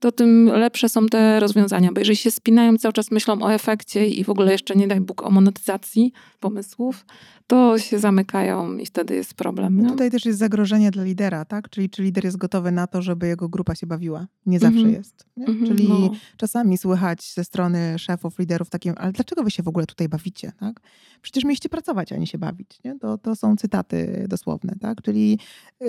to 0.00 0.12
tym 0.12 0.46
lepsze 0.46 0.88
są 0.88 1.06
te 1.06 1.40
rozwiązania. 1.40 1.92
Bo 1.92 1.98
jeżeli 1.98 2.16
się 2.16 2.30
spinają, 2.30 2.78
cały 2.78 2.92
czas 2.92 3.10
myślą 3.10 3.42
o 3.42 3.52
efekcie 3.52 4.06
i 4.06 4.24
w 4.24 4.30
ogóle 4.30 4.52
jeszcze 4.52 4.74
nie 4.74 4.88
daj 4.88 5.00
Bóg 5.00 5.22
o 5.22 5.30
monetyzacji 5.30 6.12
pomysłów, 6.40 7.04
to 7.48 7.78
się 7.78 7.98
zamykają 7.98 8.76
i 8.76 8.86
wtedy 8.86 9.14
jest 9.14 9.34
problem. 9.34 9.80
No 9.82 9.90
tutaj 9.90 10.10
też 10.10 10.24
jest 10.24 10.38
zagrożenie 10.38 10.90
dla 10.90 11.04
lidera, 11.04 11.44
tak? 11.44 11.70
Czyli 11.70 11.90
czy 11.90 12.02
lider 12.02 12.24
jest 12.24 12.36
gotowy 12.36 12.72
na 12.72 12.86
to, 12.86 13.02
żeby 13.02 13.26
jego 13.26 13.48
grupa 13.48 13.74
się 13.74 13.86
bawiła? 13.86 14.26
Nie 14.46 14.58
zawsze 14.58 14.80
mm 14.80 14.92
-hmm. 14.92 14.96
jest. 14.96 15.26
Nie? 15.36 15.46
Mm 15.46 15.60
-hmm, 15.60 15.68
Czyli 15.68 15.88
no. 15.88 16.10
czasami 16.36 16.78
słychać 16.78 17.32
ze 17.34 17.44
strony 17.44 17.98
szefów, 17.98 18.38
liderów 18.38 18.70
takim, 18.70 18.94
ale 18.96 19.12
dlaczego 19.12 19.42
wy 19.42 19.50
się 19.50 19.62
w 19.62 19.68
ogóle 19.68 19.86
tutaj 19.86 20.08
bawicie? 20.08 20.52
Tak? 20.60 20.80
Przecież 21.22 21.44
mieliście 21.44 21.68
pracować, 21.68 22.12
a 22.12 22.16
nie 22.16 22.26
się 22.26 22.38
bawić. 22.38 22.80
Nie? 22.84 22.98
To, 22.98 23.18
to 23.18 23.36
są 23.36 23.56
cytaty 23.56 24.26
dosłowne, 24.28 24.74
tak? 24.80 25.02
Czyli 25.02 25.38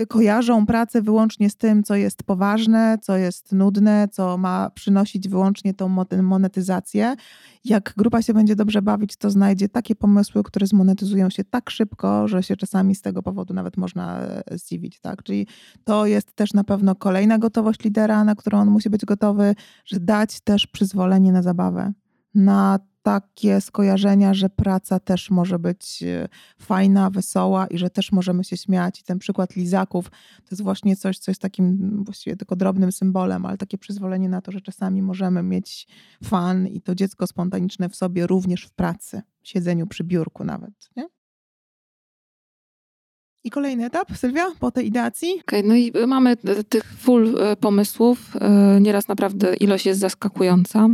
y, 0.01 0.07
kojarzą 0.07 0.65
pracę 0.65 1.01
wyłącznie 1.01 1.49
z 1.49 1.55
tym, 1.55 1.83
co 1.83 1.95
jest 1.95 2.23
poważne, 2.23 2.97
co 3.01 3.17
jest 3.17 3.51
nudne, 3.51 4.07
co 4.11 4.37
ma 4.37 4.69
przynosić 4.69 5.29
wyłącznie 5.29 5.73
tą 5.73 6.05
monetyzację. 6.21 7.15
Jak 7.65 7.93
grupa 7.97 8.21
się 8.21 8.33
będzie 8.33 8.55
dobrze 8.55 8.81
bawić, 8.81 9.17
to 9.17 9.29
znajdzie 9.29 9.69
takie 9.69 9.95
pomysły, 9.95 10.43
które 10.43 10.67
zmonetyzują 10.67 11.29
się 11.29 11.43
tak 11.49 11.69
szybko, 11.69 12.27
że 12.27 12.43
się 12.43 12.55
czasami 12.55 12.95
z 12.95 13.01
tego 13.01 13.23
powodu 13.23 13.53
nawet 13.53 13.77
można 13.77 14.19
e, 14.19 14.57
zdziwić. 14.57 14.99
Tak? 14.99 15.23
Czyli 15.23 15.47
to 15.83 16.05
jest 16.05 16.33
też 16.33 16.53
na 16.53 16.63
pewno 16.63 16.95
kolejna 16.95 17.37
gotowość 17.37 17.83
lidera, 17.83 18.23
na 18.23 18.35
którą 18.35 18.59
on 18.59 18.69
musi 18.69 18.89
być 18.89 19.05
gotowy, 19.05 19.55
że 19.85 19.99
dać 19.99 20.39
też 20.41 20.67
przyzwolenie 20.67 21.31
na 21.31 21.41
zabawę, 21.41 21.93
na 22.35 22.79
takie 23.01 23.61
skojarzenia, 23.61 24.33
że 24.33 24.49
praca 24.49 24.99
też 24.99 25.31
może 25.31 25.59
być 25.59 26.03
e, 26.03 26.27
fajna, 26.59 27.09
wesoła 27.09 27.67
i 27.67 27.77
że 27.77 27.89
też 27.89 28.11
możemy 28.11 28.43
się 28.43 28.57
śmiać. 28.57 28.99
I 28.99 29.03
ten 29.03 29.19
przykład 29.19 29.55
lizaków 29.55 30.09
to 30.09 30.47
jest 30.51 30.63
właśnie 30.63 30.95
coś, 30.95 31.17
co 31.17 31.31
jest 31.31 31.41
takim 31.41 32.03
właściwie 32.03 32.35
tylko 32.35 32.55
drobnym 32.55 32.91
symbolem, 32.91 33.45
ale 33.45 33.57
takie 33.57 33.77
przyzwolenie 33.77 34.29
na 34.29 34.41
to, 34.41 34.51
że 34.51 34.61
czasami 34.61 35.01
możemy 35.01 35.43
mieć 35.43 35.87
fan 36.23 36.67
i 36.67 36.81
to 36.81 36.95
dziecko 36.95 37.27
spontaniczne 37.27 37.89
w 37.89 37.95
sobie 37.95 38.27
również 38.27 38.63
w 38.63 38.71
pracy, 38.71 39.21
siedzeniu 39.43 39.87
przy 39.87 40.03
biurku 40.03 40.43
nawet. 40.43 40.89
Nie? 40.95 41.07
I 43.43 43.49
kolejny 43.49 43.85
etap, 43.85 44.07
Sylwia, 44.15 44.51
po 44.59 44.71
tej 44.71 44.87
ideacji? 44.87 45.29
Okej, 45.29 45.59
okay, 45.59 45.63
no 45.63 45.75
i 45.75 46.07
mamy 46.07 46.37
tych 46.69 46.83
full 46.83 47.41
e, 47.41 47.55
pomysłów. 47.55 48.35
E, 48.35 48.77
nieraz 48.81 49.07
naprawdę 49.07 49.55
ilość 49.55 49.85
jest 49.85 49.99
zaskakująca 49.99 50.89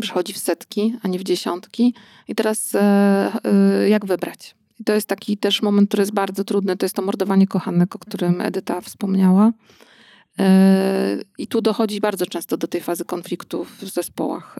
przychodzi 0.00 0.32
w 0.32 0.38
setki, 0.38 0.94
a 1.02 1.08
nie 1.08 1.18
w 1.18 1.24
dziesiątki. 1.24 1.94
I 2.28 2.34
teraz 2.34 2.74
e, 2.74 3.32
jak 3.88 4.06
wybrać? 4.06 4.54
I 4.80 4.84
to 4.84 4.92
jest 4.92 5.08
taki 5.08 5.36
też 5.36 5.62
moment, 5.62 5.88
który 5.88 6.00
jest 6.00 6.12
bardzo 6.12 6.44
trudny. 6.44 6.76
To 6.76 6.86
jest 6.86 6.96
to 6.96 7.02
mordowanie 7.02 7.46
kochanek, 7.46 7.96
o 7.96 7.98
którym 7.98 8.40
Edyta 8.40 8.80
wspomniała. 8.80 9.52
I 11.38 11.46
tu 11.46 11.60
dochodzi 11.60 12.00
bardzo 12.00 12.26
często 12.26 12.56
do 12.56 12.66
tej 12.66 12.80
fazy 12.80 13.04
konfliktów 13.04 13.78
w 13.78 13.88
zespołach. 13.88 14.58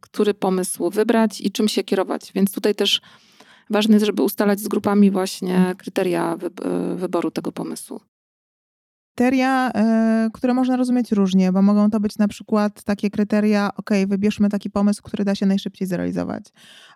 Który 0.00 0.34
pomysł 0.34 0.90
wybrać 0.90 1.40
i 1.40 1.50
czym 1.50 1.68
się 1.68 1.84
kierować. 1.84 2.32
Więc 2.34 2.52
tutaj 2.52 2.74
też 2.74 3.00
ważne 3.70 3.94
jest, 3.94 4.06
żeby 4.06 4.22
ustalać 4.22 4.60
z 4.60 4.68
grupami 4.68 5.10
właśnie 5.10 5.74
kryteria 5.78 6.36
wyboru 6.96 7.30
tego 7.30 7.52
pomysłu. 7.52 8.00
Kryteria, 9.16 9.70
e, 9.74 10.30
które 10.32 10.54
można 10.54 10.76
rozumieć 10.76 11.12
różnie, 11.12 11.52
bo 11.52 11.62
mogą 11.62 11.90
to 11.90 12.00
być 12.00 12.18
na 12.18 12.28
przykład 12.28 12.82
takie 12.84 13.10
kryteria, 13.10 13.70
ok, 13.76 13.90
wybierzmy 14.06 14.48
taki 14.48 14.70
pomysł, 14.70 15.02
który 15.02 15.24
da 15.24 15.34
się 15.34 15.46
najszybciej 15.46 15.88
zrealizować, 15.88 16.44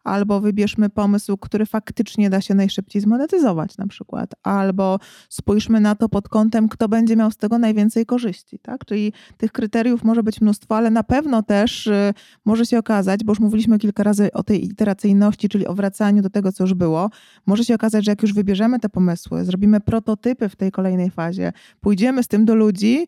albo 0.08 0.40
wybierzmy 0.40 0.90
pomysł, 0.90 1.36
który 1.36 1.66
faktycznie 1.66 2.30
da 2.30 2.40
się 2.40 2.54
najszybciej 2.54 3.02
zmonetyzować 3.02 3.76
na 3.76 3.86
przykład, 3.86 4.30
albo 4.42 4.98
spójrzmy 5.28 5.80
na 5.80 5.94
to 5.94 6.08
pod 6.08 6.28
kątem, 6.28 6.68
kto 6.68 6.88
będzie 6.88 7.16
miał 7.16 7.30
z 7.30 7.36
tego 7.36 7.58
najwięcej 7.58 8.06
korzyści, 8.06 8.58
tak? 8.58 8.84
Czyli 8.84 9.12
tych 9.36 9.52
kryteriów 9.52 10.04
może 10.04 10.22
być 10.22 10.40
mnóstwo, 10.40 10.76
ale 10.76 10.90
na 10.90 11.02
pewno 11.02 11.42
też 11.42 11.86
y, 11.86 12.14
może 12.44 12.66
się 12.66 12.78
okazać, 12.78 13.24
bo 13.24 13.32
już 13.32 13.40
mówiliśmy 13.40 13.78
kilka 13.78 14.02
razy 14.02 14.32
o 14.32 14.42
tej 14.42 14.64
iteracyjności, 14.64 15.48
czyli 15.48 15.66
o 15.66 15.74
wracaniu 15.74 16.22
do 16.22 16.30
tego, 16.30 16.52
co 16.52 16.64
już 16.64 16.74
było, 16.74 17.10
może 17.46 17.64
się 17.64 17.74
okazać, 17.74 18.04
że 18.04 18.12
jak 18.12 18.22
już 18.22 18.34
wybierzemy 18.34 18.78
te 18.78 18.88
pomysły, 18.88 19.44
zrobimy 19.44 19.80
prototypy 19.80 20.48
w 20.48 20.56
tej 20.56 20.70
kolejnej 20.70 21.10
fazie, 21.10 21.52
pójdziemy 21.80 22.22
z 22.22 22.28
tym 22.28 22.44
do 22.44 22.54
ludzi, 22.54 23.06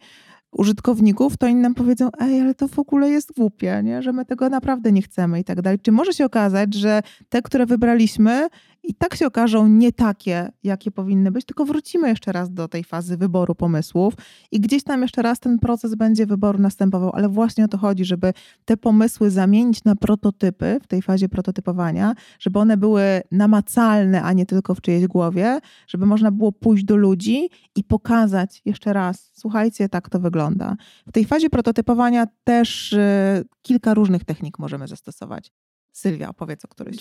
użytkowników, 0.52 1.36
to 1.36 1.46
inni 1.46 1.60
nam 1.60 1.74
powiedzą, 1.74 2.08
ej, 2.20 2.40
ale 2.40 2.54
to 2.54 2.68
w 2.68 2.78
ogóle 2.78 3.10
jest 3.10 3.32
głupie, 3.36 3.80
nie? 3.84 4.02
że 4.02 4.12
my 4.12 4.24
tego 4.24 4.48
naprawdę 4.48 4.92
nie 4.92 5.02
chcemy 5.02 5.40
i 5.40 5.44
tak 5.44 5.62
dalej. 5.62 5.78
Czy 5.78 5.92
może 5.92 6.12
się 6.12 6.24
okazać, 6.24 6.74
że 6.74 7.02
te, 7.28 7.42
które 7.42 7.66
wybraliśmy, 7.66 8.48
i 8.82 8.94
tak 8.94 9.14
się 9.16 9.26
okażą 9.26 9.68
nie 9.68 9.92
takie, 9.92 10.52
jakie 10.62 10.90
powinny 10.90 11.30
być, 11.30 11.44
tylko 11.44 11.64
wrócimy 11.64 12.08
jeszcze 12.08 12.32
raz 12.32 12.52
do 12.52 12.68
tej 12.68 12.84
fazy 12.84 13.16
wyboru 13.16 13.54
pomysłów 13.54 14.14
i 14.50 14.60
gdzieś 14.60 14.82
tam 14.82 15.02
jeszcze 15.02 15.22
raz 15.22 15.40
ten 15.40 15.58
proces 15.58 15.94
będzie 15.94 16.26
wyboru 16.26 16.58
następował, 16.58 17.10
ale 17.14 17.28
właśnie 17.28 17.64
o 17.64 17.68
to 17.68 17.78
chodzi, 17.78 18.04
żeby 18.04 18.32
te 18.64 18.76
pomysły 18.76 19.30
zamienić 19.30 19.84
na 19.84 19.96
prototypy 19.96 20.80
w 20.82 20.86
tej 20.86 21.02
fazie 21.02 21.28
prototypowania, 21.28 22.14
żeby 22.38 22.58
one 22.58 22.76
były 22.76 23.02
namacalne, 23.30 24.22
a 24.22 24.32
nie 24.32 24.46
tylko 24.46 24.74
w 24.74 24.80
czyjejś 24.80 25.06
głowie, 25.06 25.60
żeby 25.86 26.06
można 26.06 26.30
było 26.30 26.52
pójść 26.52 26.84
do 26.84 26.96
ludzi 26.96 27.48
i 27.76 27.84
pokazać 27.84 28.62
jeszcze 28.64 28.92
raz, 28.92 29.30
słuchajcie, 29.34 29.88
tak 29.88 30.08
to 30.08 30.20
wygląda. 30.20 30.76
W 31.06 31.12
tej 31.12 31.24
fazie 31.24 31.50
prototypowania 31.50 32.26
też 32.44 32.92
y, 32.92 33.44
kilka 33.62 33.94
różnych 33.94 34.24
technik 34.24 34.58
możemy 34.58 34.88
zastosować. 34.88 35.52
Sylwia, 35.92 36.28
opowiedz 36.28 36.64
o 36.64 36.68
którejś. 36.68 36.96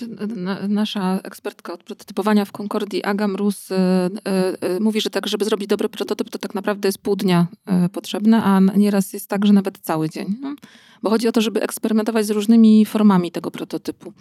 Nasza 0.69 1.19
ekspertka 1.23 1.73
od 1.73 1.83
prototypowania 1.83 2.45
w 2.45 2.51
Concordii, 2.51 3.03
Agam 3.03 3.35
Rus, 3.35 3.71
y, 3.71 3.75
y, 3.75 4.67
y, 4.75 4.79
mówi, 4.79 5.01
że 5.01 5.09
tak, 5.09 5.27
żeby 5.27 5.45
zrobić 5.45 5.67
dobry 5.67 5.89
prototyp, 5.89 6.29
to 6.29 6.39
tak 6.39 6.55
naprawdę 6.55 6.87
jest 6.87 6.97
pół 6.97 7.15
dnia 7.15 7.47
potrzebne, 7.91 8.43
a 8.43 8.59
nieraz 8.59 9.13
jest 9.13 9.29
tak, 9.29 9.45
że 9.45 9.53
nawet 9.53 9.77
cały 9.77 10.09
dzień. 10.09 10.35
No? 10.41 10.55
Bo 11.03 11.09
chodzi 11.09 11.27
o 11.27 11.31
to, 11.31 11.41
żeby 11.41 11.61
eksperymentować 11.61 12.25
z 12.25 12.29
różnymi 12.29 12.85
formami 12.85 13.31
tego 13.31 13.51
prototypu. 13.51 14.13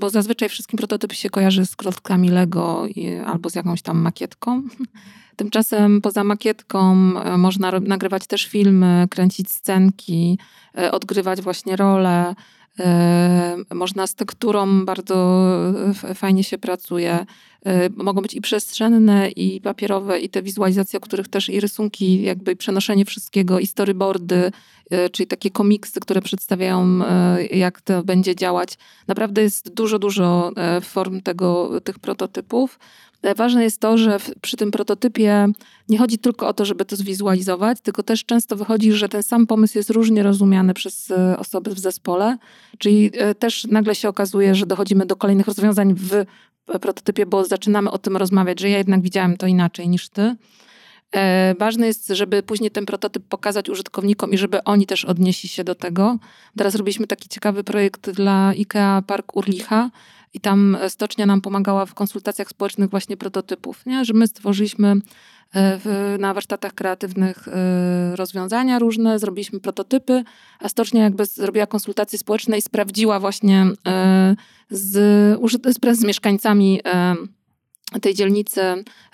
Bo 0.00 0.10
zazwyczaj 0.10 0.48
wszystkim 0.48 0.76
prototyp 0.76 1.12
się 1.12 1.30
kojarzy 1.30 1.66
z 1.66 1.76
klockami 1.76 2.28
Lego 2.28 2.86
albo 3.26 3.50
z 3.50 3.54
jakąś 3.54 3.82
tam 3.82 3.98
makietką. 3.98 4.62
Tymczasem 5.36 6.00
poza 6.00 6.24
makietką 6.24 6.94
można 7.38 7.72
nagrywać 7.80 8.26
też 8.26 8.46
filmy, 8.46 9.06
kręcić 9.10 9.50
scenki, 9.50 10.38
odgrywać 10.92 11.40
właśnie 11.40 11.76
role, 11.76 12.34
można 13.74 14.06
z 14.06 14.14
tekturą 14.14 14.84
bardzo 14.84 15.46
fajnie 16.14 16.44
się 16.44 16.58
pracuje. 16.58 17.26
Mogą 17.96 18.22
być 18.22 18.34
i 18.34 18.40
przestrzenne, 18.40 19.30
i 19.30 19.60
papierowe, 19.60 20.20
i 20.20 20.28
te 20.28 20.42
wizualizacje, 20.42 20.96
o 20.96 21.00
których 21.00 21.28
też 21.28 21.48
i 21.48 21.60
rysunki, 21.60 22.22
jakby 22.22 22.56
przenoszenie 22.56 23.04
wszystkiego, 23.04 23.58
i 23.58 23.66
storyboardy, 23.66 24.52
e, 24.90 25.10
czyli 25.10 25.26
takie 25.26 25.50
komiksy, 25.50 26.00
które 26.00 26.22
przedstawiają, 26.22 27.04
e, 27.04 27.46
jak 27.46 27.80
to 27.80 28.02
będzie 28.02 28.36
działać. 28.36 28.78
Naprawdę 29.08 29.42
jest 29.42 29.74
dużo, 29.74 29.98
dużo 29.98 30.52
e, 30.56 30.80
form 30.80 31.20
tego, 31.20 31.80
tych 31.80 31.98
prototypów. 31.98 32.78
Ważne 33.36 33.62
jest 33.62 33.80
to, 33.80 33.98
że 33.98 34.18
w, 34.18 34.30
przy 34.40 34.56
tym 34.56 34.70
prototypie 34.70 35.46
nie 35.88 35.98
chodzi 35.98 36.18
tylko 36.18 36.48
o 36.48 36.52
to, 36.52 36.64
żeby 36.64 36.84
to 36.84 36.96
zwizualizować, 36.96 37.80
tylko 37.80 38.02
też 38.02 38.24
często 38.24 38.56
wychodzi, 38.56 38.92
że 38.92 39.08
ten 39.08 39.22
sam 39.22 39.46
pomysł 39.46 39.78
jest 39.78 39.90
różnie 39.90 40.22
rozumiany 40.22 40.74
przez 40.74 41.10
e, 41.10 41.38
osoby 41.38 41.74
w 41.74 41.78
zespole, 41.78 42.38
czyli 42.78 43.10
e, 43.14 43.34
też 43.34 43.64
nagle 43.64 43.94
się 43.94 44.08
okazuje, 44.08 44.54
że 44.54 44.66
dochodzimy 44.66 45.06
do 45.06 45.16
kolejnych 45.16 45.46
rozwiązań 45.46 45.94
w 45.94 46.24
prototypie, 46.80 47.26
bo 47.26 47.44
zaczynamy 47.44 47.90
o 47.90 47.98
tym 47.98 48.16
rozmawiać, 48.16 48.60
że 48.60 48.70
ja 48.70 48.78
jednak 48.78 49.02
widziałem 49.02 49.36
to 49.36 49.46
inaczej 49.46 49.88
niż 49.88 50.08
ty. 50.08 50.36
E, 51.12 51.54
ważne 51.58 51.86
jest, 51.86 52.08
żeby 52.08 52.42
później 52.42 52.70
ten 52.70 52.86
prototyp 52.86 53.24
pokazać 53.28 53.68
użytkownikom 53.68 54.30
i 54.30 54.38
żeby 54.38 54.64
oni 54.64 54.86
też 54.86 55.04
odnieśli 55.04 55.48
się 55.48 55.64
do 55.64 55.74
tego. 55.74 56.18
Teraz 56.56 56.74
robiliśmy 56.74 57.06
taki 57.06 57.28
ciekawy 57.28 57.64
projekt 57.64 58.10
dla 58.10 58.48
IKEA 58.48 59.02
Park 59.06 59.36
Urlicha, 59.36 59.90
i 60.34 60.40
tam 60.40 60.76
stocznia 60.88 61.26
nam 61.26 61.40
pomagała 61.40 61.86
w 61.86 61.94
konsultacjach 61.94 62.48
społecznych 62.48 62.90
właśnie 62.90 63.16
prototypów, 63.16 63.86
nie? 63.86 64.04
że 64.04 64.14
my 64.14 64.26
stworzyliśmy 64.26 64.88
e, 64.88 64.98
w, 65.52 66.16
na 66.20 66.34
warsztatach 66.34 66.74
kreatywnych 66.74 67.48
y, 67.48 67.52
rozwiązania 68.16 68.78
różne, 68.78 69.18
zrobiliśmy 69.18 69.60
prototypy, 69.60 70.24
a 70.60 70.68
stocznia 70.68 71.02
jakby 71.02 71.24
zrobiła 71.24 71.66
konsultacje 71.66 72.18
społeczne 72.18 72.58
i 72.58 72.62
sprawdziła 72.62 73.20
właśnie 73.20 73.66
y, 73.66 74.36
z, 74.70 74.92
z, 75.64 75.98
z 75.98 76.04
mieszkańcami 76.04 76.80
tej 77.98 78.14
dzielnicy, 78.14 78.60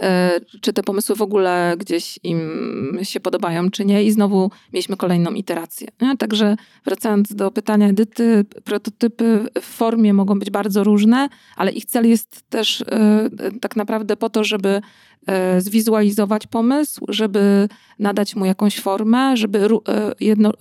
e, 0.01 0.41
czy 0.61 0.73
te 0.73 0.83
pomysły 0.83 1.17
w 1.17 1.23
ogóle 1.23 1.75
gdzieś 1.79 2.19
im 2.23 2.99
się 3.03 3.21
podobają, 3.21 3.71
czy 3.71 3.85
nie. 3.85 4.05
I 4.05 4.13
znowu 4.13 4.51
mieliśmy 4.73 4.97
kolejną 4.97 5.31
iterację. 5.31 5.89
Nie? 6.01 6.17
Także 6.17 6.57
wracając 6.85 7.35
do 7.35 7.51
pytania 7.51 7.89
Edyty, 7.89 8.45
prototypy 8.65 9.47
w 9.61 9.65
formie 9.65 10.15
mogą 10.15 10.39
być 10.39 10.51
bardzo 10.51 10.85
różne, 10.85 11.29
ale 11.57 11.73
ich 11.73 11.85
cel 11.85 12.09
jest 12.09 12.43
też 12.51 12.81
e, 12.81 13.31
tak 13.61 13.77
naprawdę 13.77 14.17
po 14.17 14.31
to, 14.31 14.45
żeby 14.45 14.81
E, 15.16 15.16
zwizualizować 15.59 16.47
pomysł, 16.47 17.05
żeby 17.09 17.69
nadać 17.99 18.37
mu 18.37 18.45
jakąś 18.45 18.81
formę, 18.81 19.37
żeby 19.37 19.59
e, 19.59 20.13
jedno, 20.21 20.53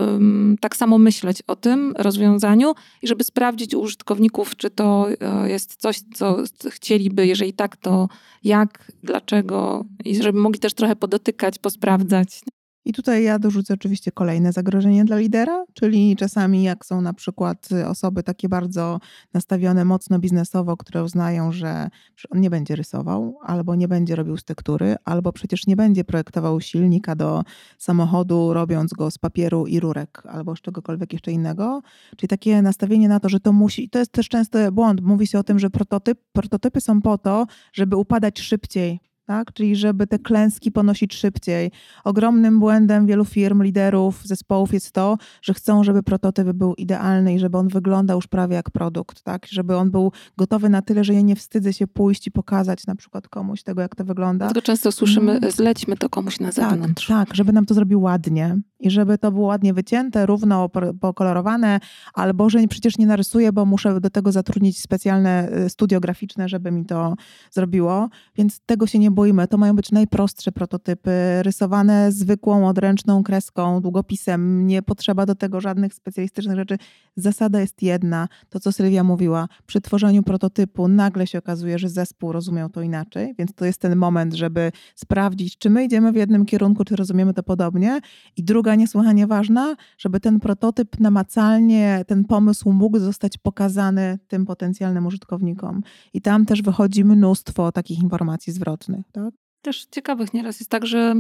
tak 0.60 0.76
samo 0.76 0.98
myśleć 0.98 1.42
o 1.48 1.56
tym 1.56 1.94
rozwiązaniu 1.98 2.74
i 3.02 3.08
żeby 3.08 3.24
sprawdzić 3.24 3.74
u 3.74 3.80
użytkowników, 3.80 4.56
czy 4.56 4.70
to 4.70 5.08
e, 5.22 5.50
jest 5.50 5.76
coś, 5.76 6.00
co 6.14 6.38
chcieliby, 6.70 7.28
jeżeli 7.28 7.54
tak, 7.54 7.78
to 7.78 8.08
jak, 8.44 8.92
dlaczego 9.04 9.86
i 10.06 10.16
żeby 10.16 10.40
mogli 10.40 10.60
też 10.60 10.74
trochę 10.74 10.96
podotykać, 10.96 11.60
posprawdzać. 11.60 12.42
I 12.86 12.94
tutaj 12.94 13.24
ja 13.24 13.40
dorzucę 13.40 13.74
oczywiście 13.74 14.12
kolejne 14.12 14.52
zagrożenie 14.52 15.06
dla 15.06 15.18
lidera, 15.18 15.66
czyli 15.74 16.16
czasami 16.16 16.64
jak 16.64 16.86
są 16.86 17.02
na 17.02 17.14
przykład 17.14 17.70
osoby 17.88 18.24
takie 18.24 18.50
bardzo 18.50 19.00
nastawione 19.34 19.86
mocno 19.86 20.20
biznesowo, 20.20 20.78
które 20.78 21.04
uznają, 21.04 21.52
że 21.52 21.90
on 22.30 22.42
nie 22.42 22.50
będzie 22.50 22.76
rysował, 22.76 23.38
albo 23.44 23.76
nie 23.76 23.88
będzie 23.88 24.16
robił 24.16 24.38
struktury, 24.38 24.96
albo 25.06 25.34
przecież 25.34 25.68
nie 25.68 25.76
będzie 25.76 26.04
projektował 26.04 26.62
silnika 26.62 27.16
do 27.16 27.44
samochodu, 27.78 28.54
robiąc 28.54 28.94
go 28.94 29.12
z 29.12 29.18
papieru 29.18 29.68
i 29.68 29.80
rurek, 29.80 30.24
albo 30.30 30.56
z 30.56 30.62
czegokolwiek 30.62 31.14
jeszcze 31.14 31.32
innego. 31.32 31.82
Czyli 32.18 32.28
takie 32.28 32.62
nastawienie 32.62 33.08
na 33.08 33.20
to, 33.20 33.30
że 33.30 33.40
to 33.40 33.54
musi, 33.54 33.90
to 33.90 34.00
jest 34.00 34.12
też 34.12 34.30
często 34.30 34.72
błąd. 34.72 35.02
Mówi 35.02 35.28
się 35.28 35.40
o 35.40 35.44
tym, 35.44 35.60
że 35.60 35.70
prototyp, 35.70 36.20
prototypy 36.34 36.82
są 36.82 37.02
po 37.02 37.18
to, 37.18 37.46
żeby 37.74 37.96
upadać 37.96 38.40
szybciej 38.40 39.00
tak? 39.26 39.54
czyli 39.54 39.76
żeby 39.76 40.08
te 40.08 40.20
klęski 40.20 40.72
ponosić 40.72 41.16
szybciej. 41.16 41.72
Ogromnym 42.04 42.60
błędem 42.60 43.06
wielu 43.06 43.26
firm, 43.26 43.64
liderów, 43.64 44.22
zespołów 44.24 44.74
jest 44.74 44.92
to, 44.92 45.18
że 45.42 45.54
chcą, 45.54 45.84
żeby 45.84 46.04
prototyp 46.04 46.52
był 46.52 46.74
idealny 46.74 47.34
i 47.34 47.40
żeby 47.40 47.58
on 47.58 47.68
wyglądał 47.68 48.18
już 48.18 48.28
prawie 48.28 48.56
jak 48.56 48.72
produkt, 48.72 49.22
tak? 49.22 49.46
żeby 49.50 49.76
on 49.76 49.92
był 49.92 50.12
gotowy 50.38 50.70
na 50.70 50.82
tyle, 50.82 51.04
że 51.04 51.14
ja 51.14 51.22
nie 51.22 51.36
wstydzę 51.36 51.74
się 51.74 51.88
pójść 51.88 52.28
i 52.28 52.32
pokazać 52.32 52.88
na 52.88 52.96
przykład 52.96 53.28
komuś 53.28 53.64
tego, 53.64 53.82
jak 53.82 53.96
to 53.96 54.06
wygląda. 54.06 54.52
To 54.52 54.62
często 54.62 54.92
słyszymy, 54.92 55.32
mm. 55.32 55.52
zlećmy 55.52 55.98
to 55.98 56.10
komuś 56.10 56.40
na 56.40 56.52
tak, 56.52 56.56
zewnątrz. 56.56 57.08
Tak, 57.08 57.28
tak, 57.28 57.36
żeby 57.36 57.54
nam 57.54 57.66
to 57.66 57.74
zrobił 57.74 58.02
ładnie 58.02 58.58
i 58.86 58.90
żeby 58.90 59.18
to 59.18 59.32
było 59.32 59.48
ładnie 59.48 59.74
wycięte, 59.74 60.26
równo 60.26 60.70
pokolorowane, 61.00 61.80
albo 62.14 62.50
że 62.50 62.68
przecież 62.68 62.98
nie 62.98 63.08
narysuję, 63.08 63.52
bo 63.52 63.66
muszę 63.66 64.00
do 64.00 64.10
tego 64.10 64.32
zatrudnić 64.32 64.82
specjalne 64.82 65.50
y, 65.66 65.70
studio 65.70 66.00
graficzne, 66.00 66.50
żeby 66.50 66.72
mi 66.72 66.86
to 66.86 67.16
zrobiło, 67.52 68.10
więc 68.36 68.60
tego 68.66 68.88
się 68.88 69.00
nie 69.00 69.12
boimy. 69.12 69.48
To 69.48 69.58
mają 69.58 69.76
być 69.76 69.92
najprostsze 69.92 70.52
prototypy, 70.52 71.12
rysowane 71.42 72.12
zwykłą, 72.12 72.68
odręczną 72.68 73.24
kreską, 73.24 73.82
długopisem. 73.82 74.68
Nie 74.68 74.82
potrzeba 74.82 75.26
do 75.26 75.36
tego 75.36 75.62
żadnych 75.62 75.94
specjalistycznych 75.94 76.56
rzeczy. 76.56 76.78
Zasada 77.16 77.60
jest 77.60 77.82
jedna. 77.82 78.28
To, 78.50 78.60
co 78.60 78.72
Sylwia 78.72 79.04
mówiła. 79.04 79.48
Przy 79.66 79.82
tworzeniu 79.82 80.24
prototypu 80.24 80.88
nagle 80.88 81.28
się 81.28 81.38
okazuje, 81.38 81.80
że 81.80 81.90
zespół 81.90 82.32
rozumiał 82.32 82.70
to 82.70 82.82
inaczej, 82.82 83.36
więc 83.38 83.54
to 83.54 83.66
jest 83.66 83.82
ten 83.82 83.96
moment, 83.96 84.34
żeby 84.34 84.72
sprawdzić, 84.96 85.58
czy 85.58 85.70
my 85.70 85.84
idziemy 85.84 86.12
w 86.12 86.16
jednym 86.16 86.46
kierunku, 86.46 86.86
czy 86.86 86.96
rozumiemy 86.96 87.34
to 87.34 87.44
podobnie. 87.44 88.00
I 88.38 88.44
druga 88.44 88.75
niesłychanie 88.76 89.28
ważna, 89.28 89.76
żeby 89.98 90.20
ten 90.20 90.40
prototyp 90.40 91.00
namacalnie, 91.00 92.06
ten 92.08 92.26
pomysł 92.26 92.72
mógł 92.72 93.00
zostać 93.00 93.38
pokazany 93.38 94.20
tym 94.28 94.46
potencjalnym 94.46 95.06
użytkownikom. 95.06 95.84
I 96.14 96.22
tam 96.22 96.46
też 96.46 96.62
wychodzi 96.62 97.06
mnóstwo 97.06 97.72
takich 97.72 98.04
informacji 98.04 98.54
zwrotnych. 98.54 99.06
Tak? 99.12 99.34
Też 99.62 99.86
ciekawych 99.92 100.34
nieraz 100.34 100.60
jest 100.60 100.70
tak, 100.70 100.86
że 100.86 101.16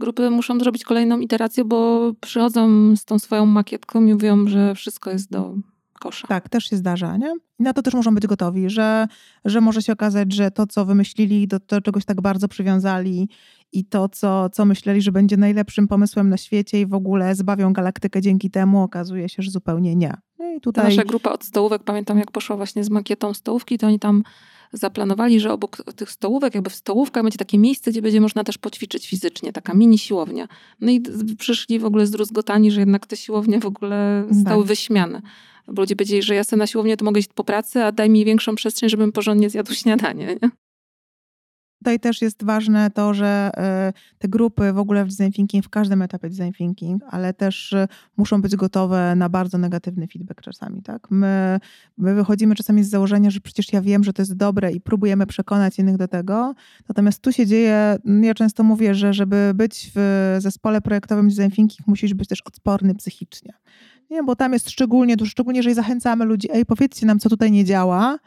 grupy 0.00 0.30
muszą 0.30 0.58
zrobić 0.58 0.84
kolejną 0.84 1.18
iterację, 1.18 1.64
bo 1.64 2.12
przychodzą 2.20 2.96
z 2.96 3.04
tą 3.04 3.18
swoją 3.18 3.46
makietką 3.46 4.04
i 4.04 4.12
mówią, 4.12 4.48
że 4.48 4.74
wszystko 4.74 5.10
jest 5.10 5.30
do 5.30 5.54
kosza. 6.00 6.28
Tak, 6.28 6.48
też 6.48 6.64
się 6.64 6.76
zdarza, 6.76 7.16
nie? 7.16 7.32
I 7.60 7.62
na 7.62 7.72
to 7.72 7.82
też 7.82 7.94
muszą 7.94 8.14
być 8.14 8.26
gotowi, 8.26 8.70
że, 8.70 9.06
że 9.44 9.60
może 9.60 9.82
się 9.82 9.92
okazać, 9.92 10.32
że 10.32 10.50
to, 10.50 10.66
co 10.66 10.84
wymyślili, 10.84 11.48
do, 11.48 11.58
do 11.68 11.80
czegoś 11.80 12.04
tak 12.04 12.20
bardzo 12.20 12.48
przywiązali 12.48 13.28
i 13.72 13.84
to, 13.84 14.08
co, 14.08 14.48
co 14.48 14.64
myśleli, 14.64 15.02
że 15.02 15.12
będzie 15.12 15.36
najlepszym 15.36 15.88
pomysłem 15.88 16.28
na 16.28 16.36
świecie 16.36 16.80
i 16.80 16.86
w 16.86 16.94
ogóle 16.94 17.34
zbawią 17.34 17.72
galaktykę 17.72 18.20
dzięki 18.20 18.50
temu, 18.50 18.82
okazuje 18.82 19.28
się, 19.28 19.42
że 19.42 19.50
zupełnie 19.50 19.96
nie. 19.96 20.14
No 20.38 20.52
i 20.52 20.60
tutaj... 20.60 20.84
Ta 20.84 20.88
nasza 20.88 21.04
grupa 21.04 21.30
od 21.30 21.44
stołówek, 21.44 21.82
pamiętam 21.82 22.18
jak 22.18 22.30
poszła 22.30 22.56
właśnie 22.56 22.84
z 22.84 22.90
makietą 22.90 23.34
stołówki, 23.34 23.78
to 23.78 23.86
oni 23.86 23.98
tam 23.98 24.22
zaplanowali, 24.72 25.40
że 25.40 25.52
obok 25.52 25.76
tych 25.96 26.10
stołówek, 26.10 26.54
jakby 26.54 26.70
w 26.70 26.74
stołówkach 26.74 27.22
będzie 27.22 27.38
takie 27.38 27.58
miejsce, 27.58 27.90
gdzie 27.90 28.02
będzie 28.02 28.20
można 28.20 28.44
też 28.44 28.58
poćwiczyć 28.58 29.08
fizycznie, 29.08 29.52
taka 29.52 29.74
mini 29.74 29.98
siłownia. 29.98 30.48
No 30.80 30.90
i 30.90 31.02
przyszli 31.38 31.78
w 31.78 31.84
ogóle 31.84 32.06
zdruzgotani, 32.06 32.70
że 32.70 32.80
jednak 32.80 33.06
te 33.06 33.16
siłownie 33.16 33.60
w 33.60 33.66
ogóle 33.66 34.24
zostały 34.30 34.62
tak. 34.62 34.68
wyśmiane. 34.68 35.22
Bo 35.66 35.82
ludzie 35.82 35.96
powiedzieli, 35.96 36.22
że 36.22 36.34
ja 36.34 36.44
sobie 36.44 36.58
na 36.58 36.66
siłownię 36.66 36.96
to 36.96 37.04
mogę 37.04 37.20
iść 37.20 37.32
po 37.34 37.44
pracy, 37.44 37.84
a 37.84 37.92
daj 37.92 38.10
mi 38.10 38.24
większą 38.24 38.54
przestrzeń, 38.54 38.88
żebym 38.88 39.12
porządnie 39.12 39.50
zjadł 39.50 39.74
śniadanie. 39.74 40.26
Nie? 40.42 40.50
Tutaj 41.80 42.00
też 42.00 42.22
jest 42.22 42.44
ważne 42.44 42.90
to, 42.90 43.14
że 43.14 43.50
e, 43.56 43.92
te 44.18 44.28
grupy 44.28 44.72
w 44.72 44.78
ogóle 44.78 45.04
w 45.04 45.08
design 45.08 45.32
thinking, 45.32 45.64
w 45.64 45.68
każdym 45.68 46.02
etapie 46.02 46.30
design 46.30 46.52
thinking, 46.52 47.02
ale 47.10 47.34
też 47.34 47.72
e, 47.72 47.88
muszą 48.16 48.42
być 48.42 48.56
gotowe 48.56 49.14
na 49.16 49.28
bardzo 49.28 49.58
negatywny 49.58 50.06
feedback 50.06 50.40
czasami. 50.40 50.82
Tak? 50.82 51.10
My, 51.10 51.60
my 51.98 52.14
wychodzimy 52.14 52.54
czasami 52.54 52.84
z 52.84 52.90
założenia, 52.90 53.30
że 53.30 53.40
przecież 53.40 53.72
ja 53.72 53.80
wiem, 53.80 54.04
że 54.04 54.12
to 54.12 54.22
jest 54.22 54.36
dobre 54.36 54.72
i 54.72 54.80
próbujemy 54.80 55.26
przekonać 55.26 55.78
innych 55.78 55.96
do 55.96 56.08
tego. 56.08 56.54
Natomiast 56.88 57.22
tu 57.22 57.32
się 57.32 57.46
dzieje, 57.46 57.96
ja 58.22 58.34
często 58.34 58.62
mówię, 58.62 58.94
że 58.94 59.12
żeby 59.12 59.52
być 59.54 59.90
w 59.94 60.36
zespole 60.38 60.80
projektowym 60.80 61.28
design 61.28 61.50
thinking, 61.50 61.86
musisz 61.86 62.14
być 62.14 62.28
też 62.28 62.40
odporny 62.40 62.94
psychicznie. 62.94 63.52
Nie, 64.10 64.22
bo 64.22 64.36
tam 64.36 64.52
jest 64.52 64.70
szczególnie, 64.70 65.16
szczególnie 65.24 65.58
jeżeli 65.58 65.74
zachęcamy 65.74 66.24
ludzi, 66.24 66.48
ej, 66.52 66.66
powiedzcie 66.66 67.06
nam, 67.06 67.18
co 67.18 67.28
tutaj 67.28 67.52
nie 67.52 67.64
działa, 67.64 68.18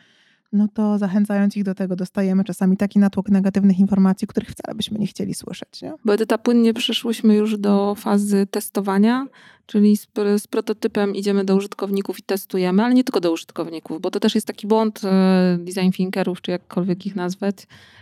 no 0.53 0.67
to 0.73 0.97
zachęcając 0.97 1.57
ich 1.57 1.63
do 1.63 1.75
tego, 1.75 1.95
dostajemy 1.95 2.43
czasami 2.43 2.77
taki 2.77 2.99
natłok 2.99 3.29
negatywnych 3.29 3.79
informacji, 3.79 4.27
których 4.27 4.49
wcale 4.49 4.75
byśmy 4.75 4.99
nie 4.99 5.07
chcieli 5.07 5.33
słyszeć. 5.33 5.81
Bo 6.05 6.13
Edyta, 6.13 6.37
płynnie 6.37 6.73
przeszłyśmy 6.73 7.35
już 7.35 7.57
do 7.57 7.95
fazy 7.95 8.47
testowania, 8.51 9.27
czyli 9.65 9.97
z, 9.97 10.07
z, 10.37 10.47
prototypem 10.47 11.15
idziemy 11.15 11.45
do 11.45 11.55
użytkowników 11.55 12.19
i 12.19 12.23
testujemy, 12.23 12.83
ale 12.83 12.93
nie 12.93 13.03
tylko 13.03 13.19
do 13.19 13.31
użytkowników, 13.31 14.01
bo 14.01 14.11
to 14.11 14.19
też 14.19 14.35
jest 14.35 14.47
taki 14.47 14.67
błąd 14.67 15.01
e, 15.03 15.57
design 15.59 15.91
thinkerów, 15.91 16.41
czy 16.41 16.51
jakkolwiek 16.51 17.05
ich 17.05 17.15
nazwać, 17.15 17.55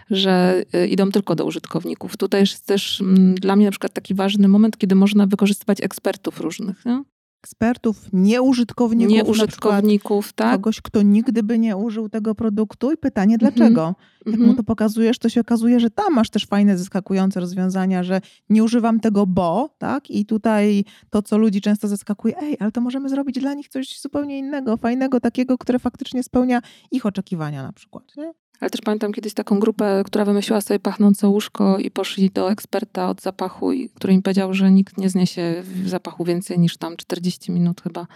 że 0.09 0.63
e, 0.73 0.88
idą 0.88 1.11
tylko 1.11 1.36
do 1.36 1.45
użytkowników. 1.45 2.17
Tutaj 2.17 2.41
jest 2.41 2.65
też 2.65 3.01
mm, 3.01 3.36
dla 3.36 3.55
mnie 3.55 3.65
na 3.65 3.71
przykład 3.71 3.93
taki 3.93 4.13
ważny 4.13 4.47
moment, 4.47 4.77
kiedy 4.77 4.95
można 4.95 5.27
wykorzystywać 5.27 5.82
ekspertów 5.82 6.39
różnych. 6.39 6.86
Nie? 6.86 7.03
Ekspertów, 7.43 8.09
nie 8.13 8.41
użytkowników. 8.41 9.13
Nie 9.13 9.23
użytkowników, 9.23 10.33
tak. 10.33 10.51
Kogoś, 10.51 10.81
kto 10.81 11.01
nigdy 11.01 11.43
by 11.43 11.59
nie 11.59 11.77
użył 11.77 12.09
tego 12.09 12.35
produktu 12.35 12.91
i 12.91 12.97
pytanie 12.97 13.37
dlaczego. 13.37 13.83
Mm 13.83 13.93
-hmm. 13.93 14.25
Jak 14.25 14.37
mu 14.37 14.41
mhm. 14.41 14.57
to 14.57 14.63
pokazujesz, 14.63 15.19
to 15.19 15.29
się 15.29 15.41
okazuje, 15.41 15.79
że 15.79 15.89
tam 15.89 16.13
masz 16.13 16.29
też 16.29 16.45
fajne, 16.45 16.77
zaskakujące 16.77 17.39
rozwiązania, 17.39 18.03
że 18.03 18.21
nie 18.49 18.63
używam 18.63 18.99
tego, 18.99 19.27
bo, 19.27 19.75
tak? 19.77 20.11
I 20.11 20.25
tutaj 20.25 20.85
to, 21.09 21.21
co 21.21 21.37
ludzi 21.37 21.61
często 21.61 21.87
zaskakuje, 21.87 22.37
ej, 22.37 22.57
ale 22.59 22.71
to 22.71 22.81
możemy 22.81 23.09
zrobić 23.09 23.39
dla 23.39 23.53
nich 23.53 23.69
coś 23.69 23.99
zupełnie 23.99 24.39
innego, 24.39 24.77
fajnego, 24.77 25.19
takiego, 25.19 25.57
które 25.57 25.79
faktycznie 25.79 26.23
spełnia 26.23 26.61
ich 26.91 27.05
oczekiwania 27.05 27.63
na 27.63 27.73
przykład, 27.73 28.17
nie? 28.17 28.31
Ale 28.62 28.70
też 28.70 28.82
pamiętam 28.82 29.14
kiedyś 29.14 29.34
taką 29.34 29.59
grupę, 29.59 30.03
która 30.05 30.26
wymyśliła 30.26 30.62
sobie 30.62 30.80
pachnące 30.80 31.28
łóżko 31.28 31.78
i 31.78 31.91
poszli 31.91 32.30
do 32.30 32.51
eksperta 32.51 33.09
od 33.09 33.22
zapachu, 33.22 33.72
który 33.95 34.14
im 34.14 34.22
powiedział, 34.22 34.53
że 34.53 34.72
nikt 34.72 34.97
nie 34.97 35.09
zniesie 35.09 35.64
zapachu 35.86 36.26
więcej 36.26 36.59
niż 36.59 36.78
tam 36.78 36.97
40 36.97 37.51
minut 37.51 37.82
chyba. 37.82 38.07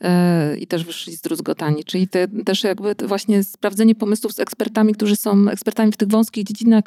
E, 0.00 0.56
I 0.58 0.66
też 0.66 0.84
wyszli 0.84 1.16
zdruzgotani. 1.16 1.84
Czyli 1.84 2.08
te, 2.08 2.28
też 2.28 2.64
jakby 2.64 2.94
właśnie 3.06 3.44
sprawdzenie 3.44 3.94
pomysłów 3.94 4.32
z 4.32 4.40
ekspertami, 4.40 4.94
którzy 4.94 5.16
są 5.16 5.48
ekspertami 5.48 5.92
w 5.92 5.96
tych 5.96 6.08
wąskich 6.08 6.44
dziedzinach, 6.44 6.84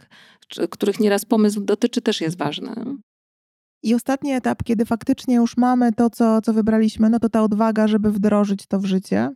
których 0.70 0.99
nieraz 0.99 1.26
pomysł 1.26 1.62
dotyczy, 1.62 2.01
też 2.01 2.22
jest 2.22 2.38
ważne. 2.38 2.86
I 3.84 3.95
ostatni 3.95 4.32
etap, 4.32 4.64
kiedy 4.64 4.86
faktycznie 4.86 5.36
już 5.36 5.58
mamy 5.58 5.93
to, 5.93 6.10
co, 6.10 6.41
co 6.41 6.54
wybraliśmy, 6.54 7.10
no 7.10 7.20
to 7.20 7.30
ta 7.30 7.43
odwaga, 7.43 7.88
żeby 7.88 8.12
wdrożyć 8.12 8.68
to 8.68 8.80
w 8.80 8.86
życie 8.86 9.32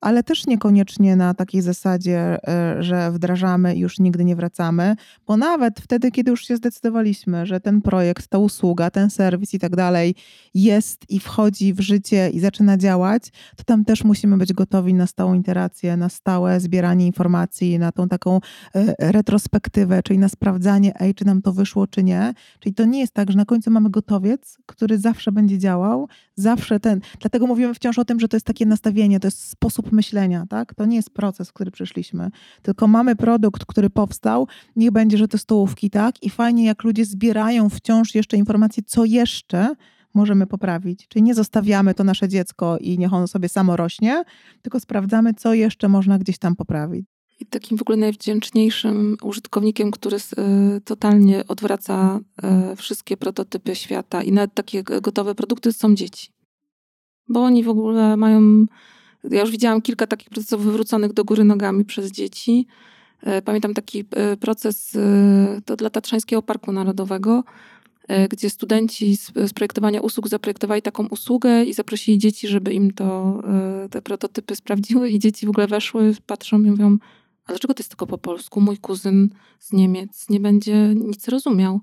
ale 0.00 0.22
też 0.22 0.46
niekoniecznie 0.46 1.16
na 1.16 1.34
takiej 1.34 1.62
zasadzie, 1.62 2.48
e, 2.48 2.82
że 2.82 3.12
wdrażamy 3.12 3.76
i 3.76 3.78
już 3.78 3.98
nigdy 3.98 4.24
nie 4.24 4.36
wracamy, 4.36 4.96
bo 5.26 5.36
nawet 5.36 5.80
wtedy, 5.80 6.10
kiedy 6.10 6.30
już 6.30 6.46
się 6.46 6.56
zdecydowaliśmy, 6.56 7.46
że 7.46 7.60
ten 7.60 7.82
projekt, 7.82 8.28
ta 8.28 8.38
usługa, 8.38 8.90
ten 8.90 9.10
serwis 9.10 9.54
i 9.54 9.58
tak 9.58 9.76
dalej 9.76 10.14
jest 10.54 11.10
i 11.10 11.20
wchodzi 11.20 11.74
w 11.74 11.80
życie 11.80 12.30
i 12.30 12.40
zaczyna 12.40 12.76
działać, 12.76 13.22
to 13.56 13.64
tam 13.64 13.84
też 13.84 14.04
musimy 14.04 14.36
być 14.36 14.52
gotowi 14.52 14.94
na 14.94 15.06
stałą 15.06 15.34
interację, 15.34 15.96
na 15.96 16.08
stałe 16.08 16.60
zbieranie 16.60 17.06
informacji, 17.06 17.78
na 17.78 17.92
tą 17.92 18.08
taką 18.08 18.40
e, 18.74 19.12
retrospektywę, 19.12 20.02
czyli 20.02 20.18
na 20.18 20.28
sprawdzanie, 20.28 21.00
ej, 21.00 21.14
czy 21.14 21.24
nam 21.24 21.42
to 21.42 21.52
wyszło, 21.52 21.86
czy 21.86 22.02
nie. 22.02 22.34
Czyli 22.60 22.74
to 22.74 22.84
nie 22.84 23.00
jest 23.00 23.12
tak, 23.12 23.30
że 23.30 23.36
na 23.36 23.44
końcu 23.44 23.70
mamy 23.70 23.90
gotowiec, 23.90 24.58
który 24.66 24.98
zawsze 24.98 25.32
będzie 25.32 25.58
działał, 25.58 26.08
zawsze 26.36 26.80
ten. 26.80 27.00
Dlatego 27.20 27.46
mówimy 27.46 27.74
wciąż 27.74 27.98
o 27.98 28.04
tym, 28.04 28.20
że 28.20 28.28
to 28.28 28.36
jest 28.36 28.46
takie 28.46 28.66
nastawienie, 28.66 29.20
to 29.20 29.26
jest 29.26 29.48
sposób 29.48 29.87
myślenia, 29.92 30.46
tak? 30.48 30.74
To 30.74 30.86
nie 30.86 30.96
jest 30.96 31.10
proces, 31.10 31.52
który 31.52 31.70
przeszliśmy, 31.70 32.30
tylko 32.62 32.86
mamy 32.86 33.16
produkt, 33.16 33.64
który 33.64 33.90
powstał, 33.90 34.48
niech 34.76 34.90
będzie, 34.90 35.18
że 35.18 35.28
to 35.28 35.38
stołówki, 35.38 35.90
tak? 35.90 36.22
I 36.22 36.30
fajnie, 36.30 36.64
jak 36.64 36.84
ludzie 36.84 37.04
zbierają 37.04 37.68
wciąż 37.68 38.14
jeszcze 38.14 38.36
informacje, 38.36 38.82
co 38.86 39.04
jeszcze 39.04 39.74
możemy 40.14 40.46
poprawić. 40.46 41.08
Czyli 41.08 41.22
nie 41.22 41.34
zostawiamy 41.34 41.94
to 41.94 42.04
nasze 42.04 42.28
dziecko 42.28 42.78
i 42.78 42.98
niech 42.98 43.12
ono 43.12 43.26
sobie 43.26 43.48
samo 43.48 43.76
rośnie, 43.76 44.24
tylko 44.62 44.80
sprawdzamy, 44.80 45.34
co 45.34 45.54
jeszcze 45.54 45.88
można 45.88 46.18
gdzieś 46.18 46.38
tam 46.38 46.56
poprawić. 46.56 47.06
I 47.40 47.46
takim 47.46 47.78
w 47.78 47.82
ogóle 47.82 47.98
najwdzięczniejszym 47.98 49.16
użytkownikiem, 49.22 49.90
który 49.90 50.16
y, 50.16 50.80
totalnie 50.80 51.46
odwraca 51.46 52.20
y, 52.72 52.76
wszystkie 52.76 53.16
prototypy 53.16 53.74
świata 53.74 54.22
i 54.22 54.32
nawet 54.32 54.54
takie 54.54 54.82
gotowe 54.82 55.34
produkty 55.34 55.72
są 55.72 55.94
dzieci. 55.94 56.28
Bo 57.28 57.44
oni 57.44 57.64
w 57.64 57.68
ogóle 57.68 58.16
mają 58.16 58.66
ja 59.30 59.40
już 59.40 59.50
widziałam 59.50 59.82
kilka 59.82 60.06
takich 60.06 60.28
procesów 60.30 60.64
wywróconych 60.64 61.12
do 61.12 61.24
góry 61.24 61.44
nogami 61.44 61.84
przez 61.84 62.12
dzieci. 62.12 62.66
E, 63.22 63.42
pamiętam 63.42 63.74
taki 63.74 64.04
e, 64.10 64.36
proces 64.36 64.96
e, 64.96 65.60
to 65.64 65.76
dla 65.76 65.90
Tatrzańskiego 65.90 66.42
Parku 66.42 66.72
Narodowego, 66.72 67.44
gdzie 68.30 68.50
studenci 68.50 69.16
z, 69.16 69.32
z 69.46 69.52
projektowania 69.52 70.00
usług 70.00 70.28
zaprojektowali 70.28 70.82
taką 70.82 71.06
usługę 71.06 71.64
i 71.64 71.74
zaprosili 71.74 72.18
dzieci, 72.18 72.48
żeby 72.48 72.72
im 72.72 72.90
to, 72.90 73.42
te 73.90 74.02
prototypy 74.02 74.56
sprawdziły 74.56 75.10
i 75.10 75.18
dzieci 75.18 75.46
w 75.46 75.48
ogóle 75.48 75.66
weszły, 75.66 76.14
patrzą 76.26 76.62
i 76.62 76.70
mówią, 76.70 76.98
a 77.44 77.52
dlaczego 77.52 77.74
to 77.74 77.80
jest 77.80 77.90
tylko 77.90 78.06
po 78.06 78.18
polsku? 78.18 78.60
Mój 78.60 78.78
kuzyn 78.78 79.28
z 79.58 79.72
Niemiec 79.72 80.28
nie 80.28 80.40
będzie 80.40 80.94
nic 80.94 81.28
rozumiał. 81.28 81.80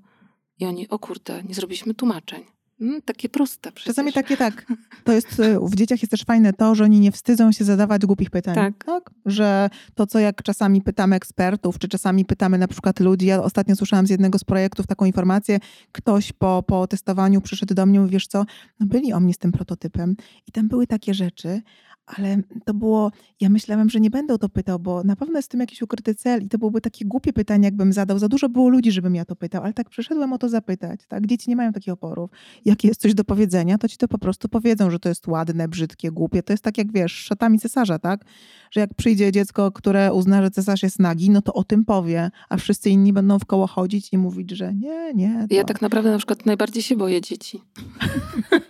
I 0.58 0.66
oni, 0.66 0.88
o 0.88 0.98
kurde, 0.98 1.42
nie 1.44 1.54
zrobiliśmy 1.54 1.94
tłumaczeń. 1.94 2.55
Mm, 2.80 3.02
takie 3.02 3.28
proste 3.28 3.72
przecież. 3.72 3.94
Czasami 3.94 4.12
takie 4.12 4.36
tak. 4.36 4.66
To 5.04 5.12
jest, 5.12 5.40
y, 5.40 5.58
w 5.62 5.74
dzieciach 5.74 6.02
jest 6.02 6.10
też 6.10 6.22
fajne 6.24 6.52
to, 6.52 6.74
że 6.74 6.84
oni 6.84 7.00
nie 7.00 7.12
wstydzą 7.12 7.52
się 7.52 7.64
zadawać 7.64 8.06
głupich 8.06 8.30
pytań. 8.30 8.54
Tak. 8.54 8.84
tak. 8.84 9.10
Że 9.26 9.70
to, 9.94 10.06
co 10.06 10.18
jak 10.18 10.42
czasami 10.42 10.82
pytamy 10.82 11.16
ekspertów, 11.16 11.78
czy 11.78 11.88
czasami 11.88 12.24
pytamy 12.24 12.58
na 12.58 12.68
przykład 12.68 13.00
ludzi. 13.00 13.26
Ja 13.26 13.42
ostatnio 13.42 13.76
słyszałam 13.76 14.06
z 14.06 14.10
jednego 14.10 14.38
z 14.38 14.44
projektów 14.44 14.86
taką 14.86 15.04
informację. 15.04 15.58
Ktoś 15.92 16.32
po, 16.32 16.62
po 16.66 16.86
testowaniu 16.86 17.40
przyszedł 17.40 17.74
do 17.74 17.86
mnie 17.86 17.96
i 17.96 18.00
mówi, 18.00 18.12
wiesz 18.12 18.26
co, 18.26 18.44
no 18.80 18.86
byli 18.86 19.12
o 19.12 19.20
mnie 19.20 19.34
z 19.34 19.38
tym 19.38 19.52
prototypem 19.52 20.16
i 20.46 20.52
tam 20.52 20.68
były 20.68 20.86
takie 20.86 21.14
rzeczy, 21.14 21.62
ale 22.06 22.42
to 22.64 22.74
było, 22.74 23.12
ja 23.40 23.48
myślałem, 23.48 23.90
że 23.90 24.00
nie 24.00 24.10
będę 24.10 24.34
o 24.34 24.38
to 24.38 24.48
pytał, 24.48 24.78
bo 24.78 25.04
na 25.04 25.16
pewno 25.16 25.38
jest 25.38 25.48
w 25.48 25.50
tym 25.50 25.60
jakiś 25.60 25.82
ukryty 25.82 26.14
cel 26.14 26.42
i 26.42 26.48
to 26.48 26.58
byłoby 26.58 26.80
takie 26.80 27.04
głupie 27.04 27.32
pytanie, 27.32 27.64
jakbym 27.64 27.92
zadał. 27.92 28.18
Za 28.18 28.28
dużo 28.28 28.48
było 28.48 28.68
ludzi, 28.68 28.92
żebym 28.92 29.14
ja 29.14 29.24
to 29.24 29.36
pytał, 29.36 29.62
ale 29.62 29.72
tak 29.72 29.90
przyszedłem 29.90 30.32
o 30.32 30.38
to 30.38 30.48
zapytać. 30.48 31.00
Tak? 31.08 31.26
Dzieci 31.26 31.50
nie 31.50 31.56
mają 31.56 31.72
takich 31.72 31.92
oporów. 31.92 32.30
Jak 32.64 32.84
jest 32.84 33.00
coś 33.00 33.14
do 33.14 33.24
powiedzenia, 33.24 33.78
to 33.78 33.88
ci 33.88 33.96
to 33.96 34.08
po 34.08 34.18
prostu 34.18 34.48
powiedzą, 34.48 34.90
że 34.90 34.98
to 34.98 35.08
jest 35.08 35.28
ładne, 35.28 35.68
brzydkie, 35.68 36.10
głupie. 36.10 36.42
To 36.42 36.52
jest 36.52 36.62
tak 36.62 36.78
jak, 36.78 36.92
wiesz, 36.92 37.12
szatami 37.12 37.58
cesarza, 37.58 37.98
tak? 37.98 38.24
Że 38.70 38.80
jak 38.80 38.94
przyjdzie 38.94 39.32
dziecko, 39.32 39.72
które 39.72 40.12
uzna, 40.12 40.42
że 40.42 40.50
cesarz 40.50 40.82
jest 40.82 40.98
nagi, 40.98 41.30
no 41.30 41.42
to 41.42 41.52
o 41.52 41.64
tym 41.64 41.84
powie, 41.84 42.30
a 42.48 42.56
wszyscy 42.56 42.90
inni 42.90 43.12
będą 43.12 43.38
w 43.38 43.44
koło 43.44 43.66
chodzić 43.66 44.12
i 44.12 44.18
mówić, 44.18 44.50
że 44.50 44.74
nie, 44.74 45.14
nie. 45.14 45.46
To... 45.48 45.54
Ja 45.54 45.64
tak 45.64 45.82
naprawdę 45.82 46.10
na 46.10 46.18
przykład 46.18 46.46
najbardziej 46.46 46.82
się 46.82 46.96
boję 46.96 47.20
dzieci. 47.20 47.62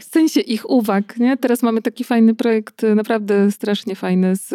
w 0.00 0.04
sensie 0.04 0.40
ich 0.40 0.70
uwag, 0.70 1.16
nie? 1.16 1.36
Teraz 1.36 1.62
mamy 1.62 1.82
taki 1.82 2.04
fajny 2.04 2.34
projekt 2.34 2.82
naprawdę 2.96 3.50
strasznie 3.52 3.96
fajne. 3.96 4.36
Z, 4.36 4.54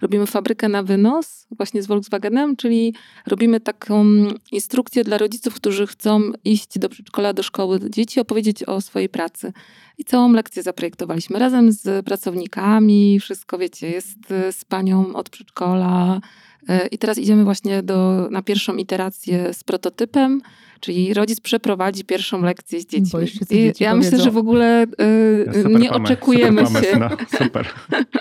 robimy 0.00 0.26
fabrykę 0.26 0.68
na 0.68 0.82
wynos 0.82 1.46
właśnie 1.50 1.82
z 1.82 1.86
Volkswagenem, 1.86 2.56
czyli 2.56 2.94
robimy 3.26 3.60
taką 3.60 4.04
instrukcję 4.52 5.04
dla 5.04 5.18
rodziców, 5.18 5.54
którzy 5.54 5.86
chcą 5.86 6.20
iść 6.44 6.78
do 6.78 6.88
przedszkola, 6.88 7.32
do 7.32 7.42
szkoły 7.42 7.80
dzieci, 7.90 8.20
opowiedzieć 8.20 8.64
o 8.64 8.80
swojej 8.80 9.08
pracy. 9.08 9.52
I 9.98 10.04
całą 10.04 10.32
lekcję 10.32 10.62
zaprojektowaliśmy 10.62 11.38
razem 11.38 11.72
z 11.72 12.04
pracownikami, 12.04 13.20
wszystko 13.20 13.58
wiecie, 13.58 13.90
jest 13.90 14.18
z 14.50 14.64
panią 14.64 15.14
od 15.14 15.30
przedszkola, 15.30 16.20
E, 16.68 16.86
I 16.86 16.98
teraz 16.98 17.18
idziemy 17.18 17.44
właśnie 17.44 17.82
do, 17.82 18.28
na 18.30 18.42
pierwszą 18.42 18.76
iterację 18.76 19.54
z 19.54 19.64
prototypem, 19.64 20.42
czyli 20.82 21.14
rodzic 21.14 21.40
przeprowadzi 21.40 22.04
pierwszą 22.04 22.42
lekcję 22.42 22.80
z 22.80 22.86
dziećmi. 22.86 23.10
Co 23.10 23.54
I 23.54 23.58
dzieci 23.58 23.84
ja 23.84 23.94
myślę, 23.94 24.10
powiedzą. 24.10 24.24
że 24.24 24.30
w 24.30 24.36
ogóle 24.36 24.82
y, 24.84 25.64
nie 25.68 25.88
pomysł, 25.88 25.94
oczekujemy 26.04 26.66
super 26.66 26.84
się, 26.84 26.90
pomysł, 26.90 27.16
No, 27.32 27.38
super. 27.38 27.68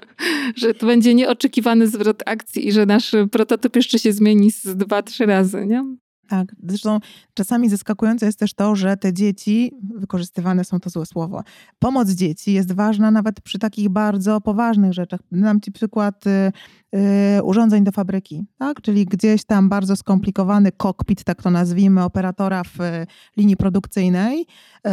że 0.62 0.74
to 0.74 0.86
będzie 0.86 1.14
nieoczekiwany 1.14 1.88
zwrot 1.88 2.24
akcji 2.26 2.68
i 2.68 2.72
że 2.72 2.86
nasz 2.86 3.12
prototyp 3.32 3.76
jeszcze 3.76 4.00
się 4.00 4.14
zmieni 4.14 4.52
z 4.52 4.76
dwa, 4.78 5.04
trzy 5.04 5.26
razy, 5.26 5.66
nie? 5.66 5.96
Tak, 6.32 6.56
zresztą 6.64 7.00
czasami 7.34 7.70
zaskakujące 7.70 8.26
jest 8.26 8.40
też 8.40 8.54
to, 8.54 8.76
że 8.76 8.98
te 8.98 9.14
dzieci, 9.14 9.72
wykorzystywane 9.96 10.64
są 10.64 10.80
to 10.80 10.90
złe 10.90 11.06
słowo, 11.06 11.44
pomoc 11.80 12.10
dzieci 12.10 12.54
jest 12.54 12.72
ważna 12.72 13.12
nawet 13.12 13.42
przy 13.42 13.60
takich 13.60 13.90
bardzo 13.90 14.42
poważnych 14.42 14.94
rzeczach. 14.94 15.20
Dam 15.32 15.62
Ci 15.62 15.72
przykład 15.72 16.28
y, 16.28 16.52
y, 17.38 17.44
urządzeń 17.44 17.84
do 17.84 17.92
fabryki, 17.92 18.46
tak? 18.58 18.82
czyli 18.82 19.06
gdzieś 19.06 19.44
tam 19.44 19.70
bardzo 19.70 19.96
skomplikowany 19.96 20.72
kokpit, 20.72 21.24
tak 21.24 21.42
to 21.42 21.52
nazwijmy, 21.52 22.04
operatora 22.04 22.64
w 22.64 22.82
y, 22.82 23.08
linii 23.38 23.58
produkcyjnej. 23.58 24.42
Y, 24.42 24.92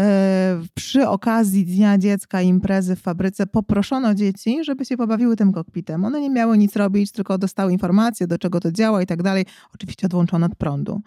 przy 0.74 1.09
okazji 1.09 1.66
Dnia 1.66 1.99
Dziecka, 1.99 2.43
imprezy 2.43 2.97
w 2.97 3.01
fabryce 3.01 3.47
poproszono 3.47 4.14
dzieci, 4.14 4.64
żeby 4.64 4.84
się 4.84 4.97
pobawiły 4.97 5.36
tym 5.36 5.53
kokpitem. 5.53 6.05
One 6.05 6.20
nie 6.20 6.30
miały 6.30 6.59
nic 6.59 6.76
robić, 6.76 7.12
tylko 7.12 7.39
dostały 7.39 7.72
informacje, 7.72 8.26
do 8.26 8.39
czego 8.39 8.61
to 8.61 8.72
działa 8.72 9.03
i 9.03 9.07
tak 9.07 9.22
dalej. 9.22 9.45
Oczywiście 9.74 10.07
odłączono 10.07 10.47
od 10.47 10.55
prądu 10.55 11.01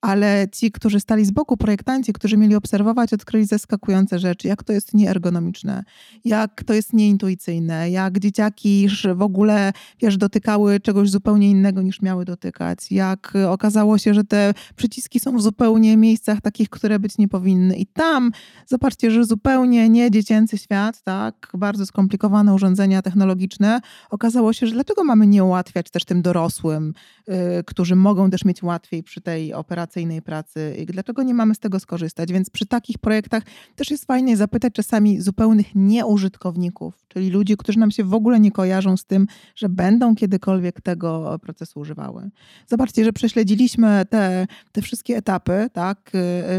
ale 0.00 0.48
ci, 0.52 0.72
którzy 0.72 1.00
stali 1.00 1.24
z 1.24 1.30
boku, 1.30 1.56
projektanci, 1.56 2.12
którzy 2.12 2.36
mieli 2.36 2.54
obserwować, 2.54 3.12
odkryli 3.12 3.46
zaskakujące 3.46 4.18
rzeczy, 4.18 4.48
jak 4.48 4.62
to 4.64 4.72
jest 4.72 4.94
nieergonomiczne, 4.94 5.84
jak 6.24 6.64
to 6.64 6.74
jest 6.74 6.92
nieintuicyjne, 6.92 7.90
jak 7.90 8.18
dzieciaki 8.18 8.88
w 9.14 9.22
ogóle, 9.22 9.72
wiesz, 10.00 10.16
dotykały 10.16 10.80
czegoś 10.80 11.10
zupełnie 11.10 11.50
innego 11.50 11.82
niż 11.82 12.02
miały 12.02 12.24
dotykać, 12.24 12.92
jak 12.92 13.32
okazało 13.48 13.98
się, 13.98 14.14
że 14.14 14.24
te 14.24 14.54
przyciski 14.76 15.20
są 15.20 15.36
w 15.36 15.42
zupełnie 15.42 15.96
miejscach 15.96 16.40
takich, 16.40 16.70
które 16.70 16.98
być 16.98 17.18
nie 17.18 17.28
powinny. 17.28 17.76
I 17.76 17.86
tam, 17.86 18.30
zobaczcie, 18.66 19.10
że 19.10 19.24
zupełnie 19.24 19.88
nie 19.88 20.10
dziecięcy 20.10 20.58
świat, 20.58 21.02
tak, 21.02 21.52
bardzo 21.54 21.86
skomplikowane 21.86 22.54
urządzenia 22.54 23.02
technologiczne, 23.02 23.80
okazało 24.10 24.52
się, 24.52 24.66
że 24.66 24.72
dlaczego 24.72 25.04
mamy 25.04 25.26
nie 25.26 25.44
ułatwiać 25.44 25.90
też 25.90 26.04
tym 26.04 26.22
dorosłym, 26.22 26.94
yy, 27.28 27.34
którzy 27.66 27.96
mogą 27.96 28.30
też 28.30 28.44
mieć 28.44 28.62
łatwiej 28.62 29.02
przy 29.02 29.20
tej 29.20 29.54
operacyjnej 29.90 30.22
pracy 30.22 30.74
dlaczego 30.86 31.22
nie 31.22 31.34
mamy 31.34 31.54
z 31.54 31.58
tego 31.58 31.80
skorzystać. 31.80 32.32
Więc 32.32 32.50
przy 32.50 32.66
takich 32.66 32.98
projektach 32.98 33.42
też 33.76 33.90
jest 33.90 34.04
fajnie 34.04 34.36
zapytać 34.36 34.72
czasami 34.72 35.20
zupełnych 35.20 35.74
nieużytkowników, 35.74 37.04
czyli 37.12 37.30
ludzi, 37.30 37.56
którzy 37.56 37.78
nam 37.78 37.90
się 37.90 38.04
w 38.04 38.14
ogóle 38.14 38.40
nie 38.40 38.52
kojarzą 38.52 38.96
z 38.96 39.04
tym, 39.04 39.26
że 39.56 39.68
będą 39.68 40.14
kiedykolwiek 40.14 40.80
tego 40.80 41.38
procesu 41.42 41.80
używały. 41.80 42.30
Zobaczcie, 42.66 43.04
że 43.04 43.12
prześledziliśmy 43.12 44.02
te, 44.10 44.46
te 44.72 44.82
wszystkie 44.82 45.16
etapy, 45.16 45.70
tak? 45.72 46.10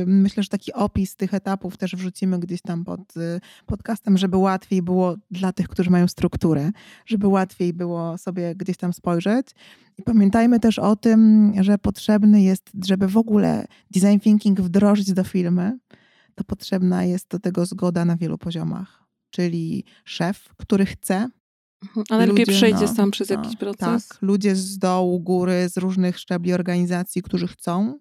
Myślę, 0.06 0.44
że 0.44 0.50
taki 0.50 0.74
opis 0.74 1.16
tych 1.16 1.34
etapów 1.34 1.78
też 1.78 1.96
wrzucimy 1.96 2.40
gdzieś 2.40 2.62
tam 2.62 2.86
pod 2.86 3.14
podcastem, 3.66 4.18
żeby 4.18 4.38
łatwiej 4.38 4.82
było 4.82 5.16
dla 5.32 5.54
tych, 5.54 5.68
którzy 5.68 5.90
mają 5.90 6.08
strukturę, 6.08 6.72
żeby 7.06 7.28
łatwiej 7.28 7.74
było 7.74 8.18
sobie 8.18 8.56
gdzieś 8.56 8.78
tam 8.78 8.94
spojrzeć. 8.94 9.48
I 9.98 10.04
pamiętajmy 10.04 10.60
też 10.60 10.80
o 10.80 10.96
tym, 10.96 11.52
że 11.62 11.78
potrzebny 11.78 12.42
jest, 12.42 12.72
żeby 12.86 13.08
w 13.08 13.18
ogóle 13.18 13.66
design 13.92 14.20
thinking 14.20 14.62
wdrożyć 14.62 15.14
do 15.14 15.24
firmy, 15.24 15.78
to 16.36 16.44
potrzebna 16.44 17.04
jest 17.04 17.28
do 17.28 17.40
tego 17.40 17.66
zgoda 17.66 18.06
na 18.06 18.18
wielu 18.18 18.38
poziomach. 18.38 19.01
Czyli 19.32 19.84
szef, 20.06 20.50
który 20.58 20.86
chce. 20.86 21.30
Ale 22.10 22.26
lepiej 22.26 22.46
ludzie, 22.46 22.58
przejdzie 22.58 22.86
no, 22.86 22.96
sam 22.96 23.12
przez 23.12 23.30
no, 23.30 23.36
jakiś 23.36 23.56
proces. 23.56 24.08
Tak, 24.08 24.22
ludzie 24.22 24.56
z 24.56 24.78
dołu, 24.78 25.20
góry, 25.20 25.70
z 25.70 25.78
różnych 25.78 26.20
szczebli 26.20 26.54
organizacji, 26.54 27.22
którzy 27.22 27.48
chcą. 27.48 28.00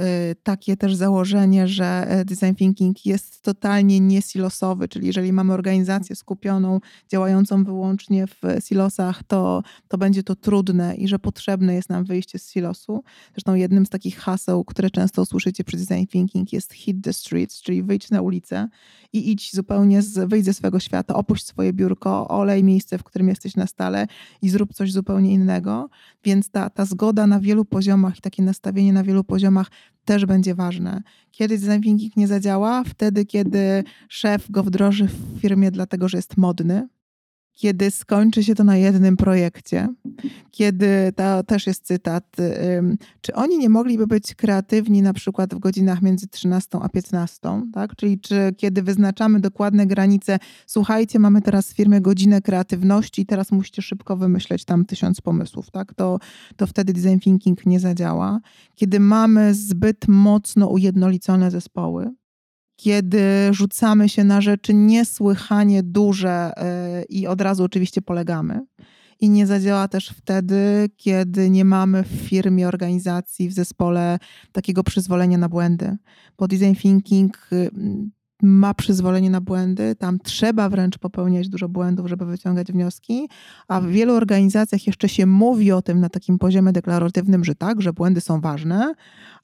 Y, 0.00 0.36
Takie 0.42 0.76
też 0.76 0.94
założenie, 0.94 1.68
że 1.68 2.06
e, 2.08 2.24
design 2.24 2.54
thinking 2.54 3.06
jest 3.06 3.42
totalnie 3.42 4.00
niesilosowy, 4.00 4.88
czyli 4.88 5.06
jeżeli 5.06 5.32
mamy 5.32 5.52
organizację 5.52 6.16
skupioną, 6.16 6.80
działającą 7.08 7.64
wyłącznie 7.64 8.26
w 8.26 8.64
silosach, 8.64 9.22
to, 9.24 9.62
to 9.88 9.98
będzie 9.98 10.22
to 10.22 10.36
trudne 10.36 10.94
i 10.94 11.08
że 11.08 11.18
potrzebne 11.18 11.74
jest 11.74 11.90
nam 11.90 12.04
wyjście 12.04 12.38
z 12.38 12.50
silosu. 12.50 13.04
Zresztą 13.32 13.54
jednym 13.54 13.86
z 13.86 13.88
takich 13.88 14.18
haseł, 14.18 14.64
które 14.64 14.90
często 14.90 15.22
usłyszycie 15.22 15.64
przy 15.64 15.76
design 15.76 16.06
thinking 16.06 16.52
jest 16.52 16.72
hit 16.72 16.96
the 17.04 17.12
streets, 17.12 17.62
czyli 17.62 17.82
wyjdź 17.82 18.10
na 18.10 18.22
ulicę 18.22 18.68
i 19.12 19.30
idź 19.30 19.54
zupełnie, 19.54 20.02
z, 20.02 20.28
wyjdź 20.28 20.44
ze 20.44 20.54
swojego 20.54 20.80
świata, 20.80 21.14
opuść 21.14 21.46
swoje 21.46 21.72
biurko, 21.72 22.28
olej 22.28 22.64
miejsce, 22.64 22.98
w 22.98 23.04
którym 23.04 23.28
jesteś 23.28 23.56
na 23.56 23.66
stale 23.66 24.06
i 24.42 24.48
zrób 24.48 24.74
coś 24.74 24.92
zupełnie 24.92 25.32
innego. 25.32 25.88
Więc 26.24 26.50
ta, 26.50 26.70
ta 26.70 26.84
zgoda 26.84 27.26
na 27.26 27.40
wielu 27.40 27.64
poziomach 27.64 28.18
i 28.18 28.20
takie 28.20 28.42
nastawienie 28.42 28.92
na 28.92 29.04
wielu 29.04 29.24
poziomach 29.24 29.70
też 30.04 30.26
będzie 30.26 30.54
ważne. 30.54 31.02
Kiedy 31.30 31.58
design 31.58 31.82
thinking 31.82 32.16
nie 32.16 32.28
zadziała? 32.28 32.84
Wtedy, 32.84 33.24
kiedy 33.24 33.84
szef 34.08 34.50
go 34.50 34.62
wdroży 34.62 35.04
w 35.04 35.40
firmie 35.40 35.70
dlatego, 35.70 36.08
że 36.08 36.18
jest 36.18 36.36
modny, 36.36 36.88
kiedy 37.56 37.90
skończy 37.90 38.44
się 38.44 38.54
to 38.54 38.64
na 38.64 38.76
jednym 38.76 39.16
projekcie, 39.16 39.88
kiedy 40.50 41.12
to 41.16 41.42
też 41.42 41.66
jest 41.66 41.86
cytat, 41.86 42.36
czy 43.20 43.34
oni 43.34 43.58
nie 43.58 43.68
mogliby 43.68 44.06
być 44.06 44.34
kreatywni 44.34 45.02
na 45.02 45.12
przykład 45.12 45.54
w 45.54 45.58
godzinach 45.58 46.02
między 46.02 46.28
13 46.28 46.78
a 46.82 46.88
15, 46.88 47.62
tak? 47.72 47.96
Czyli 47.96 48.20
czy 48.20 48.54
kiedy 48.56 48.82
wyznaczamy 48.82 49.40
dokładne 49.40 49.86
granice, 49.86 50.38
słuchajcie, 50.66 51.18
mamy 51.18 51.42
teraz 51.42 51.72
w 51.72 51.76
firmie 51.76 52.00
godzinę 52.00 52.40
kreatywności 52.40 53.22
i 53.22 53.26
teraz 53.26 53.52
musicie 53.52 53.82
szybko 53.82 54.16
wymyśleć 54.16 54.64
tam 54.64 54.84
tysiąc 54.84 55.20
pomysłów, 55.20 55.70
tak? 55.70 55.94
To, 55.94 56.18
to 56.56 56.66
wtedy 56.66 56.92
design 56.92 57.18
thinking 57.18 57.66
nie 57.66 57.80
zadziała. 57.80 58.40
Kiedy 58.74 59.00
mamy 59.00 59.54
zbyt 59.54 60.08
mocno 60.08 60.66
ujednolicone 60.66 61.50
zespoły, 61.50 62.10
kiedy 62.76 63.22
rzucamy 63.50 64.08
się 64.08 64.24
na 64.24 64.40
rzeczy 64.40 64.74
niesłychanie 64.74 65.82
duże 65.82 66.52
yy, 66.56 67.02
i 67.02 67.26
od 67.26 67.40
razu 67.40 67.64
oczywiście 67.64 68.02
polegamy. 68.02 68.66
I 69.20 69.30
nie 69.30 69.46
zadziała 69.46 69.88
też 69.88 70.08
wtedy, 70.08 70.88
kiedy 70.96 71.50
nie 71.50 71.64
mamy 71.64 72.02
w 72.02 72.06
firmie, 72.06 72.68
organizacji, 72.68 73.48
w 73.48 73.52
zespole 73.52 74.18
takiego 74.52 74.82
przyzwolenia 74.84 75.38
na 75.38 75.48
błędy. 75.48 75.96
Bo 76.38 76.48
design 76.48 76.74
thinking 76.74 77.48
yy, 77.50 77.70
ma 78.42 78.74
przyzwolenie 78.74 79.30
na 79.30 79.40
błędy, 79.40 79.94
tam 79.94 80.18
trzeba 80.18 80.68
wręcz 80.68 80.98
popełniać 80.98 81.48
dużo 81.48 81.68
błędów, 81.68 82.08
żeby 82.08 82.26
wyciągać 82.26 82.72
wnioski, 82.72 83.28
a 83.68 83.80
w 83.80 83.86
wielu 83.86 84.14
organizacjach 84.14 84.86
jeszcze 84.86 85.08
się 85.08 85.26
mówi 85.26 85.72
o 85.72 85.82
tym 85.82 86.00
na 86.00 86.08
takim 86.08 86.38
poziomie 86.38 86.72
deklaratywnym, 86.72 87.44
że 87.44 87.54
tak, 87.54 87.82
że 87.82 87.92
błędy 87.92 88.20
są 88.20 88.40
ważne, 88.40 88.94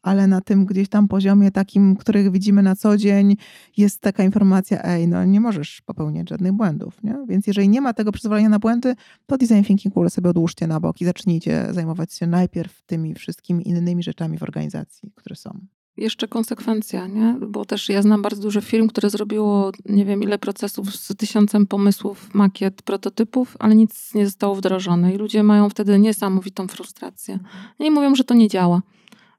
ale 0.02 0.26
na 0.26 0.40
tym 0.40 0.66
gdzieś 0.66 0.88
tam 0.88 1.08
poziomie 1.08 1.50
takim, 1.50 1.96
których 1.96 2.30
widzimy 2.30 2.62
na 2.62 2.76
co 2.76 2.96
dzień, 2.96 3.36
jest 3.76 4.00
taka 4.00 4.24
informacja, 4.24 4.82
ej, 4.84 5.08
no 5.08 5.24
nie 5.24 5.40
możesz 5.40 5.82
popełniać 5.82 6.28
żadnych 6.30 6.52
błędów, 6.52 7.02
nie? 7.02 7.16
Więc 7.28 7.46
jeżeli 7.46 7.68
nie 7.68 7.80
ma 7.80 7.92
tego 7.92 8.12
przyzwolenia 8.12 8.48
na 8.48 8.58
błędy, 8.58 8.94
to 9.26 9.38
design 9.38 9.62
thinking 9.62 9.94
w 9.94 9.98
ogóle 9.98 10.10
sobie 10.10 10.30
odłóżcie 10.30 10.66
na 10.66 10.80
bok 10.80 11.00
i 11.00 11.04
zacznijcie 11.04 11.66
zajmować 11.70 12.12
się 12.12 12.26
najpierw 12.26 12.82
tymi 12.82 13.14
wszystkimi 13.14 13.68
innymi 13.68 14.02
rzeczami 14.02 14.38
w 14.38 14.42
organizacji, 14.42 15.12
które 15.14 15.36
są. 15.36 15.60
Jeszcze 15.96 16.28
konsekwencja, 16.28 17.06
nie? 17.06 17.36
Bo 17.48 17.64
też 17.64 17.88
ja 17.88 18.02
znam 18.02 18.22
bardzo 18.22 18.42
dużo 18.42 18.60
firm, 18.60 18.88
które 18.88 19.10
zrobiło 19.10 19.72
nie 19.86 20.04
wiem 20.04 20.22
ile 20.22 20.38
procesów 20.38 20.96
z 20.96 21.16
tysiącem 21.16 21.66
pomysłów, 21.66 22.34
makiet, 22.34 22.82
prototypów, 22.82 23.56
ale 23.58 23.74
nic 23.74 24.14
nie 24.14 24.26
zostało 24.26 24.54
wdrożone 24.54 25.14
i 25.14 25.18
ludzie 25.18 25.42
mają 25.42 25.68
wtedy 25.68 25.98
niesamowitą 25.98 26.68
frustrację. 26.68 27.38
I 27.78 27.90
mówią, 27.90 28.14
że 28.14 28.24
to 28.24 28.34
nie 28.34 28.48
działa. 28.48 28.82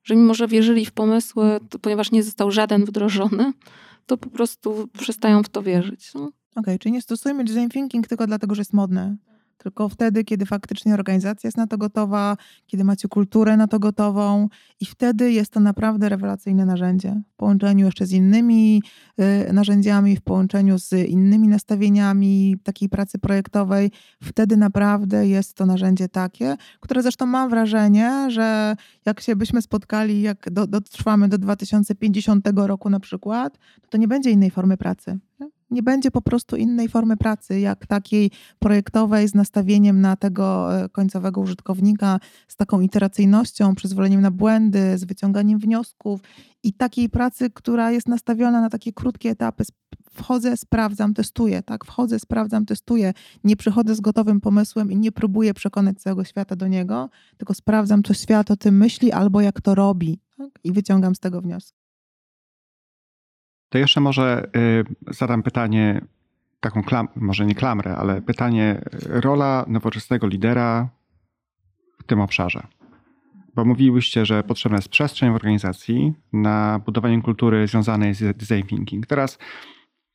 Że 0.03 0.15
mimo, 0.15 0.33
że 0.33 0.47
wierzyli 0.47 0.85
w 0.85 0.91
pomysły, 0.91 1.59
ponieważ 1.81 2.11
nie 2.11 2.23
został 2.23 2.51
żaden 2.51 2.85
wdrożony, 2.85 3.53
to 4.05 4.17
po 4.17 4.29
prostu 4.29 4.89
przestają 4.99 5.43
w 5.43 5.49
to 5.49 5.61
wierzyć. 5.61 6.13
No. 6.13 6.21
Okej, 6.21 6.33
okay, 6.55 6.79
czyli 6.79 6.93
nie 6.93 7.01
stosujmy 7.01 7.43
design 7.43 7.69
thinking 7.69 8.07
tylko 8.07 8.27
dlatego, 8.27 8.55
że 8.55 8.61
jest 8.61 8.73
modne. 8.73 9.15
Tylko 9.63 9.89
wtedy, 9.89 10.23
kiedy 10.23 10.45
faktycznie 10.45 10.93
organizacja 10.93 11.47
jest 11.47 11.57
na 11.57 11.67
to 11.67 11.77
gotowa, 11.77 12.37
kiedy 12.67 12.83
macie 12.83 13.07
kulturę 13.07 13.57
na 13.57 13.67
to 13.67 13.79
gotową, 13.79 14.49
i 14.79 14.85
wtedy 14.85 15.31
jest 15.31 15.51
to 15.51 15.59
naprawdę 15.59 16.09
rewelacyjne 16.09 16.65
narzędzie. 16.65 17.21
W 17.33 17.35
połączeniu 17.35 17.85
jeszcze 17.85 18.05
z 18.05 18.11
innymi 18.11 18.81
y, 19.49 19.53
narzędziami, 19.53 20.15
w 20.15 20.21
połączeniu 20.21 20.79
z 20.79 20.93
innymi 20.93 21.47
nastawieniami 21.47 22.55
takiej 22.63 22.89
pracy 22.89 23.19
projektowej, 23.19 23.91
wtedy 24.23 24.57
naprawdę 24.57 25.27
jest 25.27 25.53
to 25.53 25.65
narzędzie 25.65 26.09
takie, 26.09 26.55
które 26.79 27.01
zresztą 27.01 27.25
mam 27.25 27.49
wrażenie, 27.49 28.25
że 28.29 28.75
jak 29.05 29.21
się 29.21 29.35
byśmy 29.35 29.61
spotkali, 29.61 30.21
jak 30.21 30.49
do, 30.51 30.67
dotrwamy 30.67 31.27
do 31.27 31.37
2050 31.37 32.47
roku 32.55 32.89
na 32.89 32.99
przykład, 32.99 33.57
to, 33.81 33.87
to 33.89 33.97
nie 33.97 34.07
będzie 34.07 34.31
innej 34.31 34.51
formy 34.51 34.77
pracy. 34.77 35.19
Nie? 35.39 35.47
Nie 35.73 35.83
będzie 35.83 36.11
po 36.11 36.21
prostu 36.21 36.55
innej 36.55 36.89
formy 36.89 37.17
pracy, 37.17 37.59
jak 37.59 37.87
takiej 37.87 38.31
projektowej 38.59 39.27
z 39.27 39.35
nastawieniem 39.35 40.01
na 40.01 40.15
tego 40.15 40.69
końcowego 40.91 41.41
użytkownika, 41.41 42.19
z 42.47 42.55
taką 42.55 42.81
iteracyjnością, 42.81 43.75
przyzwoleniem 43.75 44.21
na 44.21 44.31
błędy, 44.31 44.97
z 44.97 45.03
wyciąganiem 45.03 45.59
wniosków 45.59 46.21
i 46.63 46.73
takiej 46.73 47.09
pracy, 47.09 47.49
która 47.49 47.91
jest 47.91 48.07
nastawiona 48.07 48.61
na 48.61 48.69
takie 48.69 48.93
krótkie 48.93 49.29
etapy, 49.29 49.63
wchodzę, 50.13 50.57
sprawdzam, 50.57 51.13
testuję, 51.13 51.63
tak? 51.63 51.85
Wchodzę, 51.85 52.19
sprawdzam, 52.19 52.65
testuję. 52.65 53.13
Nie 53.43 53.55
przychodzę 53.55 53.95
z 53.95 54.01
gotowym 54.01 54.41
pomysłem 54.41 54.91
i 54.91 54.97
nie 54.97 55.11
próbuję 55.11 55.53
przekonać 55.53 56.01
całego 56.01 56.23
świata 56.23 56.55
do 56.55 56.67
niego, 56.67 57.09
tylko 57.37 57.53
sprawdzam, 57.53 58.03
co 58.03 58.13
świat 58.13 58.51
o 58.51 58.57
tym 58.57 58.77
myśli 58.77 59.11
albo 59.11 59.41
jak 59.41 59.61
to 59.61 59.75
robi 59.75 60.19
tak? 60.37 60.49
i 60.63 60.71
wyciągam 60.71 61.15
z 61.15 61.19
tego 61.19 61.41
wnioski. 61.41 61.82
To 63.73 63.77
jeszcze 63.77 64.01
może 64.01 64.49
y, 65.09 65.13
zadam 65.13 65.43
pytanie, 65.43 66.01
taką 66.59 66.83
klam, 66.83 67.07
może 67.15 67.45
nie 67.45 67.55
klamrę, 67.55 67.95
ale 67.95 68.21
pytanie, 68.21 68.81
rola 69.09 69.65
nowoczesnego 69.67 70.27
lidera 70.27 70.89
w 71.99 72.03
tym 72.03 72.21
obszarze. 72.21 72.67
Bo 73.55 73.65
mówiłyście, 73.65 74.25
że 74.25 74.43
potrzebna 74.43 74.77
jest 74.77 74.89
przestrzeń 74.89 75.31
w 75.31 75.35
organizacji 75.35 76.13
na 76.33 76.81
budowanie 76.85 77.21
kultury 77.21 77.67
związanej 77.67 78.13
z 78.13 78.37
design 78.37 78.67
thinking. 78.67 79.07
Teraz 79.07 79.37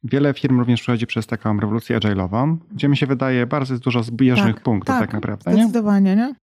wiele 0.03 0.35
firm 0.35 0.59
również 0.59 0.81
przechodzi 0.81 1.07
przez 1.07 1.27
taką 1.27 1.61
rewolucję 1.61 1.99
agile'ową, 1.99 2.57
gdzie 2.73 2.89
mi 2.89 2.97
się 2.97 3.07
wydaje 3.07 3.47
bardzo 3.47 3.79
dużo 3.79 4.03
zbieżnych 4.03 4.55
tak, 4.55 4.65
punktów 4.65 4.95
tak, 4.95 5.01
tak 5.01 5.13
naprawdę. 5.13 5.53
Zdecydowanie, 5.53 6.17
nie? 6.17 6.25
E, 6.25 6.48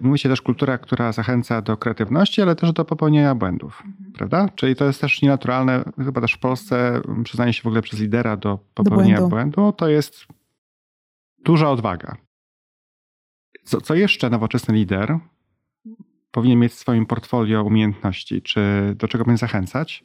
mówi 0.00 0.18
się 0.18 0.28
też 0.28 0.42
kultura, 0.42 0.78
która 0.78 1.12
zachęca 1.12 1.62
do 1.62 1.76
kreatywności, 1.76 2.42
ale 2.42 2.56
też 2.56 2.72
do 2.72 2.84
popełnienia 2.84 3.34
błędów, 3.34 3.82
mhm. 3.86 4.12
prawda? 4.12 4.48
Czyli 4.54 4.76
to 4.76 4.84
jest 4.84 5.00
też 5.00 5.22
nienaturalne, 5.22 5.84
chyba 5.98 6.20
też 6.20 6.32
w 6.32 6.38
Polsce 6.38 7.00
przyznanie 7.24 7.52
się 7.52 7.62
w 7.62 7.66
ogóle 7.66 7.82
przez 7.82 8.00
lidera 8.00 8.36
do 8.36 8.58
popełnienia 8.74 9.20
do 9.20 9.28
błędu. 9.28 9.56
błędu, 9.56 9.72
to 9.72 9.88
jest 9.88 10.26
duża 11.44 11.70
odwaga. 11.70 12.16
Co, 13.64 13.80
co 13.80 13.94
jeszcze 13.94 14.30
nowoczesny 14.30 14.74
lider 14.74 15.18
powinien 16.30 16.58
mieć 16.58 16.72
w 16.72 16.78
swoim 16.78 17.06
portfolio 17.06 17.62
umiejętności, 17.62 18.42
czy 18.42 18.60
do 18.98 19.08
czego 19.08 19.24
będzie 19.24 19.40
zachęcać, 19.40 20.04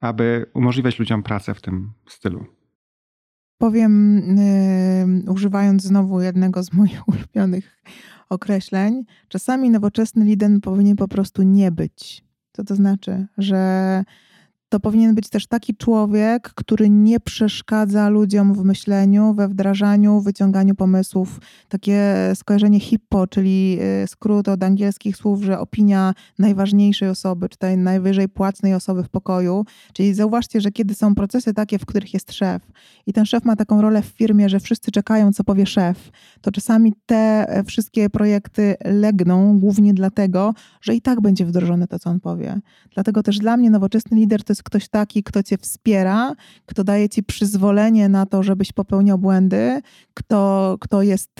aby 0.00 0.46
umożliwiać 0.54 0.98
ludziom 0.98 1.22
pracę 1.22 1.54
w 1.54 1.60
tym 1.60 1.92
stylu? 2.08 2.46
Powiem, 3.58 4.22
yy, 5.24 5.32
używając 5.32 5.82
znowu 5.82 6.20
jednego 6.20 6.62
z 6.62 6.72
moich 6.72 7.02
ulubionych 7.08 7.82
określeń, 8.28 9.04
czasami 9.28 9.70
nowoczesny 9.70 10.24
lider 10.24 10.50
powinien 10.62 10.96
po 10.96 11.08
prostu 11.08 11.42
nie 11.42 11.72
być. 11.72 12.24
Co 12.52 12.64
to 12.64 12.74
znaczy? 12.74 13.26
Że 13.38 14.04
to 14.68 14.80
powinien 14.80 15.14
być 15.14 15.28
też 15.28 15.46
taki 15.46 15.76
człowiek, 15.76 16.50
który 16.54 16.90
nie 16.90 17.20
przeszkadza 17.20 18.08
ludziom 18.08 18.54
w 18.54 18.64
myśleniu, 18.64 19.34
we 19.34 19.48
wdrażaniu, 19.48 20.20
wyciąganiu 20.20 20.74
pomysłów. 20.74 21.40
Takie 21.68 22.14
skojarzenie 22.34 22.80
hippo, 22.80 23.26
czyli 23.26 23.78
y, 24.04 24.06
skrót 24.06 24.48
od 24.48 24.62
angielskich 24.62 25.16
słów, 25.16 25.42
że 25.42 25.58
opinia 25.58 26.14
najważniejszej 26.38 27.08
osoby, 27.08 27.48
czy 27.48 27.58
tej 27.58 27.78
najwyżej 27.78 28.28
płatnej 28.28 28.74
osoby 28.74 29.02
w 29.02 29.08
pokoju. 29.08 29.64
Czyli 29.92 30.14
zauważcie, 30.14 30.60
że 30.60 30.70
kiedy 30.70 30.94
są 30.94 31.14
procesy 31.14 31.54
takie, 31.54 31.78
w 31.78 31.86
których 31.86 32.14
jest 32.14 32.32
szef 32.32 32.62
i 33.06 33.12
ten 33.12 33.26
szef 33.26 33.44
ma 33.44 33.56
taką 33.56 33.82
rolę 33.82 34.02
w 34.02 34.06
firmie, 34.06 34.48
że 34.48 34.60
wszyscy 34.60 34.90
czekają, 34.90 35.32
co 35.32 35.44
powie 35.44 35.66
szef, 35.66 36.10
to 36.40 36.50
czasami 36.50 36.92
te 37.06 37.46
e, 37.48 37.64
wszystkie 37.64 38.10
projekty 38.10 38.74
legną 38.84 39.58
głównie 39.58 39.94
dlatego, 39.94 40.54
że 40.80 40.94
i 40.94 41.00
tak 41.00 41.20
będzie 41.20 41.46
wdrożone 41.46 41.86
to, 41.86 41.98
co 41.98 42.10
on 42.10 42.20
powie. 42.20 42.60
Dlatego 42.94 43.22
też 43.22 43.38
dla 43.38 43.56
mnie 43.56 43.70
nowoczesny 43.70 44.16
lider 44.16 44.44
to 44.44 44.54
jest 44.56 44.62
ktoś 44.62 44.88
taki, 44.88 45.22
kto 45.22 45.42
cię 45.42 45.58
wspiera, 45.58 46.34
kto 46.66 46.84
daje 46.84 47.08
ci 47.08 47.22
przyzwolenie 47.22 48.08
na 48.08 48.26
to, 48.26 48.42
żebyś 48.42 48.72
popełniał 48.72 49.18
błędy, 49.18 49.80
kto, 50.14 50.76
kto 50.80 51.02
jest 51.02 51.30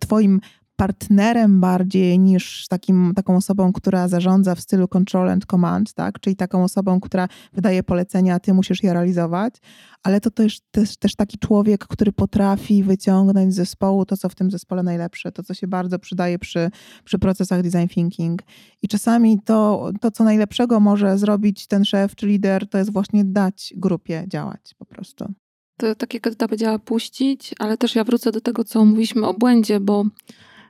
twoim 0.00 0.40
partnerem 0.76 1.60
bardziej 1.60 2.18
niż 2.18 2.68
takim, 2.68 3.12
taką 3.16 3.36
osobą, 3.36 3.72
która 3.72 4.08
zarządza 4.08 4.54
w 4.54 4.60
stylu 4.60 4.88
control 4.88 5.30
and 5.30 5.46
command, 5.46 5.92
tak? 5.92 6.20
czyli 6.20 6.36
taką 6.36 6.64
osobą, 6.64 7.00
która 7.00 7.28
wydaje 7.52 7.82
polecenia, 7.82 8.34
a 8.34 8.40
ty 8.40 8.54
musisz 8.54 8.82
je 8.82 8.92
realizować, 8.92 9.54
ale 10.02 10.20
to 10.20 10.30
też, 10.30 10.60
też, 10.70 10.96
też 10.96 11.14
taki 11.14 11.38
człowiek, 11.38 11.86
który 11.86 12.12
potrafi 12.12 12.84
wyciągnąć 12.84 13.52
z 13.52 13.56
zespołu 13.56 14.04
to, 14.04 14.16
co 14.16 14.28
w 14.28 14.34
tym 14.34 14.50
zespole 14.50 14.82
najlepsze, 14.82 15.32
to, 15.32 15.42
co 15.42 15.54
się 15.54 15.66
bardzo 15.66 15.98
przydaje 15.98 16.38
przy, 16.38 16.70
przy 17.04 17.18
procesach 17.18 17.62
design 17.62 17.88
thinking. 17.88 18.42
I 18.82 18.88
czasami 18.88 19.40
to, 19.44 19.90
to, 20.00 20.10
co 20.10 20.24
najlepszego 20.24 20.80
może 20.80 21.18
zrobić 21.18 21.66
ten 21.66 21.84
szef 21.84 22.14
czy 22.14 22.26
lider, 22.26 22.68
to 22.68 22.78
jest 22.78 22.92
właśnie 22.92 23.24
dać 23.24 23.74
grupie 23.76 24.24
działać 24.28 24.74
po 24.78 24.84
prostu. 24.84 25.34
To 25.76 25.94
takie 25.94 26.18
edyta 26.18 26.48
powiedziała 26.48 26.78
puścić, 26.78 27.54
ale 27.58 27.76
też 27.76 27.94
ja 27.94 28.04
wrócę 28.04 28.32
do 28.32 28.40
tego, 28.40 28.64
co 28.64 28.84
mówiliśmy 28.84 29.26
o 29.26 29.34
błędzie, 29.34 29.80
bo 29.80 30.04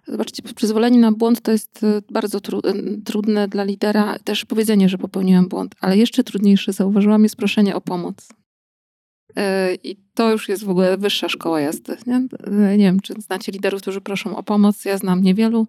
Zobaczcie, 0.08 0.42
przyzwolenie 0.42 0.98
na 0.98 1.12
błąd 1.12 1.40
to 1.40 1.52
jest 1.52 1.84
e, 1.84 2.02
bardzo 2.10 2.40
tru 2.40 2.58
e, 2.58 2.72
trudne 3.04 3.48
dla 3.48 3.64
lidera. 3.64 4.18
Też 4.18 4.44
powiedzenie, 4.44 4.88
że 4.88 4.98
popełniłem 4.98 5.48
błąd, 5.48 5.74
ale 5.80 5.96
jeszcze 5.96 6.24
trudniejsze 6.24 6.72
zauważyłam 6.72 7.22
jest 7.22 7.36
proszenie 7.36 7.76
o 7.76 7.80
pomoc. 7.80 8.28
E, 9.36 9.74
I 9.74 9.96
to 10.14 10.32
już 10.32 10.48
jest 10.48 10.64
w 10.64 10.70
ogóle 10.70 10.96
wyższa 10.96 11.28
szkoła 11.28 11.60
jazdy. 11.60 11.96
Nie, 12.06 12.20
nie 12.78 12.84
wiem, 12.84 13.00
czy 13.00 13.14
znacie 13.18 13.52
liderów, 13.52 13.82
którzy 13.82 14.00
proszą 14.00 14.36
o 14.36 14.42
pomoc. 14.42 14.84
Ja 14.84 14.98
znam 14.98 15.22
niewielu. 15.22 15.66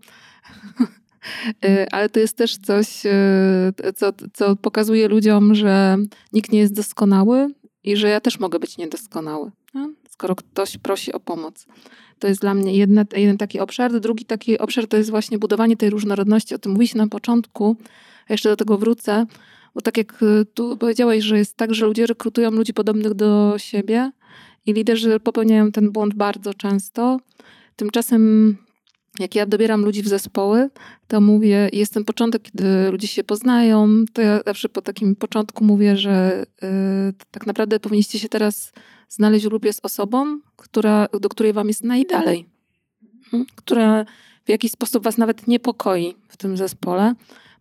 Ale 1.92 2.10
to 2.10 2.20
jest 2.20 2.38
też 2.38 2.58
coś, 2.58 2.88
co, 3.96 4.14
co 4.34 4.56
pokazuje 4.56 5.08
ludziom, 5.08 5.56
że 5.56 5.98
nikt 6.34 6.52
nie 6.52 6.60
jest 6.60 6.74
doskonały 6.74 7.50
i 7.84 7.98
że 7.98 8.10
ja 8.10 8.22
też 8.22 8.40
mogę 8.40 8.60
być 8.60 8.78
niedoskonały, 8.78 9.52
skoro 10.10 10.36
ktoś 10.36 10.78
prosi 10.78 11.14
o 11.14 11.20
pomoc. 11.20 11.66
To 12.20 12.28
jest 12.28 12.42
dla 12.42 12.54
mnie 12.54 12.78
jedna, 12.78 13.06
jeden 13.16 13.38
taki 13.38 13.60
obszar. 13.60 14.00
Drugi 14.00 14.26
taki 14.26 14.58
obszar 14.58 14.88
to 14.88 14.98
jest 14.98 15.10
właśnie 15.10 15.38
budowanie 15.40 15.78
tej 15.78 15.90
różnorodności. 15.90 16.56
O 16.56 16.60
tym 16.60 16.72
mówiliśmy 16.72 16.98
na 16.98 17.08
początku. 17.08 17.76
Ja 18.30 18.34
jeszcze 18.34 18.50
do 18.50 18.56
tego 18.56 18.78
wrócę, 18.78 19.26
bo 19.76 19.82
tak 19.82 19.98
jak 19.98 20.24
y, 20.24 20.46
tu 20.54 20.78
powiedziałeś, 20.78 21.24
że 21.24 21.38
jest 21.38 21.58
tak, 21.58 21.74
że 21.74 21.86
ludzie 21.86 22.08
rekrutują 22.08 22.52
ludzi 22.52 22.74
podobnych 22.74 23.14
do 23.14 23.54
siebie 23.58 24.12
i 24.66 24.74
liderzy 24.74 25.20
popełniają 25.20 25.72
ten 25.72 25.92
błąd 25.92 26.14
bardzo 26.14 26.54
często. 26.54 27.20
Tymczasem 27.76 28.58
jak 29.20 29.36
ja 29.36 29.46
dobieram 29.46 29.86
ludzi 29.86 30.04
w 30.04 30.08
zespoły, 30.08 30.70
to 31.08 31.22
mówię, 31.22 31.70
jest 31.74 31.94
ten 31.94 32.06
początek, 32.06 32.42
kiedy 32.42 32.92
ludzie 32.92 33.08
się 33.08 33.24
poznają, 33.24 34.06
to 34.14 34.22
ja 34.22 34.42
zawsze 34.46 34.70
po 34.70 34.82
takim 34.82 35.16
początku 35.16 35.64
mówię, 35.64 35.98
że 35.98 36.46
y, 36.64 37.14
tak 37.32 37.48
naprawdę 37.48 37.80
powinniście 37.80 38.20
się 38.20 38.30
teraz 38.30 38.74
znaleźć 39.10 39.48
grupie 39.48 39.74
z 39.74 39.80
osobą, 39.84 40.40
która, 40.56 41.08
do 41.22 41.30
której 41.30 41.54
wam 41.54 41.68
jest 41.68 41.84
najdalej, 41.84 42.46
hmm? 43.32 43.48
która 43.56 44.06
w 44.46 44.50
jakiś 44.50 44.72
sposób 44.72 45.04
was 45.04 45.18
nawet 45.18 45.48
niepokoi 45.48 46.16
w 46.28 46.38
tym 46.38 46.58
zespole, 46.58 47.14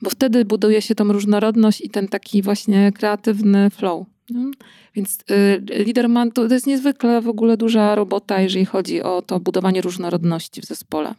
bo 0.03 0.11
wtedy 0.11 0.45
buduje 0.45 0.83
się 0.83 0.95
tą 0.95 1.13
różnorodność 1.13 1.81
i 1.81 1.91
ten 1.91 2.09
taki 2.09 2.43
właśnie 2.43 2.93
kreatywny 2.93 3.71
flow. 3.71 4.07
Hmm? 4.29 4.53
Więc 4.95 5.19
y, 5.31 5.85
lider 5.85 6.09
ma, 6.09 6.31
to, 6.31 6.49
to 6.49 6.55
jest 6.55 6.67
niezwykle 6.67 7.21
w 7.21 7.29
ogóle 7.29 7.57
duża 7.57 7.95
robota, 7.95 8.41
jeżeli 8.41 8.65
chodzi 8.65 9.03
o 9.03 9.23
to 9.23 9.41
budowanie 9.41 9.83
różnorodności 9.83 10.61
w 10.61 10.65
zespole. 10.65 11.15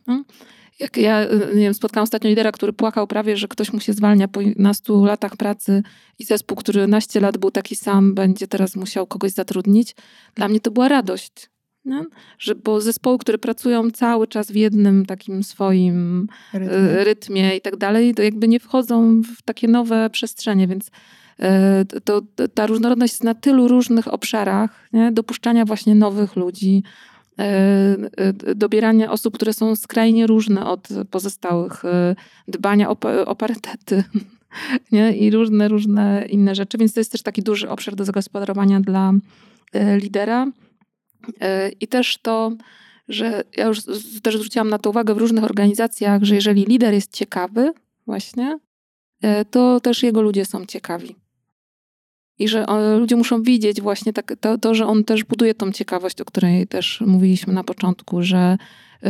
Jak 0.80 0.98
ja 0.98 1.24
y, 1.24 1.56
nie 1.56 1.62
wiem, 1.62 1.74
spotkałam 1.74 2.04
ostatnio 2.04 2.30
lidera, 2.30 2.52
który 2.52 2.74
płakał 2.74 3.08
prawie, 3.08 3.38
że 3.38 3.48
ktoś 3.48 3.74
mu 3.74 3.80
się 3.80 3.94
zwalnia 3.94 4.28
po 4.28 4.42
11 4.42 4.94
latach 4.94 5.38
pracy 5.38 5.84
i 6.20 6.24
zespół, 6.24 6.58
który 6.58 6.88
naście 6.88 7.20
lat 7.20 7.38
był 7.38 7.52
taki 7.52 7.76
sam, 7.76 8.14
będzie 8.14 8.48
teraz 8.48 8.76
musiał 8.76 9.08
kogoś 9.08 9.32
zatrudnić. 9.32 9.96
Dla 10.36 10.48
mnie 10.48 10.60
to 10.60 10.72
była 10.72 10.88
radość. 10.88 11.50
Nie? 11.86 12.06
Że, 12.40 12.56
bo 12.56 12.82
zespoły, 12.82 13.18
które 13.18 13.38
pracują 13.38 13.92
cały 13.92 14.28
czas 14.28 14.52
w 14.52 14.56
jednym 14.56 15.06
takim 15.06 15.44
swoim 15.44 16.28
y, 16.54 16.60
rytmie, 16.60 17.04
rytmie 17.04 17.56
i 17.56 17.62
tak 17.62 17.78
dalej, 17.78 18.14
to 18.14 18.24
jakby 18.24 18.48
nie 18.48 18.60
wchodzą 18.60 19.22
w 19.22 19.42
takie 19.42 19.68
nowe 19.68 20.10
przestrzenie, 20.10 20.68
więc 20.68 20.88
y, 20.88 22.02
to, 22.02 22.22
to, 22.36 22.48
ta 22.48 22.68
różnorodność 22.68 23.14
jest 23.14 23.24
na 23.24 23.36
tylu 23.36 23.68
różnych 23.68 24.14
obszarach, 24.14 24.90
nie? 24.94 25.12
dopuszczania 25.12 25.66
właśnie 25.66 25.96
nowych 25.96 26.36
ludzi, 26.36 26.84
dobierania 28.56 29.12
osób, 29.12 29.36
które 29.36 29.54
są 29.54 29.76
skrajnie 29.76 30.28
różne 30.28 30.66
od 30.66 30.88
pozostałych, 31.12 31.86
e, 31.86 32.16
dbania 32.48 32.90
o, 32.90 32.98
o 33.26 33.36
parytety 33.36 34.04
nie? 34.92 35.18
i 35.18 35.32
różne, 35.32 35.68
różne 35.68 36.26
inne 36.30 36.56
rzeczy. 36.56 36.78
Więc 36.78 36.94
to 36.94 37.00
jest 37.00 37.12
też 37.12 37.22
taki 37.22 37.42
duży 37.42 37.70
obszar 37.70 37.96
do 37.96 38.06
zagospodarowania 38.06 38.80
dla 38.80 39.14
lidera. 40.02 40.48
I 41.80 41.88
też 41.88 42.18
to, 42.18 42.52
że 43.08 43.44
ja 43.58 43.66
już 43.66 43.80
też 44.24 44.38
zwróciłam 44.38 44.70
na 44.70 44.78
to 44.80 44.90
uwagę 44.90 45.14
w 45.14 45.18
różnych 45.18 45.44
organizacjach, 45.44 46.24
że 46.24 46.36
jeżeli 46.36 46.66
lider 46.66 46.94
jest 46.94 47.14
ciekawy, 47.14 47.72
właśnie, 48.06 48.60
to 49.52 49.80
też 49.80 50.04
jego 50.04 50.22
ludzie 50.22 50.46
są 50.46 50.66
ciekawi. 50.66 51.16
I 52.40 52.48
że 52.48 52.66
e, 52.66 52.98
ludzie 52.98 53.16
muszą 53.16 53.44
widzieć 53.44 53.82
właśnie 53.82 54.14
tak, 54.14 54.34
to, 54.40 54.58
to, 54.58 54.76
że 54.76 54.88
on 54.88 55.04
też 55.04 55.24
buduje 55.24 55.54
tą 55.54 55.72
ciekawość, 55.72 56.22
o 56.22 56.26
której 56.26 56.68
też 56.68 57.04
mówiliśmy 57.06 57.54
na 57.54 57.64
początku, 57.64 58.22
że 58.22 58.58
yy, 59.02 59.10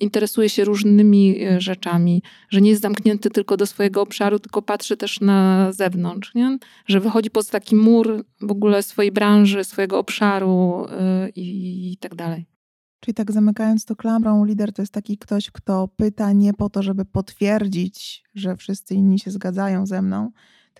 interesuje 0.00 0.48
się 0.48 0.64
różnymi 0.64 1.42
e, 1.44 1.60
rzeczami, 1.60 2.22
że 2.48 2.60
nie 2.60 2.70
jest 2.70 2.82
zamknięty 2.82 3.30
tylko 3.30 3.56
do 3.56 3.66
swojego 3.66 4.02
obszaru, 4.02 4.38
tylko 4.38 4.62
patrzy 4.62 4.96
też 4.96 5.20
na 5.20 5.72
zewnątrz, 5.72 6.34
nie? 6.34 6.58
że 6.86 7.00
wychodzi 7.00 7.30
poza 7.30 7.50
taki 7.52 7.76
mur 7.76 8.24
w 8.40 8.50
ogóle 8.50 8.82
swojej 8.82 9.12
branży, 9.12 9.64
swojego 9.64 9.98
obszaru 9.98 10.86
i, 11.36 11.92
i 11.92 11.96
tak 11.96 12.14
dalej. 12.14 12.46
Czyli 13.00 13.14
tak 13.14 13.32
zamykając 13.32 13.84
to 13.84 13.96
klamrą, 13.96 14.44
lider 14.44 14.72
to 14.72 14.82
jest 14.82 14.92
taki 14.92 15.18
ktoś, 15.18 15.50
kto 15.50 15.88
pyta 15.96 16.32
nie 16.32 16.54
po 16.54 16.70
to, 16.70 16.82
żeby 16.82 17.04
potwierdzić, 17.04 18.24
że 18.34 18.56
wszyscy 18.56 18.94
inni 18.94 19.18
się 19.18 19.30
zgadzają 19.30 19.86
ze 19.86 20.02
mną, 20.02 20.30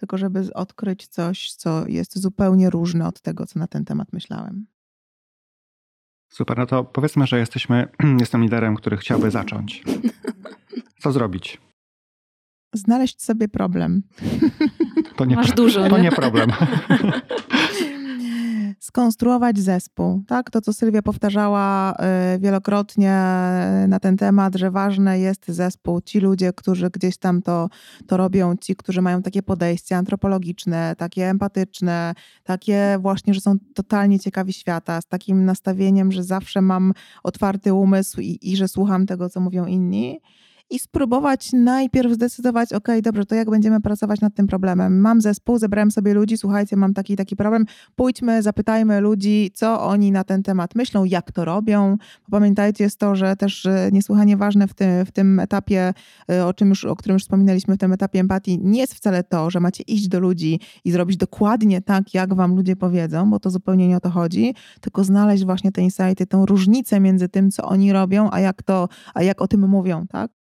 tylko 0.00 0.18
żeby 0.18 0.54
odkryć 0.54 1.06
coś, 1.06 1.52
co 1.52 1.86
jest 1.86 2.18
zupełnie 2.18 2.70
różne 2.70 3.06
od 3.06 3.20
tego, 3.20 3.46
co 3.46 3.58
na 3.58 3.66
ten 3.66 3.84
temat 3.84 4.12
myślałem. 4.12 4.66
Super, 6.28 6.58
no 6.58 6.66
to 6.66 6.84
powiedzmy, 6.84 7.26
że 7.26 7.38
jesteśmy, 7.38 7.88
jestem 8.20 8.42
liderem, 8.42 8.76
który 8.76 8.96
chciałby 8.96 9.30
zacząć. 9.30 9.82
Co 10.98 11.12
zrobić? 11.12 11.60
Znaleźć 12.74 13.22
sobie 13.22 13.48
problem. 13.48 14.02
To 15.16 15.24
nie, 15.24 15.36
Masz 15.36 15.52
dużo. 15.52 15.88
To 15.88 15.96
nie, 15.96 16.02
nie 16.02 16.12
problem. 16.12 16.50
skonstruować 18.80 19.58
zespół. 19.58 20.22
Tak? 20.26 20.50
To, 20.50 20.60
co 20.60 20.72
Sylwia 20.72 21.02
powtarzała 21.02 21.94
y, 22.34 22.38
wielokrotnie 22.38 23.12
na 23.88 24.00
ten 24.00 24.16
temat, 24.16 24.54
że 24.54 24.70
ważny 24.70 25.18
jest 25.18 25.48
zespół. 25.48 26.00
Ci 26.00 26.20
ludzie, 26.20 26.52
którzy 26.52 26.90
gdzieś 26.90 27.16
tam 27.16 27.42
to, 27.42 27.68
to 28.06 28.16
robią, 28.16 28.56
ci, 28.56 28.76
którzy 28.76 29.02
mają 29.02 29.22
takie 29.22 29.42
podejście 29.42 29.96
antropologiczne, 29.96 30.94
takie 30.98 31.28
empatyczne, 31.30 32.14
takie 32.44 32.98
właśnie, 33.00 33.34
że 33.34 33.40
są 33.40 33.54
totalnie 33.74 34.20
ciekawi 34.20 34.52
świata, 34.52 35.00
z 35.00 35.06
takim 35.06 35.44
nastawieniem, 35.44 36.12
że 36.12 36.24
zawsze 36.24 36.62
mam 36.62 36.92
otwarty 37.22 37.74
umysł 37.74 38.20
i, 38.20 38.38
i 38.42 38.56
że 38.56 38.68
słucham 38.68 39.06
tego, 39.06 39.28
co 39.28 39.40
mówią 39.40 39.66
inni 39.66 40.20
i 40.70 40.78
spróbować 40.78 41.52
najpierw 41.52 42.12
zdecydować, 42.12 42.72
ok, 42.72 42.88
dobrze, 43.02 43.26
to 43.26 43.34
jak 43.34 43.50
będziemy 43.50 43.80
pracować 43.80 44.20
nad 44.20 44.34
tym 44.34 44.46
problemem. 44.46 45.00
Mam 45.00 45.20
zespół, 45.20 45.58
zebrałem 45.58 45.90
sobie 45.90 46.14
ludzi, 46.14 46.38
słuchajcie, 46.38 46.76
mam 46.76 46.94
taki 46.94 47.16
taki 47.16 47.36
problem, 47.36 47.64
pójdźmy, 47.96 48.42
zapytajmy 48.42 49.00
ludzi, 49.00 49.50
co 49.54 49.82
oni 49.82 50.12
na 50.12 50.24
ten 50.24 50.42
temat 50.42 50.74
myślą, 50.74 51.04
jak 51.04 51.32
to 51.32 51.44
robią. 51.44 51.96
Pamiętajcie, 52.30 52.84
jest 52.84 52.98
to, 52.98 53.16
że 53.16 53.36
też 53.36 53.68
niesłychanie 53.92 54.36
ważne 54.36 54.68
w 54.68 54.74
tym, 54.74 55.06
w 55.06 55.12
tym 55.12 55.40
etapie, 55.40 55.94
y, 56.32 56.44
o, 56.44 56.54
czym 56.54 56.68
już, 56.68 56.84
o 56.84 56.96
którym 56.96 57.14
już 57.14 57.22
wspominaliśmy, 57.22 57.74
w 57.74 57.78
tym 57.78 57.92
etapie 57.92 58.20
empatii, 58.20 58.58
nie 58.62 58.80
jest 58.80 58.94
wcale 58.94 59.24
to, 59.24 59.50
że 59.50 59.60
macie 59.60 59.82
iść 59.82 60.08
do 60.08 60.20
ludzi 60.20 60.60
i 60.84 60.92
zrobić 60.92 61.16
dokładnie 61.16 61.82
tak, 61.82 62.14
jak 62.14 62.34
wam 62.34 62.56
ludzie 62.56 62.76
powiedzą, 62.76 63.30
bo 63.30 63.40
to 63.40 63.50
zupełnie 63.50 63.88
nie 63.88 63.96
o 63.96 64.00
to 64.00 64.10
chodzi, 64.10 64.54
tylko 64.80 65.04
znaleźć 65.04 65.44
właśnie 65.44 65.72
te 65.72 65.82
insighty, 65.82 66.26
tą 66.26 66.46
różnicę 66.46 67.00
między 67.00 67.28
tym, 67.28 67.50
co 67.50 67.62
oni 67.62 67.92
robią, 67.92 68.28
a 68.32 68.40
jak 68.40 68.62
to, 68.62 68.88
a 69.14 69.22
jak 69.22 69.42
o 69.42 69.48
tym 69.48 69.68
mówią, 69.68 70.06
tak? 70.06 70.39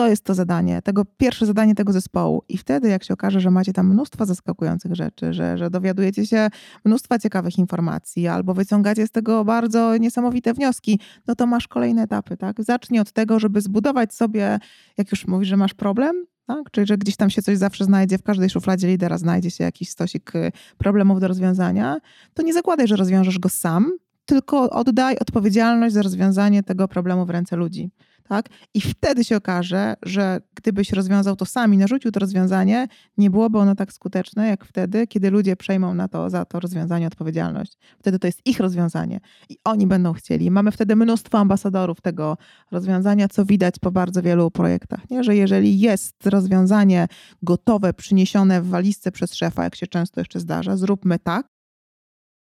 To 0.00 0.08
jest 0.08 0.24
to 0.24 0.34
zadanie, 0.34 0.82
tego 0.82 1.04
pierwsze 1.04 1.46
zadanie 1.46 1.74
tego 1.74 1.92
zespołu. 1.92 2.42
I 2.48 2.58
wtedy, 2.58 2.88
jak 2.88 3.04
się 3.04 3.14
okaże, 3.14 3.40
że 3.40 3.50
macie 3.50 3.72
tam 3.72 3.88
mnóstwo 3.88 4.26
zaskakujących 4.26 4.94
rzeczy, 4.94 5.32
że, 5.32 5.58
że 5.58 5.70
dowiadujecie 5.70 6.26
się 6.26 6.48
mnóstwa 6.84 7.18
ciekawych 7.18 7.58
informacji 7.58 8.28
albo 8.28 8.54
wyciągacie 8.54 9.06
z 9.06 9.10
tego 9.10 9.44
bardzo 9.44 9.96
niesamowite 9.96 10.54
wnioski, 10.54 11.00
no 11.26 11.34
to 11.34 11.46
masz 11.46 11.68
kolejne 11.68 12.02
etapy, 12.02 12.36
tak? 12.36 12.62
Zacznij 12.62 13.00
od 13.00 13.12
tego, 13.12 13.38
żeby 13.38 13.60
zbudować 13.60 14.14
sobie, 14.14 14.58
jak 14.98 15.10
już 15.10 15.26
mówisz, 15.26 15.48
że 15.48 15.56
masz 15.56 15.74
problem, 15.74 16.26
tak? 16.46 16.70
Czyli, 16.70 16.86
że 16.86 16.98
gdzieś 16.98 17.16
tam 17.16 17.30
się 17.30 17.42
coś 17.42 17.58
zawsze 17.58 17.84
znajdzie, 17.84 18.18
w 18.18 18.22
każdej 18.22 18.50
szufladzie 18.50 18.88
lidera 18.88 19.18
znajdzie 19.18 19.50
się 19.50 19.64
jakiś 19.64 19.90
stosik 19.90 20.36
y, 20.36 20.52
problemów 20.78 21.20
do 21.20 21.28
rozwiązania, 21.28 21.96
to 22.34 22.42
nie 22.42 22.52
zakładaj, 22.52 22.88
że 22.88 22.96
rozwiążesz 22.96 23.38
go 23.38 23.48
sam, 23.48 23.92
tylko 24.24 24.70
oddaj 24.70 25.16
odpowiedzialność 25.20 25.94
za 25.94 26.02
rozwiązanie 26.02 26.62
tego 26.62 26.88
problemu 26.88 27.26
w 27.26 27.30
ręce 27.30 27.56
ludzi 27.56 27.90
tak? 28.30 28.48
I 28.74 28.80
wtedy 28.80 29.24
się 29.24 29.36
okaże, 29.36 29.94
że 30.02 30.40
gdybyś 30.54 30.92
rozwiązał 30.92 31.36
to 31.36 31.46
sami, 31.46 31.78
narzucił 31.78 32.10
to 32.10 32.20
rozwiązanie, 32.20 32.88
nie 33.18 33.30
byłoby 33.30 33.58
ono 33.58 33.74
tak 33.74 33.92
skuteczne, 33.92 34.48
jak 34.48 34.64
wtedy, 34.64 35.06
kiedy 35.06 35.30
ludzie 35.30 35.56
przejmą 35.56 35.94
na 35.94 36.08
to, 36.08 36.30
za 36.30 36.44
to 36.44 36.60
rozwiązanie 36.60 37.06
odpowiedzialność. 37.06 37.78
Wtedy 37.98 38.18
to 38.18 38.26
jest 38.26 38.40
ich 38.46 38.60
rozwiązanie 38.60 39.20
i 39.48 39.56
oni 39.64 39.86
będą 39.86 40.12
chcieli. 40.12 40.50
Mamy 40.50 40.70
wtedy 40.72 40.96
mnóstwo 40.96 41.38
ambasadorów 41.38 42.00
tego 42.00 42.36
rozwiązania, 42.70 43.28
co 43.28 43.44
widać 43.44 43.74
po 43.78 43.90
bardzo 43.90 44.22
wielu 44.22 44.50
projektach, 44.50 45.10
nie? 45.10 45.24
że 45.24 45.36
jeżeli 45.36 45.80
jest 45.80 46.26
rozwiązanie 46.26 47.08
gotowe, 47.42 47.92
przyniesione 47.92 48.62
w 48.62 48.68
walizce 48.68 49.12
przez 49.12 49.34
szefa, 49.34 49.64
jak 49.64 49.76
się 49.76 49.86
często 49.86 50.20
jeszcze 50.20 50.40
zdarza, 50.40 50.76
zróbmy 50.76 51.18
tak, 51.18 51.49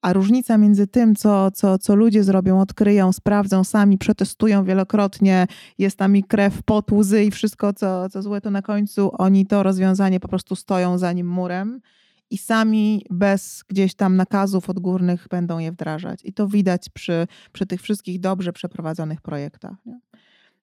a 0.02 0.12
różnica 0.12 0.58
między 0.58 0.86
tym, 0.86 1.14
co, 1.14 1.50
co, 1.50 1.78
co 1.78 1.94
ludzie 1.94 2.24
zrobią, 2.24 2.60
odkryją, 2.60 3.12
sprawdzą 3.12 3.64
sami, 3.64 3.98
przetestują 3.98 4.64
wielokrotnie, 4.64 5.46
jest 5.78 5.98
tam 5.98 6.16
i 6.16 6.24
krew, 6.24 6.62
pot, 6.62 6.92
łzy 6.92 7.24
i 7.24 7.30
wszystko, 7.30 7.72
co, 7.72 8.08
co 8.08 8.22
złe, 8.22 8.40
to 8.40 8.50
na 8.50 8.62
końcu 8.62 9.10
oni 9.18 9.46
to 9.46 9.62
rozwiązanie 9.62 10.20
po 10.20 10.28
prostu 10.28 10.56
stoją 10.56 10.98
za 10.98 11.12
nim 11.12 11.28
murem 11.28 11.80
i 12.30 12.38
sami 12.38 13.04
bez 13.10 13.64
gdzieś 13.68 13.94
tam 13.94 14.16
nakazów 14.16 14.70
odgórnych 14.70 15.26
będą 15.30 15.58
je 15.58 15.72
wdrażać. 15.72 16.20
I 16.24 16.32
to 16.32 16.48
widać 16.48 16.88
przy, 16.88 17.26
przy 17.52 17.66
tych 17.66 17.82
wszystkich 17.82 18.20
dobrze 18.20 18.52
przeprowadzonych 18.52 19.20
projektach. 19.20 19.76
Nie? 19.86 20.00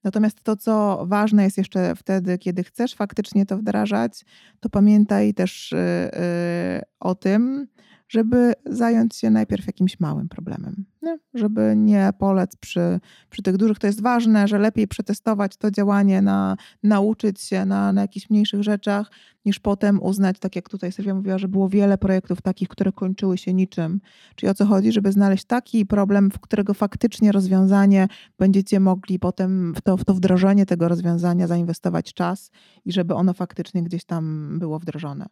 Natomiast 0.04 0.44
to, 0.44 0.56
co 0.56 1.04
ważne 1.08 1.44
jest 1.44 1.58
jeszcze 1.58 1.96
wtedy, 1.96 2.38
kiedy 2.38 2.64
chcesz 2.64 2.96
faktycznie 2.96 3.46
to 3.46 3.58
wdrażać, 3.58 4.26
to 4.60 4.70
pamiętaj 4.70 5.34
też 5.34 5.72
yy, 5.72 5.80
yy, 5.80 6.82
o 7.00 7.16
tym, 7.16 7.68
żeby 8.08 8.54
zająć 8.66 9.16
się 9.16 9.30
najpierw 9.30 9.68
jakimś 9.68 10.00
małym 10.00 10.30
problemem, 10.30 10.86
nie? 11.02 11.20
żeby 11.34 11.74
nie 11.78 12.10
polec 12.20 12.56
przy, 12.56 13.00
przy 13.30 13.44
tych 13.44 13.58
dużych. 13.58 13.80
To 13.80 13.88
jest 13.88 14.02
ważne, 14.02 14.48
że 14.48 14.60
lepiej 14.60 14.88
przetestować 14.88 15.58
to 15.58 15.72
działanie, 15.72 16.22
na, 16.22 16.58
nauczyć 16.84 17.42
się 17.42 17.66
na, 17.66 17.94
na 17.94 18.02
jakichś 18.02 18.30
mniejszych 18.30 18.64
rzeczach, 18.64 19.12
niż 19.46 19.60
potem 19.60 20.04
uznać, 20.04 20.40
tak 20.40 20.56
jak 20.56 20.70
tutaj 20.70 20.92
Sylwia 20.92 21.16
mówiła, 21.16 21.38
że 21.38 21.48
było 21.48 21.70
wiele 21.70 21.98
projektów 21.98 22.42
takich, 22.42 22.68
które 22.68 22.92
kończyły 22.92 23.38
się 23.38 23.54
niczym. 23.54 24.02
Czyli 24.36 24.50
o 24.50 24.54
co 24.54 24.66
chodzi? 24.66 24.92
Żeby 24.92 25.12
znaleźć 25.12 25.46
taki 25.46 25.86
problem, 25.86 26.32
w 26.32 26.40
którego 26.40 26.74
faktycznie 26.74 27.32
rozwiązanie 27.32 28.08
będziecie 28.40 28.80
mogli 28.80 29.20
potem 29.20 29.74
w 29.76 29.82
to, 29.82 29.98
w 29.98 30.06
to 30.06 30.14
wdrożenie 30.14 30.66
tego 30.66 30.88
rozwiązania 30.88 31.48
zainwestować 31.48 32.14
czas 32.14 32.52
i 32.86 32.92
żeby 32.92 33.14
ono 33.14 33.34
faktycznie 33.34 33.84
gdzieś 33.84 34.06
tam 34.06 34.56
było 34.60 34.80
wdrożone. 34.80 35.26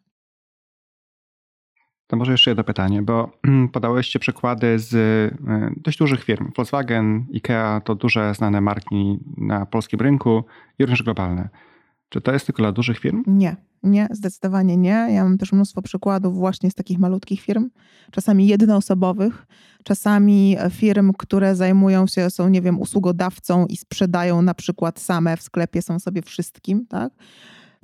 To 2.06 2.16
może 2.16 2.32
jeszcze 2.32 2.50
jedno 2.50 2.64
pytanie, 2.64 3.02
bo 3.02 3.38
podałyście 3.72 4.18
przykłady 4.18 4.78
z 4.78 4.94
e, 4.94 5.70
dość 5.76 5.98
dużych 5.98 6.24
firm. 6.24 6.50
Volkswagen, 6.56 7.26
IKEA 7.34 7.80
to 7.84 7.94
duże, 7.94 8.34
znane 8.34 8.60
marki 8.60 9.18
na 9.36 9.66
polskim 9.66 10.00
rynku 10.00 10.44
i 10.78 10.82
również 10.82 11.02
globalne. 11.02 11.48
Czy 12.08 12.20
to 12.20 12.32
jest 12.32 12.46
tylko 12.46 12.62
dla 12.62 12.72
dużych 12.72 12.98
firm? 12.98 13.22
Nie, 13.26 13.56
nie, 13.82 14.08
zdecydowanie 14.10 14.76
nie. 14.76 15.06
Ja 15.10 15.24
mam 15.24 15.38
też 15.38 15.52
mnóstwo 15.52 15.82
przykładów 15.82 16.34
właśnie 16.34 16.70
z 16.70 16.74
takich 16.74 16.98
malutkich 16.98 17.40
firm, 17.40 17.70
czasami 18.10 18.46
jednoosobowych, 18.46 19.46
czasami 19.84 20.56
firm, 20.70 21.12
które 21.18 21.56
zajmują 21.56 22.06
się, 22.06 22.30
są, 22.30 22.48
nie 22.48 22.62
wiem, 22.62 22.80
usługodawcą 22.80 23.66
i 23.66 23.76
sprzedają 23.76 24.42
na 24.42 24.54
przykład 24.54 25.00
same 25.00 25.36
w 25.36 25.42
sklepie, 25.42 25.82
są 25.82 25.98
sobie 25.98 26.22
wszystkim, 26.22 26.86
tak? 26.86 27.12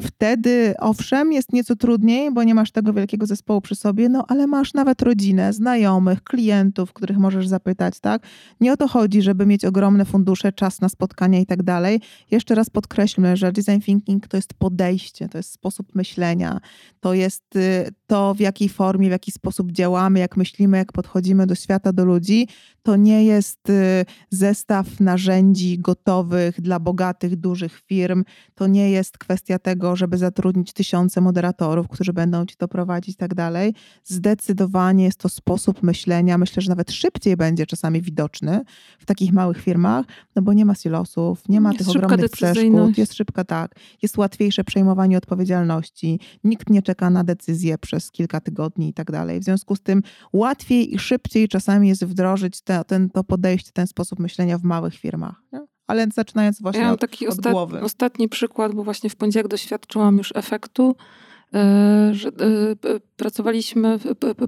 Wtedy, 0.00 0.74
owszem, 0.78 1.32
jest 1.32 1.52
nieco 1.52 1.76
trudniej, 1.76 2.32
bo 2.32 2.42
nie 2.42 2.54
masz 2.54 2.70
tego 2.70 2.92
wielkiego 2.92 3.26
zespołu 3.26 3.60
przy 3.60 3.74
sobie, 3.74 4.08
no 4.08 4.24
ale 4.28 4.46
masz 4.46 4.74
nawet 4.74 5.02
rodzinę, 5.02 5.52
znajomych, 5.52 6.22
klientów, 6.24 6.92
których 6.92 7.18
możesz 7.18 7.48
zapytać, 7.48 8.00
tak? 8.00 8.22
Nie 8.60 8.72
o 8.72 8.76
to 8.76 8.88
chodzi, 8.88 9.22
żeby 9.22 9.46
mieć 9.46 9.64
ogromne 9.64 10.04
fundusze, 10.04 10.52
czas 10.52 10.80
na 10.80 10.88
spotkania 10.88 11.40
i 11.40 11.46
tak 11.46 11.62
dalej. 11.62 12.00
Jeszcze 12.30 12.54
raz 12.54 12.70
podkreślmy, 12.70 13.36
że 13.36 13.52
design 13.52 13.80
thinking 13.80 14.28
to 14.28 14.36
jest 14.36 14.54
podejście, 14.54 15.28
to 15.28 15.38
jest 15.38 15.52
sposób 15.52 15.94
myślenia, 15.94 16.60
to 17.00 17.14
jest 17.14 17.56
y, 17.56 17.88
to, 18.06 18.34
w 18.34 18.40
jakiej 18.40 18.68
formie, 18.68 19.08
w 19.08 19.12
jaki 19.12 19.32
sposób 19.32 19.72
działamy, 19.72 20.18
jak 20.18 20.36
myślimy, 20.36 20.76
jak 20.76 20.92
podchodzimy 20.92 21.46
do 21.46 21.54
świata, 21.54 21.92
do 21.92 22.04
ludzi. 22.04 22.48
To 22.82 22.96
nie 22.96 23.24
jest 23.24 23.70
y, 23.70 24.04
zestaw 24.30 25.00
narzędzi 25.00 25.78
gotowych 25.78 26.60
dla 26.60 26.80
bogatych, 26.80 27.36
dużych 27.36 27.80
firm. 27.86 28.24
To 28.54 28.66
nie 28.66 28.90
jest 28.90 29.18
kwestia 29.18 29.58
tego, 29.58 29.89
żeby 29.96 30.18
zatrudnić 30.18 30.72
tysiące 30.72 31.20
moderatorów, 31.20 31.88
którzy 31.88 32.12
będą 32.12 32.46
ci 32.46 32.56
to 32.56 32.68
prowadzić 32.68 33.14
i 33.14 33.18
tak 33.18 33.34
dalej. 33.34 33.74
Zdecydowanie 34.04 35.04
jest 35.04 35.18
to 35.18 35.28
sposób 35.28 35.82
myślenia. 35.82 36.38
Myślę, 36.38 36.62
że 36.62 36.70
nawet 36.70 36.92
szybciej 36.92 37.36
będzie 37.36 37.66
czasami 37.66 38.02
widoczny 38.02 38.64
w 38.98 39.06
takich 39.06 39.32
małych 39.32 39.62
firmach, 39.62 40.06
no 40.36 40.42
bo 40.42 40.52
nie 40.52 40.64
ma 40.64 40.74
silosów, 40.74 41.48
nie 41.48 41.60
ma 41.60 41.72
jest 41.72 41.78
tych 41.78 41.96
ogromnych 41.96 42.30
przeszkód, 42.30 42.98
jest 42.98 43.14
szybka, 43.14 43.44
tak. 43.44 43.74
Jest 44.02 44.18
łatwiejsze 44.18 44.64
przejmowanie 44.64 45.18
odpowiedzialności. 45.18 46.20
Nikt 46.44 46.70
nie 46.70 46.82
czeka 46.82 47.10
na 47.10 47.24
decyzję 47.24 47.78
przez 47.78 48.10
kilka 48.10 48.40
tygodni 48.40 48.88
i 48.88 48.94
tak 48.94 49.10
dalej. 49.10 49.40
W 49.40 49.44
związku 49.44 49.76
z 49.76 49.80
tym 49.80 50.02
łatwiej 50.32 50.94
i 50.94 50.98
szybciej 50.98 51.48
czasami 51.48 51.88
jest 51.88 52.04
wdrożyć 52.04 52.62
te, 52.62 52.84
ten, 52.84 53.10
to 53.10 53.24
podejście, 53.24 53.70
ten 53.72 53.86
sposób 53.86 54.18
myślenia 54.18 54.58
w 54.58 54.62
małych 54.62 54.94
firmach. 54.94 55.42
Nie? 55.52 55.60
Ale 55.90 56.06
zaczynając 56.14 56.62
właśnie 56.62 56.82
ja 56.82 56.92
od, 56.92 57.00
taki 57.00 57.26
od 57.26 57.32
ostat, 57.32 57.52
głowy. 57.52 57.80
Ostatni 57.80 58.28
przykład, 58.28 58.72
bo 58.72 58.84
właśnie 58.84 59.10
w 59.10 59.16
poniedziałek 59.16 59.48
doświadczyłam 59.48 60.18
już 60.18 60.32
efektu, 60.36 60.96
e, 61.54 62.10
że 62.12 62.28
e, 62.28 62.32
pracowaliśmy, 63.16 63.98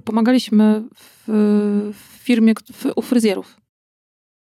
pomagaliśmy 0.03 0.83
w 1.27 2.19
firmie 2.19 2.53
u 2.95 3.01
fryzjerów. 3.01 3.57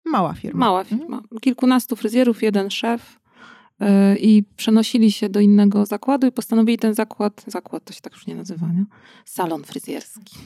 Mała 0.04 0.34
firma. 0.34 0.58
Mała 0.60 0.80
mhm. 0.80 1.00
firma. 1.00 1.22
Kilkunastu 1.40 1.96
fryzjerów, 1.96 2.42
jeden 2.42 2.70
szef. 2.70 3.20
E, 3.84 4.16
i 4.16 4.44
przenosili 4.56 5.12
się 5.12 5.28
do 5.28 5.40
innego 5.40 5.86
zakładu 5.86 6.26
i 6.26 6.32
postanowili 6.32 6.78
ten 6.78 6.94
zakład, 6.94 7.44
zakład 7.46 7.84
to 7.84 7.92
się 7.92 8.00
tak 8.00 8.12
już 8.12 8.26
nie 8.26 8.34
nazywa, 8.34 8.66
nie? 8.66 8.84
salon 9.24 9.64
fryzjerski, 9.64 10.36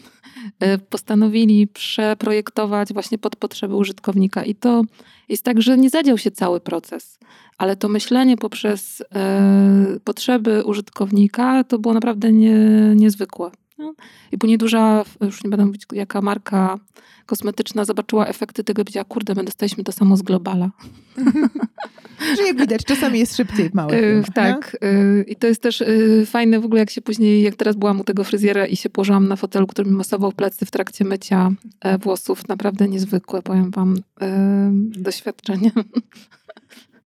e, 0.61 0.79
postanowili 0.79 1.67
przeprojektować 1.67 2.93
właśnie 2.93 3.19
pod 3.19 3.37
potrzeby 3.37 3.75
użytkownika 3.75 4.45
i 4.45 4.55
to 4.55 4.83
jest 5.29 5.45
tak, 5.45 5.63
że 5.63 5.79
nie 5.79 5.91
zadział 5.91 6.19
się 6.19 6.31
cały 6.31 6.61
proces, 6.61 7.19
ale 7.59 7.77
to 7.77 7.89
myślenie 7.89 8.37
poprzez 8.37 9.03
e, 9.15 10.01
potrzeby 10.05 10.65
użytkownika 10.65 11.65
to 11.65 11.79
było 11.79 11.95
naprawdę 11.95 12.33
nie, 12.33 12.59
niezwykłe. 12.97 13.51
No. 13.79 13.95
I 14.33 14.39
później 14.39 14.59
duża, 14.59 15.05
już 15.21 15.45
nie 15.45 15.51
będę 15.51 15.67
mówić 15.67 15.87
jaka 15.93 16.21
marka 16.21 16.79
kosmetyczna 17.27 17.85
zobaczyła 17.85 18.27
efekty 18.27 18.65
tego 18.65 18.83
i 18.83 18.85
powiedziała, 18.85 19.05
kurde, 19.05 19.35
my 19.35 19.45
dostaliśmy 19.45 19.85
to 19.85 19.93
samo 19.93 20.17
z 20.17 20.23
Globala. 20.23 20.71
Że 22.37 22.43
jak 22.43 22.57
widać, 22.57 22.85
czasami 22.85 23.19
jest 23.19 23.37
szybciej 23.37 23.71
w 23.71 23.75
małych 23.75 23.93
yy, 24.03 24.23
Tak. 24.35 24.77
Yy, 24.83 25.25
I 25.29 25.37
to 25.37 25.47
jest 25.47 25.63
też 25.63 25.81
yy, 25.81 26.27
fajne 26.27 26.61
w 26.61 26.65
ogóle, 26.65 26.81
jak 26.81 26.91
się 26.91 27.01
później, 27.01 27.43
jak 27.43 27.57
teraz 27.57 27.77
byłam 27.77 28.01
u 28.01 28.05
tego 28.05 28.25
fryzjera 28.25 28.67
i 28.67 28.77
się 28.77 28.91
położyłam 28.91 29.29
na 29.29 29.37
fotelu, 29.37 29.67
który 29.67 29.91
mi 29.91 29.97
masował 29.97 30.33
plecy 30.33 30.67
w 30.67 30.71
trakcie 30.71 31.05
mycia 31.05 31.51
e, 31.81 31.99
włosów. 31.99 32.49
Naprawdę 32.49 32.89
niezwykłe, 32.89 33.43
powiem 33.43 33.71
wam, 33.71 33.97
e, 34.21 34.71
doświadczenie. 34.99 35.71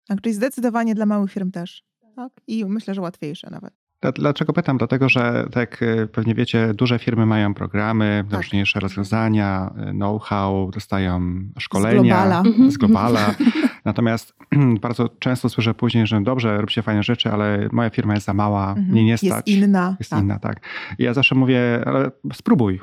Tak, 0.08 0.20
czyli 0.20 0.34
zdecydowanie 0.34 0.94
dla 0.94 1.06
małych 1.06 1.32
firm 1.32 1.50
też. 1.50 1.84
Tak? 2.16 2.32
I 2.46 2.64
myślę, 2.64 2.94
że 2.94 3.00
łatwiejsze 3.00 3.50
nawet. 3.50 3.87
Dlaczego 4.14 4.52
pytam? 4.52 4.78
Dlatego, 4.78 5.08
że 5.08 5.46
tak 5.52 5.80
jak 5.80 5.84
pewnie 6.12 6.34
wiecie, 6.34 6.74
duże 6.74 6.98
firmy 6.98 7.26
mają 7.26 7.54
programy, 7.54 8.24
tak. 8.30 8.40
różniejsze 8.40 8.80
rozwiązania, 8.80 9.74
know-how, 9.90 10.70
dostają 10.70 11.20
szkolenia 11.58 12.00
z 12.00 12.04
globala. 12.04 12.42
Z 12.68 12.76
globala. 12.76 13.34
Natomiast 13.84 14.34
bardzo 14.82 15.08
często 15.08 15.48
słyszę 15.48 15.74
później, 15.74 16.06
że 16.06 16.20
dobrze, 16.20 16.60
róbcie 16.60 16.82
fajne 16.82 17.02
rzeczy, 17.02 17.30
ale 17.30 17.68
moja 17.72 17.90
firma 17.90 18.14
jest 18.14 18.26
za 18.26 18.34
mała, 18.34 18.68
mhm. 18.68 18.88
mnie 18.88 19.04
nie 19.04 19.18
stać. 19.18 19.30
Jest 19.30 19.48
inna. 19.48 19.96
Jest 19.98 20.10
tak. 20.10 20.22
inna, 20.22 20.38
tak. 20.38 20.60
I 20.98 21.02
ja 21.02 21.14
zawsze 21.14 21.34
mówię, 21.34 21.82
ale 21.86 22.10
spróbuj. 22.32 22.80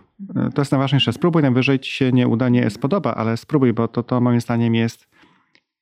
To 0.55 0.61
jest 0.61 0.71
najważniejsze. 0.71 1.13
Spróbuj, 1.13 1.41
najwyżej 1.41 1.79
ci 1.79 1.91
się 1.91 2.11
nie 2.11 2.27
uda, 2.27 2.49
nie 2.49 2.69
spodoba, 2.69 3.15
ale 3.15 3.37
spróbuj, 3.37 3.73
bo 3.73 3.87
to, 3.87 4.03
to 4.03 4.21
moim 4.21 4.41
zdaniem 4.41 4.75
jest, 4.75 5.07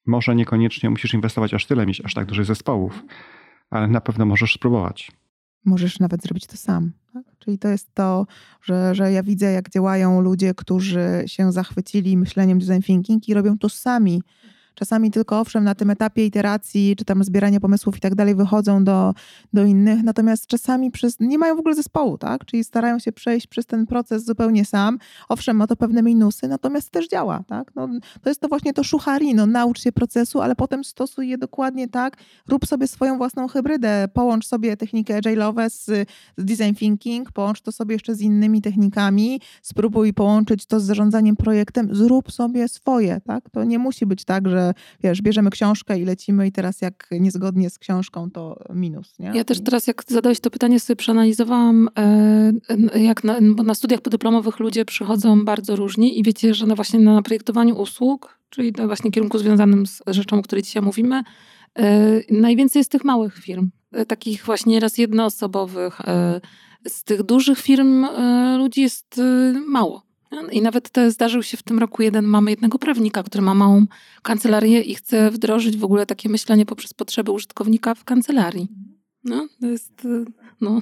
może 0.06 0.36
niekoniecznie 0.36 0.90
musisz 0.90 1.14
inwestować 1.14 1.54
aż 1.54 1.66
tyle, 1.66 1.86
mieć 1.86 2.02
aż 2.06 2.14
tak 2.14 2.26
dużych 2.26 2.46
zespołów, 2.46 3.04
ale 3.70 3.88
na 3.88 4.02
pewno 4.02 4.26
możesz 4.26 4.54
spróbować 4.54 5.12
możesz 5.66 6.00
nawet 6.00 6.22
zrobić 6.22 6.48
to 6.48 6.58
sam. 6.58 6.92
Tak? 7.14 7.24
Czyli 7.40 7.60
to 7.60 7.68
jest 7.68 7.94
to, 7.94 8.28
że, 8.62 8.96
że 8.96 9.12
ja 9.12 9.24
widzę, 9.24 9.52
jak 9.52 9.70
działają 9.70 10.22
ludzie, 10.22 10.54
którzy 10.54 11.24
się 11.26 11.52
zachwycili 11.52 12.18
myśleniem 12.18 12.60
design 12.60 12.82
thinking 12.82 13.30
i 13.30 13.34
robią 13.34 13.58
to 13.58 13.70
sami 13.70 14.22
Czasami 14.76 15.12
tylko 15.12 15.40
owszem, 15.40 15.64
na 15.64 15.76
tym 15.76 15.90
etapie 15.90 16.26
iteracji, 16.26 16.96
czy 16.96 17.06
tam 17.06 17.24
zbierania 17.24 17.60
pomysłów 17.60 17.98
i 17.98 18.00
tak 18.00 18.16
dalej, 18.16 18.36
wychodzą 18.36 18.84
do, 18.84 19.14
do 19.54 19.66
innych, 19.66 20.04
natomiast 20.04 20.48
czasami 20.48 20.92
przez, 20.92 21.20
nie 21.20 21.38
mają 21.38 21.56
w 21.56 21.60
ogóle 21.60 21.76
zespołu, 21.76 22.18
tak? 22.18 22.46
Czyli 22.46 22.64
starają 22.64 23.00
się 23.00 23.12
przejść 23.12 23.48
przez 23.48 23.66
ten 23.66 23.86
proces 23.86 24.26
zupełnie 24.26 24.66
sam. 24.66 24.98
Owszem, 25.30 25.58
ma 25.58 25.68
to 25.68 25.76
pewne 25.76 26.04
minusy, 26.04 26.48
natomiast 26.48 26.90
też 26.90 27.08
działa, 27.08 27.44
tak? 27.48 27.72
No, 27.76 27.90
to 28.22 28.30
jest 28.30 28.42
to 28.42 28.48
właśnie 28.48 28.74
to 28.74 28.84
szuchari, 28.84 29.36
no, 29.36 29.46
naucz 29.46 29.82
się 29.82 29.92
procesu, 29.92 30.42
ale 30.42 30.56
potem 30.56 30.84
stosuj 30.84 31.30
je 31.30 31.38
dokładnie 31.38 31.88
tak, 31.88 32.18
rób 32.48 32.66
sobie 32.66 32.88
swoją 32.88 33.18
własną 33.18 33.48
hybrydę, 33.48 34.08
połącz 34.14 34.48
sobie 34.48 34.78
technikę 34.78 35.20
agile'owe 35.20 35.70
z, 35.70 35.86
z 36.38 36.46
design 36.46 36.76
thinking, 36.76 37.32
połącz 37.32 37.62
to 37.62 37.72
sobie 37.72 37.96
jeszcze 37.96 38.16
z 38.16 38.22
innymi 38.22 38.62
technikami, 38.62 39.42
spróbuj 39.62 40.14
połączyć 40.14 40.66
to 40.66 40.80
z 40.80 40.84
zarządzaniem 40.84 41.36
projektem, 41.36 41.96
zrób 41.96 42.32
sobie 42.32 42.68
swoje, 42.68 43.22
tak? 43.28 43.50
To 43.50 43.64
nie 43.64 43.80
musi 43.80 44.06
być 44.06 44.26
tak, 44.26 44.50
że 44.50 44.63
wiesz, 45.04 45.22
bierzemy 45.22 45.50
książkę 45.50 46.00
i 46.00 46.06
lecimy 46.06 46.48
i 46.48 46.52
teraz 46.52 46.82
jak 46.82 47.10
niezgodnie 47.12 47.70
z 47.70 47.80
książką, 47.80 48.32
to 48.32 48.60
minus. 48.74 49.20
Nie? 49.20 49.32
Ja 49.36 49.44
też 49.44 49.64
teraz, 49.64 49.88
jak 49.88 50.04
zadałeś 50.08 50.40
to 50.40 50.50
pytanie, 50.50 50.80
sobie 50.80 50.98
przeanalizowałam, 50.98 51.90
e, 51.98 53.00
jak 53.00 53.24
na, 53.24 53.38
bo 53.56 53.64
na 53.64 53.76
studiach 53.76 54.02
podyplomowych 54.02 54.60
ludzie 54.60 54.86
przychodzą 54.86 55.46
bardzo 55.46 55.76
różni 55.76 56.20
i 56.20 56.24
wiecie, 56.24 56.54
że 56.54 56.66
na 56.66 56.76
właśnie 56.76 57.00
na 57.00 57.22
projektowaniu 57.22 57.76
usług, 57.76 58.40
czyli 58.50 58.72
na 58.72 58.88
właśnie 58.88 59.12
kierunku 59.12 59.38
związanym 59.38 59.86
z 59.86 60.04
rzeczą, 60.08 60.40
o 60.40 60.42
której 60.42 60.64
dzisiaj 60.64 60.84
mówimy, 60.84 61.24
e, 61.76 62.20
najwięcej 62.32 62.80
jest 62.80 62.92
tych 62.92 63.04
małych 63.04 63.38
firm, 63.38 63.70
e, 63.92 64.06
takich 64.06 64.46
właśnie 64.46 64.80
raz 64.80 64.98
jednoosobowych. 64.98 66.02
Z 66.88 67.04
tych 67.04 67.24
dużych 67.24 67.60
firm 67.60 68.06
ludzi 68.58 68.82
jest 68.82 69.22
mało. 69.68 70.04
I 70.52 70.62
nawet 70.62 70.90
te, 70.90 71.12
zdarzył 71.12 71.44
się 71.44 71.58
w 71.58 71.64
tym 71.64 71.80
roku 71.80 72.02
jeden, 72.02 72.26
mamy 72.26 72.52
jednego 72.52 72.80
prawnika, 72.80 73.24
który 73.24 73.42
ma 73.42 73.54
małą 73.54 73.86
kancelarię 74.22 74.82
i 74.82 74.96
chce 74.96 75.32
wdrożyć 75.32 75.78
w 75.78 75.84
ogóle 75.84 76.06
takie 76.06 76.30
myślenie 76.30 76.66
poprzez 76.66 76.94
potrzeby 76.94 77.32
użytkownika 77.32 77.96
w 77.96 78.04
kancelarii. 78.04 78.68
No, 79.24 79.48
to 79.62 79.68
jest, 79.68 80.08
no. 80.62 80.82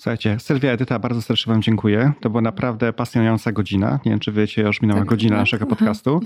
Słuchajcie, 0.00 0.36
Sylwia, 0.40 0.70
Edyta, 0.70 0.98
bardzo 0.98 1.22
serdecznie 1.22 1.52
Wam 1.52 1.62
dziękuję. 1.62 2.12
To 2.20 2.30
była 2.30 2.42
naprawdę 2.42 2.92
pasjonująca 2.92 3.52
godzina. 3.52 4.00
Nie 4.04 4.10
wiem, 4.10 4.20
czy 4.20 4.32
wiecie, 4.32 4.62
już 4.62 4.82
minęła 4.82 5.00
tak, 5.00 5.08
godzina 5.08 5.30
tak. 5.30 5.38
naszego 5.38 5.66
podcastu. 5.66 6.20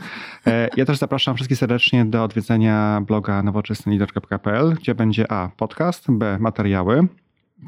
E, 0.47 0.69
ja 0.77 0.85
też 0.85 0.99
zapraszam 0.99 1.35
wszystkich 1.35 1.59
serdecznie 1.59 2.05
do 2.05 2.25
odwiedzenia 2.25 3.03
bloga 3.07 3.43
nowoczesnylider.pl, 3.43 4.75
gdzie 4.75 4.95
będzie 4.95 5.33
A. 5.33 5.51
podcast, 5.57 6.05
B. 6.09 6.39
materiały, 6.41 7.09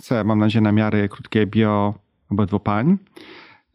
C. 0.02 0.24
Mam 0.24 0.38
nadzieję 0.38 0.62
namiary 0.62 1.08
krótkie 1.08 1.46
bio 1.46 1.94
obydwu 2.30 2.60
pań. 2.60 2.98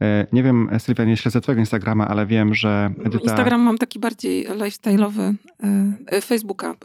E, 0.02 0.28
nie 0.34 0.44
wiem, 0.44 0.70
Sylwia, 0.80 1.06
nie 1.06 1.18
śledzę 1.18 1.42
twojego 1.42 1.60
Instagrama, 1.60 2.08
ale 2.08 2.26
wiem, 2.26 2.54
że 2.54 2.92
Edyta... 3.00 3.24
Instagram 3.24 3.62
mam 3.62 3.78
taki 3.78 4.00
bardziej 4.00 4.48
lifestyle'owy, 4.48 5.34
e, 5.64 6.16
e, 6.18 6.22
Facebooka 6.22 6.76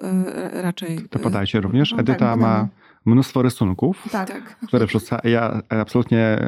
raczej. 0.53 0.99
To 1.11 1.19
podajcie 1.19 1.61
również. 1.61 1.93
No, 1.93 1.99
Edyta 1.99 2.19
tak, 2.19 2.41
ma 2.41 2.69
mnóstwo 3.05 3.43
rysunków, 3.43 4.09
tak. 4.12 4.57
które 4.67 4.87
wrzuca. 4.87 5.21
Ja 5.25 5.62
absolutnie 5.69 6.39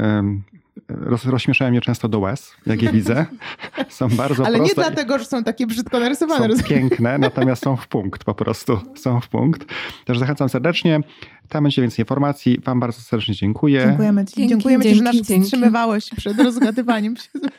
roz, 0.88 1.24
rozśmieszają 1.24 1.70
mnie 1.70 1.80
często 1.80 2.08
do 2.08 2.18
łez, 2.18 2.52
jak 2.66 2.82
je 2.82 2.92
widzę. 2.92 3.26
Są 3.88 4.08
bardzo 4.08 4.46
Ale 4.46 4.58
proste. 4.58 4.80
nie 4.80 4.88
dlatego, 4.88 5.18
że 5.18 5.24
są 5.24 5.44
takie 5.44 5.66
brzydko 5.66 6.00
narysowane. 6.00 6.56
Są 6.56 6.62
piękne, 6.62 7.18
natomiast 7.18 7.62
są 7.62 7.76
w 7.76 7.88
punkt 7.88 8.24
po 8.24 8.34
prostu. 8.34 8.78
Są 8.94 9.20
w 9.20 9.28
punkt. 9.28 9.64
Też 10.04 10.18
zachęcam 10.18 10.48
serdecznie. 10.48 11.00
Tam 11.48 11.62
będzie 11.62 11.82
więcej 11.82 12.02
informacji. 12.02 12.60
Wam 12.64 12.80
bardzo 12.80 13.00
serdecznie 13.00 13.34
dziękuję. 13.34 13.84
Dziękujemy 13.86 14.24
Ci. 14.24 14.34
Dzięki, 14.34 14.48
Dziękujemy 14.48 14.84
dzięki, 14.84 14.98
Ci, 14.98 15.04
że 15.04 15.04
nas 15.04 15.26
dzięki. 15.26 15.42
wstrzymywałeś 15.42 16.10
przed 16.16 16.40
rozgadywaniem 16.40 17.16
się 17.16 17.28
z 17.34 17.42
nim. 17.42 17.50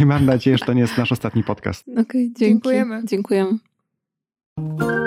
I 0.00 0.06
mam 0.06 0.26
nadzieję, 0.26 0.58
że 0.58 0.64
to 0.64 0.72
nie 0.72 0.80
jest 0.80 0.98
nasz 0.98 1.12
ostatni 1.12 1.44
podcast. 1.44 1.82
Okej, 1.88 2.02
okay, 2.02 2.30
dziękujemy. 2.38 3.02
Dziękujemy. 3.04 3.58
Dziękujemy. 4.58 5.06